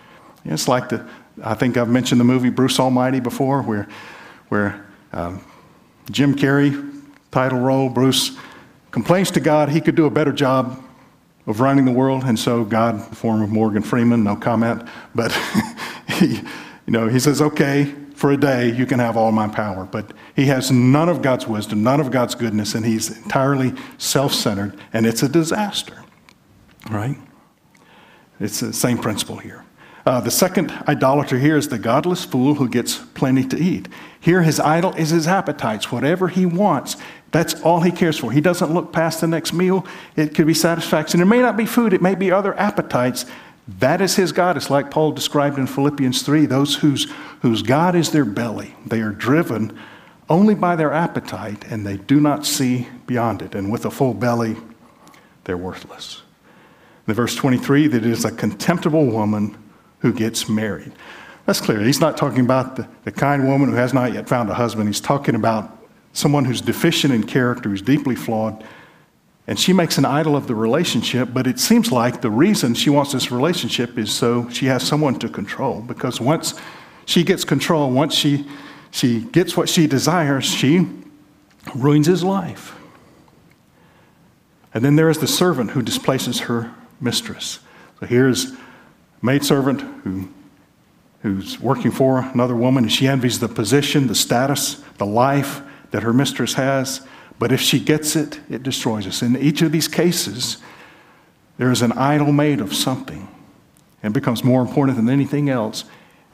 It's 0.45 0.69
like 0.69 0.89
the, 0.89 1.07
I 1.43 1.55
think 1.55 1.77
I've 1.77 1.89
mentioned 1.89 2.21
the 2.21 2.25
movie 2.25 2.51
Bruce 2.51 2.79
Almighty 2.79 3.21
before, 3.21 3.63
where, 3.63 3.89
where 4.49 4.87
um, 5.13 5.45
Jim 6.11 6.35
Carrey, 6.37 6.96
title 7.37 7.59
role, 7.59 7.91
Bruce 7.91 8.35
complains 8.91 9.31
to 9.33 9.41
God 9.41 9.69
he 9.69 9.83
could 9.83 9.95
do 9.95 10.07
a 10.07 10.11
better 10.11 10.33
job 10.33 10.83
of 11.47 11.61
running 11.61 11.85
the 11.85 11.93
world, 11.93 12.25
and 12.25 12.39
so 12.39 12.65
God, 12.65 12.95
in 12.95 13.11
the 13.11 13.15
form 13.15 13.43
of 13.43 13.51
Morgan 13.51 13.83
Freeman, 13.83 14.25
no 14.25 14.37
comment, 14.37 14.89
but 15.15 15.39
he, 16.09 16.37
you 16.37 16.43
know, 16.87 17.09
he 17.09 17.21
says, 17.21 17.43
okay, 17.43 17.95
for 18.15 18.33
a 18.33 18.39
day 18.39 18.73
you 18.73 18.87
can 18.87 18.99
have 19.01 19.19
all 19.19 19.33
my 19.33 19.49
power. 19.49 19.85
But 19.85 20.15
he 20.35 20.47
has 20.47 20.71
none 20.71 21.11
of 21.11 21.21
God's 21.21 21.47
wisdom, 21.47 21.83
none 21.83 22.01
of 22.01 22.11
God's 22.11 22.35
goodness, 22.35 22.75
and 22.75 22.87
he's 22.87 23.15
entirely 23.15 23.75
self 23.99 24.33
centered, 24.33 24.75
and 24.95 25.05
it's 25.05 25.23
a 25.23 25.29
disaster, 25.29 26.03
right? 26.91 27.19
It's 28.41 28.61
the 28.61 28.73
same 28.73 28.97
principle 28.97 29.37
here. 29.37 29.67
Uh, 30.07 30.21
the 30.21 30.31
second 30.31 30.71
idolater 30.87 31.37
here 31.37 31.57
is 31.57 31.69
the 31.69 31.79
godless 31.79 32.25
fool 32.25 32.55
who 32.55 32.69
gets 32.69 32.97
plenty 32.97 33.43
to 33.43 33.61
eat. 33.61 33.89
Here, 34.21 34.43
his 34.43 34.61
idol 34.61 34.95
is 34.95 35.11
his 35.11 35.27
appetites, 35.27 35.91
whatever 35.91 36.29
he 36.29 36.47
wants. 36.47 36.97
That's 37.33 37.61
all 37.63 37.81
he 37.81 37.91
cares 37.91 38.19
for. 38.19 38.33
He 38.33 38.41
doesn't 38.41 38.73
look 38.73 38.93
past 38.93 39.21
the 39.21 39.27
next 39.27 39.53
meal. 39.53 39.87
It 40.15 40.35
could 40.35 40.47
be 40.47 40.55
satisfaction. 40.55 41.21
It 41.21 41.27
may 41.27 41.41
not 41.41 41.57
be 41.57 41.67
food, 41.67 41.93
it 41.93 42.03
may 42.03 42.15
be 42.15 42.31
other 42.31 42.59
appetites. 42.59 43.27
That 43.81 44.01
is 44.01 44.15
his 44.15 44.31
God. 44.31 44.57
It's 44.57 44.71
like 44.71 44.91
Paul 44.91 45.13
described 45.13 45.59
in 45.59 45.67
Philippians 45.67 46.23
3 46.23 46.47
those 46.47 46.77
whose, 46.77 47.11
whose 47.43 47.63
God 47.63 47.97
is 47.97 48.13
their 48.13 48.25
belly. 48.25 48.75
They 48.87 49.01
are 49.01 49.11
driven 49.11 49.77
only 50.29 50.55
by 50.55 50.77
their 50.77 50.93
appetite 50.93 51.65
and 51.71 51.87
they 51.87 51.97
do 51.97 52.21
not 52.21 52.47
see 52.47 52.89
beyond 53.07 53.43
it. 53.43 53.55
And 53.55 53.71
with 53.71 53.85
a 53.85 53.91
full 53.91 54.15
belly, 54.15 54.57
they're 55.45 55.57
worthless. 55.57 56.23
In 57.09 57.15
verse 57.15 57.35
23, 57.35 57.89
that 57.89 57.99
it 57.99 58.07
is 58.07 58.25
a 58.25 58.33
contemptible 58.33 59.07
woman 59.07 59.57
who 60.01 60.13
gets 60.13 60.49
married. 60.49 60.93
That's 61.47 61.61
clear. 61.61 61.81
He's 61.81 62.01
not 62.01 62.17
talking 62.17 62.41
about 62.41 62.77
the, 62.77 62.89
the 63.05 63.13
kind 63.13 63.47
woman 63.47 63.71
who 63.71 63.77
has 63.77 63.95
not 63.95 64.13
yet 64.13 64.29
found 64.29 64.51
a 64.51 64.55
husband. 64.55 64.89
He's 64.89 65.01
talking 65.01 65.37
about 65.37 65.76
someone 66.17 66.47
who's 66.47 66.63
deficient 66.63 67.13
in 67.13 67.23
character, 67.23 67.69
who's 67.69 67.83
deeply 67.83 68.17
flawed. 68.17 68.65
And 69.47 69.59
she 69.59 69.73
makes 69.73 69.99
an 69.99 70.05
idol 70.07 70.35
of 70.35 70.47
the 70.47 70.55
relationship, 70.55 71.29
but 71.33 71.47
it 71.47 71.61
seems 71.61 71.93
like 71.93 72.23
the 72.23 72.31
reason 72.31 72.75
she 72.75 72.91
wants 72.91 73.13
this 73.13 73.31
relationship 73.31 73.99
is 73.99 74.11
so 74.11 74.49
she 74.49 74.67
has 74.67 74.83
someone 74.83 75.19
to 75.19 75.29
control. 75.29 75.83
Because 75.83 76.21
once 76.21 76.55
she 77.05 77.23
gets 77.23 77.45
control, 77.45 77.91
once 77.91 78.15
she, 78.15 78.47
she 78.91 79.21
gets 79.21 79.57
what 79.57 79.69
she 79.69 79.87
desires, 79.87 80.47
she 80.47 80.89
ruins 81.75 82.07
his 82.07 82.25
life. 82.25 82.75
And 84.73 84.85
then 84.85 84.97
there 84.97 85.11
is 85.11 85.19
the 85.19 85.29
servant 85.29 85.73
who 85.73 85.83
displaces 85.83 86.41
her 86.41 86.75
mistress. 86.99 87.61
So 88.01 88.07
here's 88.07 88.53
a 88.53 88.57
maidservant 89.23 89.83
who, 90.03 90.29
who's 91.21 91.61
working 91.61 91.91
for 91.91 92.21
another 92.21 92.57
woman, 92.57 92.85
and 92.85 92.93
she 92.93 93.07
envies 93.07 93.39
the 93.39 93.49
position, 93.49 94.07
the 94.07 94.15
status, 94.15 94.83
the 94.97 95.07
life 95.07 95.61
that 95.91 96.03
her 96.03 96.13
mistress 96.13 96.55
has. 96.55 97.01
But 97.39 97.53
if 97.53 97.61
she 97.61 97.79
gets 97.81 98.17
it, 98.17 98.41
it 98.49 98.63
destroys 98.63 99.07
us. 99.07 99.23
In 99.23 99.37
each 99.37 99.63
of 99.63 99.73
these 99.73 99.89
cases, 99.89 100.59
there 101.59 101.71
is 101.71 101.83
an 101.83 101.93
idol 101.93 102.33
made 102.33 102.61
of 102.61 102.75
something 102.75 103.29
and 104.03 104.13
becomes 104.15 104.45
more 104.45 104.63
important 104.63 104.97
than 104.97 105.09
anything 105.09 105.49
else. 105.49 105.85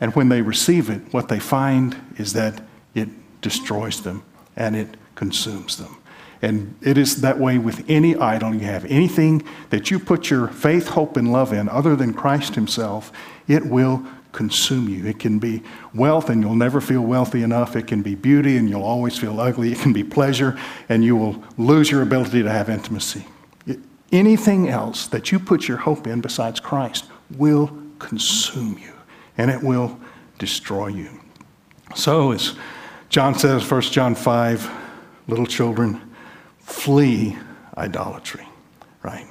And 0.00 0.14
when 0.14 0.28
they 0.28 0.42
receive 0.42 0.90
it, 0.90 1.12
what 1.12 1.28
they 1.28 1.38
find 1.38 1.96
is 2.16 2.32
that 2.32 2.62
it 2.94 3.09
destroys 3.40 4.03
them 4.03 4.24
and 4.57 4.76
it 4.76 4.96
consumes 5.14 5.76
them. 5.76 5.96
And 6.42 6.74
it 6.82 6.98
is 6.98 7.20
that 7.20 7.38
way 7.38 7.57
with 7.59 7.88
any 7.88 8.16
idol 8.16 8.53
you 8.53 8.66
have. 8.66 8.84
Anything 8.86 9.44
that 9.70 9.92
you 9.92 10.00
put 10.00 10.28
your 10.28 10.48
faith, 10.48 10.88
hope, 10.88 11.16
and 11.16 11.32
love 11.32 11.53
in 11.53 11.68
other 11.68 11.94
than 11.94 12.12
Christ 12.12 12.57
Himself, 12.57 13.12
it 13.46 13.64
will 13.64 14.05
consume 14.33 14.89
you. 14.89 15.07
It 15.07 15.18
can 15.18 15.39
be 15.39 15.62
wealth 15.95 16.30
and 16.30 16.43
you'll 16.43 16.55
never 16.55 16.80
feel 16.80 17.03
wealthy 17.03 17.43
enough. 17.43 17.76
It 17.76 17.87
can 17.87 18.03
be 18.03 18.14
beauty 18.14 18.57
and 18.57 18.68
you'll 18.68 18.83
always 18.83 19.18
feel 19.18 19.39
ugly. 19.41 19.72
It 19.72 19.78
can 19.78 19.93
be 19.93 20.03
pleasure 20.03 20.59
and 20.89 21.05
you 21.05 21.16
will 21.16 21.43
lose 21.59 21.91
your 21.91 22.03
ability 22.03 22.43
to 22.43 22.51
have 22.51 22.68
intimacy. 22.68 23.26
Anything 24.11 24.68
else 24.68 25.07
that 25.07 25.33
you 25.33 25.39
put 25.39 25.68
your 25.68 25.78
hope 25.78 26.07
in 26.07 26.20
besides 26.20 26.61
Christ 26.61 27.07
will 27.37 27.76
consume 27.99 28.78
you 28.78 28.93
and 29.39 29.51
it 29.51 29.62
will 29.62 29.99
destroy 30.39 30.89
you. 30.89 31.09
So, 31.95 32.33
as 32.33 32.55
John 33.09 33.35
says, 33.39 33.70
1 33.70 33.83
John 33.83 34.14
5, 34.14 34.70
little 35.28 35.47
children, 35.47 36.01
flee 36.59 37.37
idolatry, 37.76 38.47
right? 39.03 39.26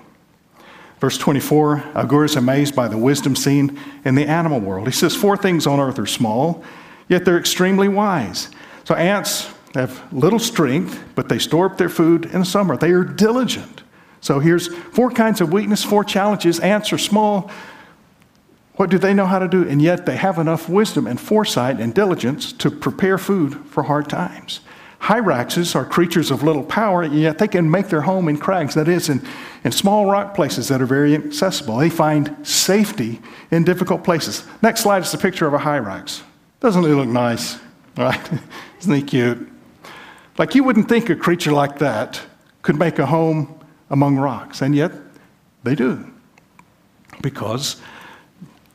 Verse 1.01 1.17
24, 1.17 1.83
Agur 1.95 2.25
is 2.25 2.35
amazed 2.35 2.75
by 2.75 2.87
the 2.87 2.97
wisdom 2.97 3.35
seen 3.35 3.77
in 4.05 4.13
the 4.13 4.27
animal 4.27 4.59
world. 4.59 4.87
He 4.87 4.93
says, 4.93 5.15
Four 5.15 5.35
things 5.35 5.65
on 5.65 5.79
earth 5.79 5.97
are 5.97 6.05
small, 6.05 6.63
yet 7.09 7.25
they're 7.25 7.39
extremely 7.39 7.87
wise. 7.87 8.49
So 8.83 8.93
ants 8.93 9.49
have 9.73 10.13
little 10.13 10.37
strength, 10.37 11.03
but 11.15 11.27
they 11.27 11.39
store 11.39 11.65
up 11.65 11.79
their 11.79 11.89
food 11.89 12.25
in 12.25 12.41
the 12.41 12.45
summer. 12.45 12.77
They 12.77 12.91
are 12.91 13.03
diligent. 13.03 13.81
So 14.19 14.37
here's 14.37 14.67
four 14.67 15.09
kinds 15.09 15.41
of 15.41 15.51
weakness, 15.51 15.83
four 15.83 16.03
challenges. 16.03 16.59
Ants 16.59 16.93
are 16.93 16.99
small. 16.99 17.49
What 18.75 18.91
do 18.91 18.99
they 18.99 19.15
know 19.15 19.25
how 19.25 19.39
to 19.39 19.47
do? 19.47 19.67
And 19.67 19.81
yet 19.81 20.05
they 20.05 20.17
have 20.17 20.37
enough 20.37 20.69
wisdom 20.69 21.07
and 21.07 21.19
foresight 21.19 21.79
and 21.79 21.95
diligence 21.95 22.53
to 22.53 22.69
prepare 22.69 23.17
food 23.17 23.55
for 23.65 23.83
hard 23.83 24.07
times. 24.07 24.59
Hyraxes 25.01 25.75
are 25.75 25.83
creatures 25.83 26.29
of 26.29 26.43
little 26.43 26.63
power, 26.63 27.03
yet 27.03 27.39
they 27.39 27.47
can 27.47 27.69
make 27.69 27.89
their 27.89 28.01
home 28.01 28.27
in 28.27 28.37
crags, 28.37 28.75
that 28.75 28.87
is, 28.87 29.09
in, 29.09 29.25
in 29.63 29.71
small 29.71 30.05
rock 30.05 30.35
places 30.35 30.67
that 30.67 30.79
are 30.79 30.85
very 30.85 31.15
accessible. 31.15 31.77
They 31.77 31.89
find 31.89 32.35
safety 32.47 33.19
in 33.49 33.63
difficult 33.63 34.03
places. 34.03 34.45
Next 34.61 34.81
slide 34.81 35.01
is 35.01 35.13
a 35.13 35.17
picture 35.17 35.47
of 35.47 35.55
a 35.55 35.57
Hyrax. 35.57 36.21
Doesn't 36.59 36.85
it 36.85 36.89
look 36.89 37.09
nice? 37.09 37.59
Right? 37.97 38.21
Isn't 38.79 38.93
he 38.95 39.01
cute? 39.01 39.51
Like 40.37 40.55
you 40.55 40.63
wouldn't 40.63 40.87
think 40.87 41.09
a 41.09 41.15
creature 41.15 41.51
like 41.51 41.79
that 41.79 42.21
could 42.61 42.79
make 42.79 42.99
a 42.99 43.05
home 43.05 43.59
among 43.89 44.15
rocks, 44.15 44.61
and 44.61 44.73
yet 44.73 44.93
they 45.63 45.75
do. 45.75 46.09
Because 47.21 47.81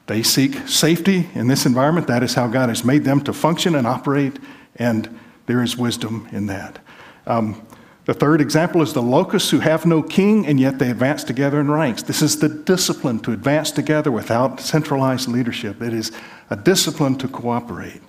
they 0.06 0.22
seek 0.22 0.68
safety 0.68 1.30
in 1.34 1.48
this 1.48 1.64
environment. 1.64 2.08
That 2.08 2.22
is 2.22 2.34
how 2.34 2.46
God 2.46 2.68
has 2.68 2.84
made 2.84 3.04
them 3.04 3.22
to 3.22 3.32
function 3.32 3.74
and 3.74 3.86
operate 3.86 4.38
and 4.76 5.18
there 5.46 5.62
is 5.62 5.76
wisdom 5.76 6.28
in 6.32 6.46
that. 6.46 6.78
Um, 7.26 7.66
the 8.06 8.14
third 8.14 8.40
example 8.40 8.82
is 8.82 8.92
the 8.92 9.02
locusts 9.02 9.50
who 9.50 9.58
have 9.58 9.84
no 9.84 10.00
king 10.00 10.46
and 10.46 10.60
yet 10.60 10.78
they 10.78 10.90
advance 10.90 11.24
together 11.24 11.60
in 11.60 11.68
ranks. 11.68 12.04
This 12.04 12.22
is 12.22 12.38
the 12.38 12.48
discipline 12.48 13.18
to 13.20 13.32
advance 13.32 13.72
together 13.72 14.12
without 14.12 14.60
centralized 14.60 15.28
leadership. 15.28 15.82
It 15.82 15.92
is 15.92 16.12
a 16.48 16.56
discipline 16.56 17.16
to 17.16 17.26
cooperate. 17.26 18.00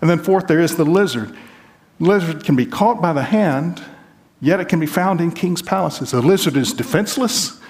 And 0.00 0.10
then, 0.10 0.18
fourth, 0.18 0.48
there 0.48 0.60
is 0.60 0.76
the 0.76 0.84
lizard. 0.84 1.36
Lizard 2.00 2.44
can 2.44 2.56
be 2.56 2.66
caught 2.66 3.00
by 3.00 3.12
the 3.12 3.22
hand, 3.22 3.80
yet 4.40 4.58
it 4.58 4.68
can 4.68 4.80
be 4.80 4.86
found 4.86 5.20
in 5.20 5.30
king's 5.30 5.62
palaces. 5.62 6.10
The 6.10 6.20
lizard 6.20 6.56
is 6.56 6.72
defenseless, 6.72 7.60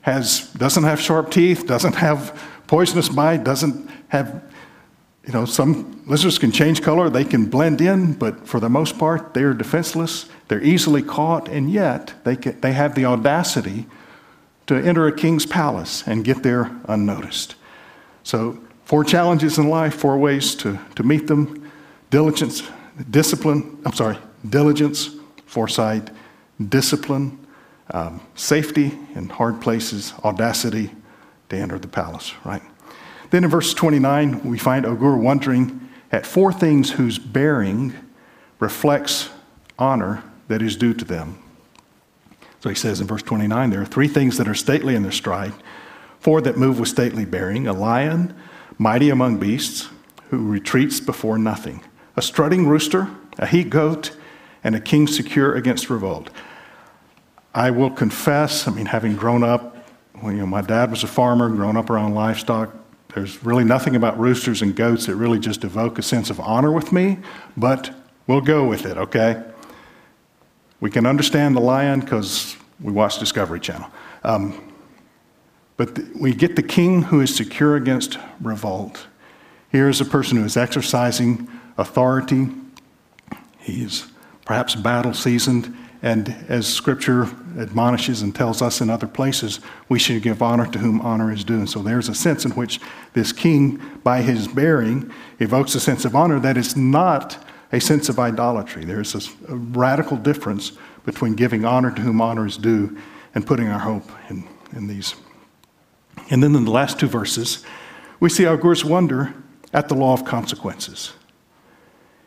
has, 0.00 0.50
doesn't 0.54 0.84
have 0.84 0.98
sharp 0.98 1.30
teeth, 1.30 1.66
doesn't 1.66 1.96
have 1.96 2.40
poisonous 2.66 3.10
bite, 3.10 3.44
doesn't 3.44 3.88
have 4.08 4.42
you 5.26 5.32
know, 5.32 5.44
some 5.46 6.02
lizards 6.06 6.38
can 6.38 6.52
change 6.52 6.82
color, 6.82 7.08
they 7.08 7.24
can 7.24 7.46
blend 7.46 7.80
in, 7.80 8.12
but 8.12 8.46
for 8.46 8.60
the 8.60 8.68
most 8.68 8.98
part, 8.98 9.32
they're 9.32 9.54
defenseless. 9.54 10.26
They're 10.48 10.62
easily 10.62 11.02
caught, 11.02 11.48
and 11.48 11.70
yet 11.70 12.12
they, 12.24 12.36
can, 12.36 12.60
they 12.60 12.72
have 12.72 12.94
the 12.94 13.06
audacity 13.06 13.86
to 14.66 14.74
enter 14.74 15.06
a 15.06 15.12
king's 15.12 15.46
palace 15.46 16.06
and 16.06 16.24
get 16.24 16.42
there 16.42 16.70
unnoticed. 16.86 17.54
So, 18.22 18.58
four 18.84 19.04
challenges 19.04 19.58
in 19.58 19.68
life, 19.68 19.94
four 19.94 20.18
ways 20.18 20.54
to, 20.56 20.78
to 20.96 21.02
meet 21.02 21.26
them 21.26 21.70
diligence, 22.10 22.62
discipline, 23.10 23.78
I'm 23.84 23.94
sorry, 23.94 24.18
diligence, 24.48 25.10
foresight, 25.46 26.10
discipline, 26.68 27.38
um, 27.90 28.20
safety 28.34 28.92
in 29.14 29.28
hard 29.28 29.60
places, 29.60 30.12
audacity 30.22 30.90
to 31.48 31.56
enter 31.56 31.78
the 31.78 31.88
palace, 31.88 32.32
right? 32.44 32.62
Then 33.34 33.42
in 33.42 33.50
verse 33.50 33.74
29, 33.74 34.44
we 34.44 34.58
find 34.58 34.86
Agur 34.86 35.16
wondering 35.16 35.90
at 36.12 36.24
four 36.24 36.52
things 36.52 36.92
whose 36.92 37.18
bearing 37.18 37.92
reflects 38.60 39.28
honor 39.76 40.22
that 40.46 40.62
is 40.62 40.76
due 40.76 40.94
to 40.94 41.04
them. 41.04 41.42
So 42.60 42.68
he 42.68 42.76
says 42.76 43.00
in 43.00 43.08
verse 43.08 43.24
29 43.24 43.70
there 43.70 43.82
are 43.82 43.86
three 43.86 44.06
things 44.06 44.38
that 44.38 44.46
are 44.46 44.54
stately 44.54 44.94
in 44.94 45.02
their 45.02 45.10
stride, 45.10 45.52
four 46.20 46.42
that 46.42 46.56
move 46.56 46.78
with 46.78 46.88
stately 46.88 47.24
bearing 47.24 47.66
a 47.66 47.72
lion, 47.72 48.36
mighty 48.78 49.10
among 49.10 49.38
beasts, 49.38 49.88
who 50.30 50.46
retreats 50.46 51.00
before 51.00 51.36
nothing, 51.36 51.82
a 52.14 52.22
strutting 52.22 52.68
rooster, 52.68 53.08
a 53.36 53.48
he 53.48 53.64
goat, 53.64 54.16
and 54.62 54.76
a 54.76 54.80
king 54.80 55.08
secure 55.08 55.56
against 55.56 55.90
revolt. 55.90 56.30
I 57.52 57.72
will 57.72 57.90
confess, 57.90 58.68
I 58.68 58.70
mean, 58.70 58.86
having 58.86 59.16
grown 59.16 59.42
up, 59.42 59.88
well, 60.22 60.30
you 60.30 60.38
know, 60.38 60.46
my 60.46 60.62
dad 60.62 60.92
was 60.92 61.02
a 61.02 61.08
farmer, 61.08 61.48
grown 61.48 61.76
up 61.76 61.90
around 61.90 62.14
livestock, 62.14 62.72
there's 63.14 63.44
really 63.44 63.64
nothing 63.64 63.94
about 63.94 64.18
roosters 64.18 64.60
and 64.60 64.74
goats 64.74 65.06
that 65.06 65.14
really 65.14 65.38
just 65.38 65.62
evoke 65.62 65.98
a 65.98 66.02
sense 66.02 66.30
of 66.30 66.40
honor 66.40 66.72
with 66.72 66.92
me, 66.92 67.18
but 67.56 67.94
we'll 68.26 68.40
go 68.40 68.66
with 68.66 68.86
it, 68.86 68.96
okay? 68.96 69.42
We 70.80 70.90
can 70.90 71.06
understand 71.06 71.54
the 71.54 71.60
lion 71.60 72.00
because 72.00 72.56
we 72.80 72.90
watch 72.90 73.20
Discovery 73.20 73.60
Channel. 73.60 73.88
Um, 74.24 74.72
but 75.76 75.98
we 76.20 76.34
get 76.34 76.56
the 76.56 76.62
king 76.62 77.02
who 77.02 77.20
is 77.20 77.34
secure 77.34 77.76
against 77.76 78.18
revolt. 78.40 79.06
Here 79.70 79.88
is 79.88 80.00
a 80.00 80.04
person 80.04 80.36
who 80.38 80.44
is 80.44 80.56
exercising 80.56 81.48
authority. 81.78 82.48
He's 83.58 84.06
perhaps 84.44 84.74
battle 84.74 85.14
seasoned. 85.14 85.74
And 86.04 86.36
as 86.50 86.66
scripture 86.66 87.30
admonishes 87.58 88.20
and 88.20 88.34
tells 88.34 88.60
us 88.60 88.82
in 88.82 88.90
other 88.90 89.06
places, 89.06 89.60
we 89.88 89.98
should 89.98 90.22
give 90.22 90.42
honor 90.42 90.66
to 90.66 90.78
whom 90.78 91.00
honor 91.00 91.32
is 91.32 91.44
due. 91.44 91.60
And 91.60 91.70
so 91.70 91.80
there's 91.80 92.10
a 92.10 92.14
sense 92.14 92.44
in 92.44 92.50
which 92.50 92.78
this 93.14 93.32
king, 93.32 93.80
by 94.04 94.20
his 94.20 94.46
bearing, 94.46 95.10
evokes 95.38 95.74
a 95.74 95.80
sense 95.80 96.04
of 96.04 96.14
honor 96.14 96.38
that 96.40 96.58
is 96.58 96.76
not 96.76 97.42
a 97.72 97.80
sense 97.80 98.10
of 98.10 98.18
idolatry. 98.18 98.84
There's 98.84 99.14
a, 99.14 99.54
radical 99.54 100.18
difference 100.18 100.72
between 101.06 101.36
giving 101.36 101.64
honor 101.64 101.90
to 101.90 102.02
whom 102.02 102.20
honor 102.20 102.44
is 102.44 102.58
due 102.58 102.98
and 103.34 103.46
putting 103.46 103.68
our 103.68 103.78
hope 103.78 104.10
in, 104.28 104.46
in 104.76 104.86
these. 104.86 105.14
And 106.28 106.42
then 106.42 106.54
in 106.54 106.66
the 106.66 106.70
last 106.70 107.00
two 107.00 107.08
verses, 107.08 107.64
we 108.20 108.28
see 108.28 108.44
Agur's 108.44 108.84
wonder 108.84 109.32
at 109.72 109.88
the 109.88 109.94
law 109.94 110.12
of 110.12 110.26
consequences. 110.26 111.14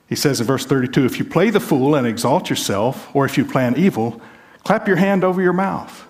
He 0.07 0.15
says 0.15 0.39
in 0.39 0.47
verse 0.47 0.65
32 0.65 1.05
If 1.05 1.19
you 1.19 1.25
play 1.25 1.49
the 1.49 1.59
fool 1.59 1.95
and 1.95 2.07
exalt 2.07 2.49
yourself, 2.49 3.13
or 3.15 3.25
if 3.25 3.37
you 3.37 3.45
plan 3.45 3.75
evil, 3.77 4.21
clap 4.63 4.87
your 4.87 4.97
hand 4.97 5.23
over 5.23 5.41
your 5.41 5.53
mouth. 5.53 6.05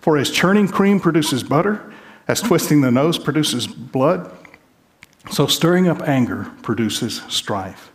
For 0.00 0.16
as 0.16 0.30
churning 0.30 0.68
cream 0.68 1.00
produces 1.00 1.42
butter, 1.42 1.92
as 2.28 2.40
twisting 2.40 2.80
the 2.80 2.90
nose 2.90 3.18
produces 3.18 3.66
blood, 3.66 4.30
so 5.30 5.46
stirring 5.46 5.88
up 5.88 6.02
anger 6.02 6.52
produces 6.62 7.22
strife. 7.28 7.90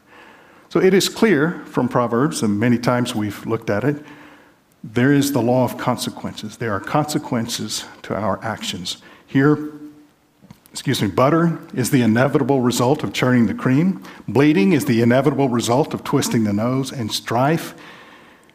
So 0.70 0.80
it 0.80 0.94
is 0.94 1.10
clear 1.10 1.64
from 1.66 1.90
Proverbs, 1.90 2.44
and 2.44 2.60
many 2.60 2.78
times 2.78 3.16
we've 3.16 3.46
looked 3.46 3.70
at 3.70 3.84
it, 3.84 4.04
there 4.84 5.12
is 5.12 5.34
the 5.34 5.42
law 5.42 5.66
of 5.66 5.78
consequences. 5.78 6.58
There 6.58 6.72
are 6.72 6.80
consequences 6.80 7.86
to 8.04 8.16
our 8.16 8.44
actions. 8.44 8.98
Here, 9.26 9.72
excuse 10.80 11.02
me, 11.02 11.10
butter 11.10 11.60
is 11.74 11.92
the 11.92 12.02
inevitable 12.02 12.62
result 12.62 13.04
of 13.04 13.12
churning 13.12 13.48
the 13.48 13.54
cream. 13.54 14.02
Bleeding 14.30 14.72
is 14.72 14.86
the 14.86 15.02
inevitable 15.02 15.50
result 15.50 15.94
of 15.94 16.06
twisting 16.06 16.46
the 16.46 16.54
nose. 16.54 16.90
And 16.94 17.12
strife, 17.12 17.76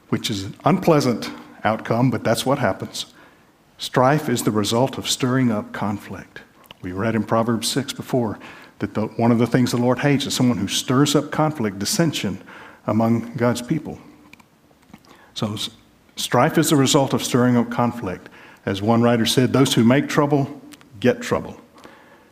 which 0.08 0.30
is 0.30 0.44
an 0.44 0.54
unpleasant 0.64 1.30
outcome, 1.64 2.10
but 2.10 2.24
that's 2.24 2.46
what 2.46 2.58
happens. 2.58 3.12
Strife 3.76 4.30
is 4.30 4.42
the 4.42 4.50
result 4.50 4.96
of 4.96 5.06
stirring 5.06 5.52
up 5.52 5.74
conflict. 5.74 6.40
We 6.80 6.92
read 6.92 7.14
in 7.14 7.24
Proverbs 7.24 7.68
6 7.68 7.92
before 7.92 8.38
that 8.78 8.94
the, 8.94 9.02
one 9.02 9.30
of 9.30 9.38
the 9.38 9.46
things 9.46 9.72
the 9.72 9.76
Lord 9.76 9.98
hates 9.98 10.24
is 10.24 10.32
someone 10.32 10.56
who 10.56 10.68
stirs 10.68 11.14
up 11.14 11.30
conflict, 11.30 11.78
dissension 11.78 12.42
among 12.86 13.34
God's 13.34 13.60
people. 13.60 13.98
So, 15.34 15.58
strife 16.16 16.56
is 16.56 16.70
the 16.70 16.76
result 16.76 17.12
of 17.12 17.22
stirring 17.22 17.58
up 17.58 17.70
conflict. 17.70 18.30
As 18.64 18.80
one 18.80 19.02
writer 19.02 19.26
said, 19.26 19.52
those 19.52 19.74
who 19.74 19.84
make 19.84 20.08
trouble 20.08 20.62
get 21.00 21.20
trouble. 21.20 21.60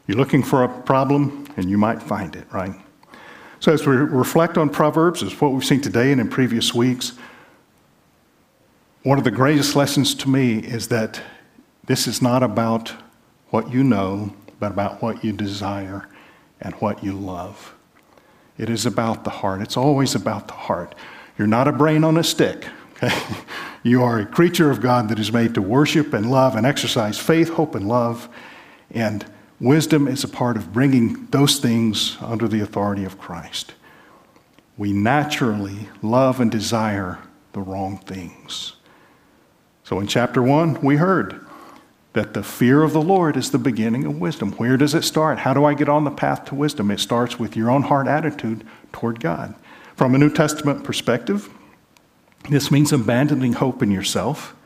You're 0.07 0.19
looking 0.19 0.43
for 0.43 0.65
a 0.65 0.69
problem, 0.69 1.47
and 1.57 1.71
you 1.71 1.79
might 1.79 2.03
find 2.03 2.35
it, 2.35 2.47
right? 2.53 2.75
So, 3.61 3.73
as 3.73 3.87
we 3.87 3.95
reflect 3.95 4.59
on 4.59 4.69
Proverbs, 4.69 5.23
as 5.23 5.41
what 5.41 5.53
we've 5.53 5.65
seen 5.65 5.81
today 5.81 6.11
and 6.11 6.21
in 6.21 6.29
previous 6.29 6.75
weeks, 6.75 7.13
one 9.05 9.19
of 9.19 9.25
the 9.25 9.31
greatest 9.31 9.77
lessons 9.77 10.15
to 10.17 10.29
me 10.29 10.59
is 10.59 10.89
that 10.89 11.21
this 11.87 12.07
is 12.07 12.21
not 12.21 12.43
about 12.43 12.93
what 13.51 13.73
you 13.73 13.85
know, 13.85 14.35
but 14.59 14.73
about 14.73 15.03
what 15.03 15.25
you 15.25 15.33
desire 15.33 16.09
and 16.61 16.75
what 16.77 17.03
you 17.05 17.13
love. 17.13 17.75
It 18.59 18.71
is 18.71 18.87
about 18.87 19.25
the 19.25 19.31
heart. 19.31 19.61
It's 19.61 19.77
always 19.77 20.15
about 20.15 20.47
the 20.49 20.55
heart. 20.55 20.95
You're 21.39 21.49
not 21.49 21.69
a 21.69 21.73
brain 21.73 22.05
on 22.05 22.17
a 22.17 22.25
stick. 22.25 22.67
Okay? 23.05 23.11
You 23.83 24.05
are 24.05 24.21
a 24.21 24.27
creature 24.27 24.71
of 24.71 24.81
God 24.81 25.09
that 25.09 25.19
is 25.19 25.33
made 25.33 25.55
to 25.55 25.63
worship 25.63 26.13
and 26.13 26.31
love 26.31 26.55
and 26.55 26.65
exercise 26.65 27.19
faith, 27.19 27.49
hope, 27.49 27.75
and 27.75 27.89
love. 27.89 28.29
And 28.93 29.27
wisdom 29.63 30.09
is 30.09 30.25
a 30.25 30.29
part 30.29 30.57
of 30.57 30.73
bringing 30.73 31.27
those 31.27 31.61
things 31.61 32.17
under 32.21 32.49
the 32.49 32.61
authority 32.61 33.05
of 33.05 33.19
Christ. 33.19 33.75
We 34.77 34.93
naturally 34.93 35.89
love 36.03 36.41
and 36.41 36.51
desire 36.51 37.21
the 37.53 37.61
wrong 37.61 37.99
things. 37.99 38.75
So 39.85 40.01
in 40.01 40.09
chapter 40.09 40.43
1, 40.43 40.81
we 40.83 40.97
heard 40.97 41.47
that 42.15 42.35
the 42.35 42.43
fear 42.43 42.83
of 42.83 42.93
the 42.93 43.01
Lord 43.01 43.37
is 43.37 43.53
the 43.53 43.59
beginning 43.59 44.05
of 44.05 44.21
wisdom. 44.21 44.53
Where 44.53 44.77
does 44.77 44.95
it 44.95 45.05
start? 45.05 45.39
How 45.39 45.55
do 45.55 45.65
I 45.65 45.75
get 45.75 45.89
on 45.89 46.05
the 46.05 46.11
path 46.11 46.45
to 46.47 46.55
wisdom? 46.57 46.91
It 46.91 46.99
starts 46.99 47.39
with 47.39 47.57
your 47.57 47.71
own 47.71 47.83
heart 47.83 48.09
attitude 48.09 48.67
toward 48.93 49.21
God. 49.21 49.55
From 49.95 50.15
a 50.15 50.19
New 50.19 50.31
Testament 50.31 50.83
perspective, 50.83 51.49
this 52.51 52.71
means 52.71 52.93
abandoning 52.93 53.53
hope 53.55 53.83
in 53.83 53.93
yourself 53.93 54.57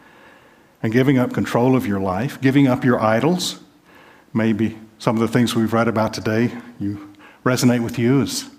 and 0.82 0.92
giving 0.92 1.18
up 1.18 1.34
control 1.34 1.76
of 1.76 1.86
your 1.86 2.00
life, 2.00 2.40
giving 2.40 2.66
up 2.66 2.82
your 2.82 3.00
idols. 3.00 3.60
Maybe 4.32 4.78
some 4.98 5.16
of 5.16 5.20
the 5.20 5.28
things 5.28 5.54
we've 5.54 5.72
read 5.72 5.88
about 5.88 6.14
today 6.14 6.52
you 6.78 7.12
resonate 7.44 7.82
with 7.82 7.98
you 7.98 8.22
as 8.22 8.50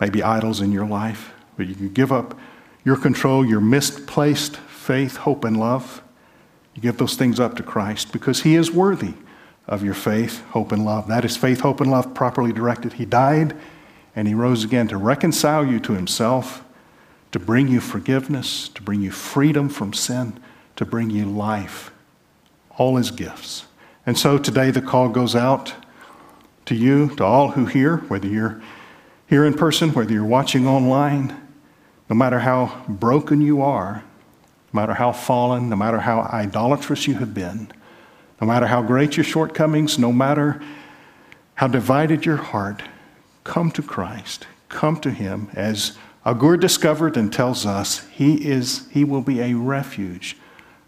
maybe 0.00 0.22
idols 0.22 0.60
in 0.60 0.72
your 0.72 0.86
life, 0.86 1.32
but 1.56 1.66
you 1.66 1.74
can 1.74 1.92
give 1.92 2.12
up 2.12 2.38
your 2.84 2.96
control, 2.96 3.44
your 3.44 3.60
misplaced 3.60 4.56
faith, 4.56 5.16
hope, 5.16 5.44
and 5.44 5.56
love 5.56 6.02
you 6.74 6.82
give 6.82 6.96
those 6.96 7.16
things 7.16 7.38
up 7.38 7.56
to 7.56 7.62
Christ 7.62 8.12
because 8.12 8.42
He 8.42 8.54
is 8.54 8.70
worthy 8.70 9.14
of 9.66 9.84
your 9.84 9.94
faith, 9.94 10.42
hope, 10.50 10.72
and 10.72 10.84
love. 10.84 11.06
That 11.08 11.24
is 11.24 11.36
faith, 11.36 11.60
hope, 11.60 11.80
and 11.80 11.90
love 11.90 12.14
properly 12.14 12.52
directed. 12.52 12.94
He 12.94 13.04
died 13.04 13.54
and 14.16 14.26
He 14.26 14.34
rose 14.34 14.64
again 14.64 14.88
to 14.88 14.96
reconcile 14.96 15.66
you 15.66 15.78
to 15.80 15.92
Himself, 15.92 16.64
to 17.32 17.38
bring 17.38 17.68
you 17.68 17.80
forgiveness, 17.80 18.68
to 18.70 18.82
bring 18.82 19.02
you 19.02 19.10
freedom 19.10 19.68
from 19.68 19.92
sin, 19.92 20.38
to 20.76 20.84
bring 20.84 21.10
you 21.10 21.26
life. 21.26 21.90
All 22.78 22.96
His 22.96 23.10
gifts. 23.10 23.66
And 24.06 24.18
so 24.18 24.38
today 24.38 24.70
the 24.70 24.82
call 24.82 25.08
goes 25.10 25.36
out 25.36 25.74
to 26.66 26.74
you, 26.74 27.14
to 27.16 27.24
all 27.24 27.50
who 27.50 27.66
hear, 27.66 27.98
whether 28.08 28.28
you're 28.28 28.62
here 29.26 29.44
in 29.44 29.54
person, 29.54 29.90
whether 29.94 30.12
you're 30.12 30.24
watching 30.24 30.66
online, 30.66 31.36
no 32.08 32.16
matter 32.16 32.40
how 32.40 32.84
broken 32.88 33.40
you 33.40 33.62
are, 33.62 34.04
no 34.72 34.80
matter 34.80 34.94
how 34.94 35.12
fallen, 35.12 35.68
no 35.68 35.76
matter 35.76 36.00
how 36.00 36.20
idolatrous 36.32 37.06
you 37.06 37.14
have 37.14 37.32
been, 37.34 37.72
no 38.40 38.46
matter 38.46 38.66
how 38.66 38.82
great 38.82 39.16
your 39.16 39.24
shortcomings, 39.24 39.98
no 39.98 40.12
matter 40.12 40.60
how 41.54 41.66
divided 41.68 42.26
your 42.26 42.36
heart, 42.36 42.82
come 43.44 43.70
to 43.70 43.82
Christ. 43.82 44.46
Come 44.68 44.98
to 45.00 45.10
Him. 45.10 45.48
As 45.52 45.96
Agur 46.24 46.56
discovered 46.56 47.16
and 47.16 47.32
tells 47.32 47.66
us, 47.66 48.06
He, 48.08 48.48
is, 48.48 48.88
he 48.90 49.04
will 49.04 49.20
be 49.20 49.40
a 49.40 49.54
refuge, 49.54 50.36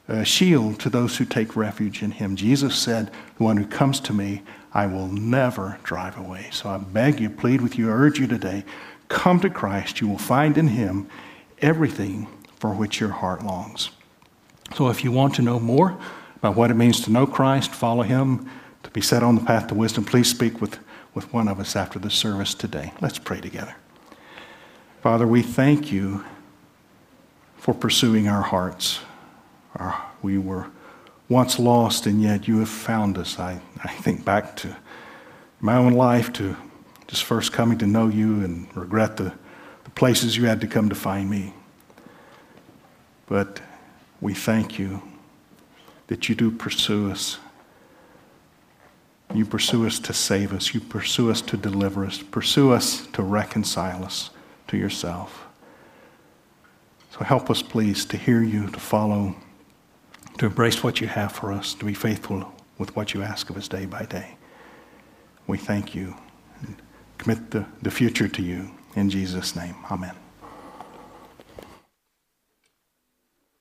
a 0.06 0.24
shield 0.24 0.78
to 0.80 0.90
those 0.90 1.16
who 1.16 1.24
take 1.24 1.56
refuge 1.56 2.02
in 2.02 2.12
Him. 2.12 2.36
Jesus 2.36 2.76
said, 2.76 3.10
The 3.38 3.44
one 3.44 3.56
who 3.56 3.66
comes 3.66 4.00
to 4.00 4.12
me, 4.12 4.42
I 4.72 4.86
will 4.86 5.08
never 5.08 5.78
drive 5.82 6.18
away. 6.18 6.48
So 6.52 6.68
I 6.68 6.78
beg 6.78 7.20
you, 7.20 7.30
plead 7.30 7.60
with 7.60 7.78
you, 7.78 7.88
urge 7.88 8.18
you 8.18 8.26
today, 8.26 8.64
come 9.08 9.40
to 9.40 9.50
Christ. 9.50 10.00
You 10.00 10.08
will 10.08 10.18
find 10.18 10.58
in 10.58 10.68
Him 10.68 11.08
everything 11.58 12.28
for 12.58 12.70
which 12.70 13.00
your 13.00 13.10
heart 13.10 13.44
longs. 13.44 13.90
So 14.74 14.88
if 14.88 15.04
you 15.04 15.12
want 15.12 15.34
to 15.36 15.42
know 15.42 15.60
more 15.60 15.96
about 16.36 16.56
what 16.56 16.70
it 16.70 16.74
means 16.74 17.00
to 17.02 17.10
know 17.10 17.26
Christ, 17.26 17.70
follow 17.70 18.02
Him, 18.02 18.50
to 18.82 18.90
be 18.90 19.00
set 19.00 19.22
on 19.22 19.34
the 19.34 19.40
path 19.40 19.68
to 19.68 19.74
wisdom, 19.74 20.04
please 20.04 20.28
speak 20.28 20.60
with, 20.60 20.78
with 21.14 21.32
one 21.32 21.48
of 21.48 21.58
us 21.60 21.76
after 21.76 21.98
the 21.98 22.10
service 22.10 22.52
today. 22.54 22.92
Let's 23.00 23.18
pray 23.18 23.40
together. 23.40 23.74
Father, 25.02 25.26
we 25.26 25.42
thank 25.42 25.92
you 25.92 26.24
for 27.56 27.72
pursuing 27.72 28.28
our 28.28 28.42
hearts. 28.42 29.00
Our, 29.76 30.02
we 30.22 30.38
were 30.38 30.68
once 31.28 31.58
lost, 31.58 32.06
and 32.06 32.22
yet 32.22 32.46
you 32.46 32.58
have 32.58 32.68
found 32.68 33.18
us. 33.18 33.38
I, 33.38 33.60
I 33.82 33.92
think 33.92 34.24
back 34.24 34.56
to 34.56 34.76
my 35.60 35.76
own 35.76 35.92
life, 35.94 36.32
to 36.34 36.56
just 37.06 37.24
first 37.24 37.52
coming 37.52 37.78
to 37.78 37.86
know 37.86 38.08
you 38.08 38.44
and 38.44 38.74
regret 38.76 39.16
the, 39.16 39.32
the 39.84 39.90
places 39.90 40.36
you 40.36 40.44
had 40.46 40.60
to 40.60 40.66
come 40.66 40.88
to 40.88 40.94
find 40.94 41.30
me. 41.30 41.54
But 43.26 43.60
we 44.20 44.34
thank 44.34 44.78
you 44.78 45.02
that 46.06 46.28
you 46.28 46.34
do 46.34 46.50
pursue 46.50 47.10
us. 47.10 47.38
You 49.34 49.44
pursue 49.44 49.86
us 49.86 49.98
to 50.00 50.12
save 50.12 50.52
us. 50.52 50.74
You 50.74 50.80
pursue 50.80 51.30
us 51.30 51.40
to 51.42 51.56
deliver 51.56 52.04
us. 52.04 52.18
Pursue 52.18 52.72
us 52.72 53.06
to 53.08 53.22
reconcile 53.22 54.04
us 54.04 54.30
to 54.68 54.76
yourself. 54.76 55.46
So 57.10 57.24
help 57.24 57.50
us, 57.50 57.62
please, 57.62 58.04
to 58.06 58.16
hear 58.16 58.42
you, 58.42 58.68
to 58.68 58.80
follow, 58.80 59.34
to 60.38 60.46
embrace 60.46 60.82
what 60.82 61.00
you 61.00 61.06
have 61.06 61.32
for 61.32 61.52
us, 61.52 61.74
to 61.74 61.84
be 61.84 61.94
faithful 61.94 62.52
with 62.78 62.94
what 62.96 63.14
you 63.14 63.22
ask 63.22 63.50
of 63.50 63.56
us 63.56 63.68
day 63.68 63.86
by 63.86 64.04
day. 64.04 64.36
We 65.46 65.58
thank 65.58 65.94
you 65.94 66.14
and 66.62 66.76
commit 67.18 67.50
the, 67.50 67.66
the 67.82 67.90
future 67.90 68.28
to 68.28 68.42
you. 68.42 68.70
In 68.96 69.10
Jesus' 69.10 69.54
name, 69.54 69.76
amen. 69.90 70.23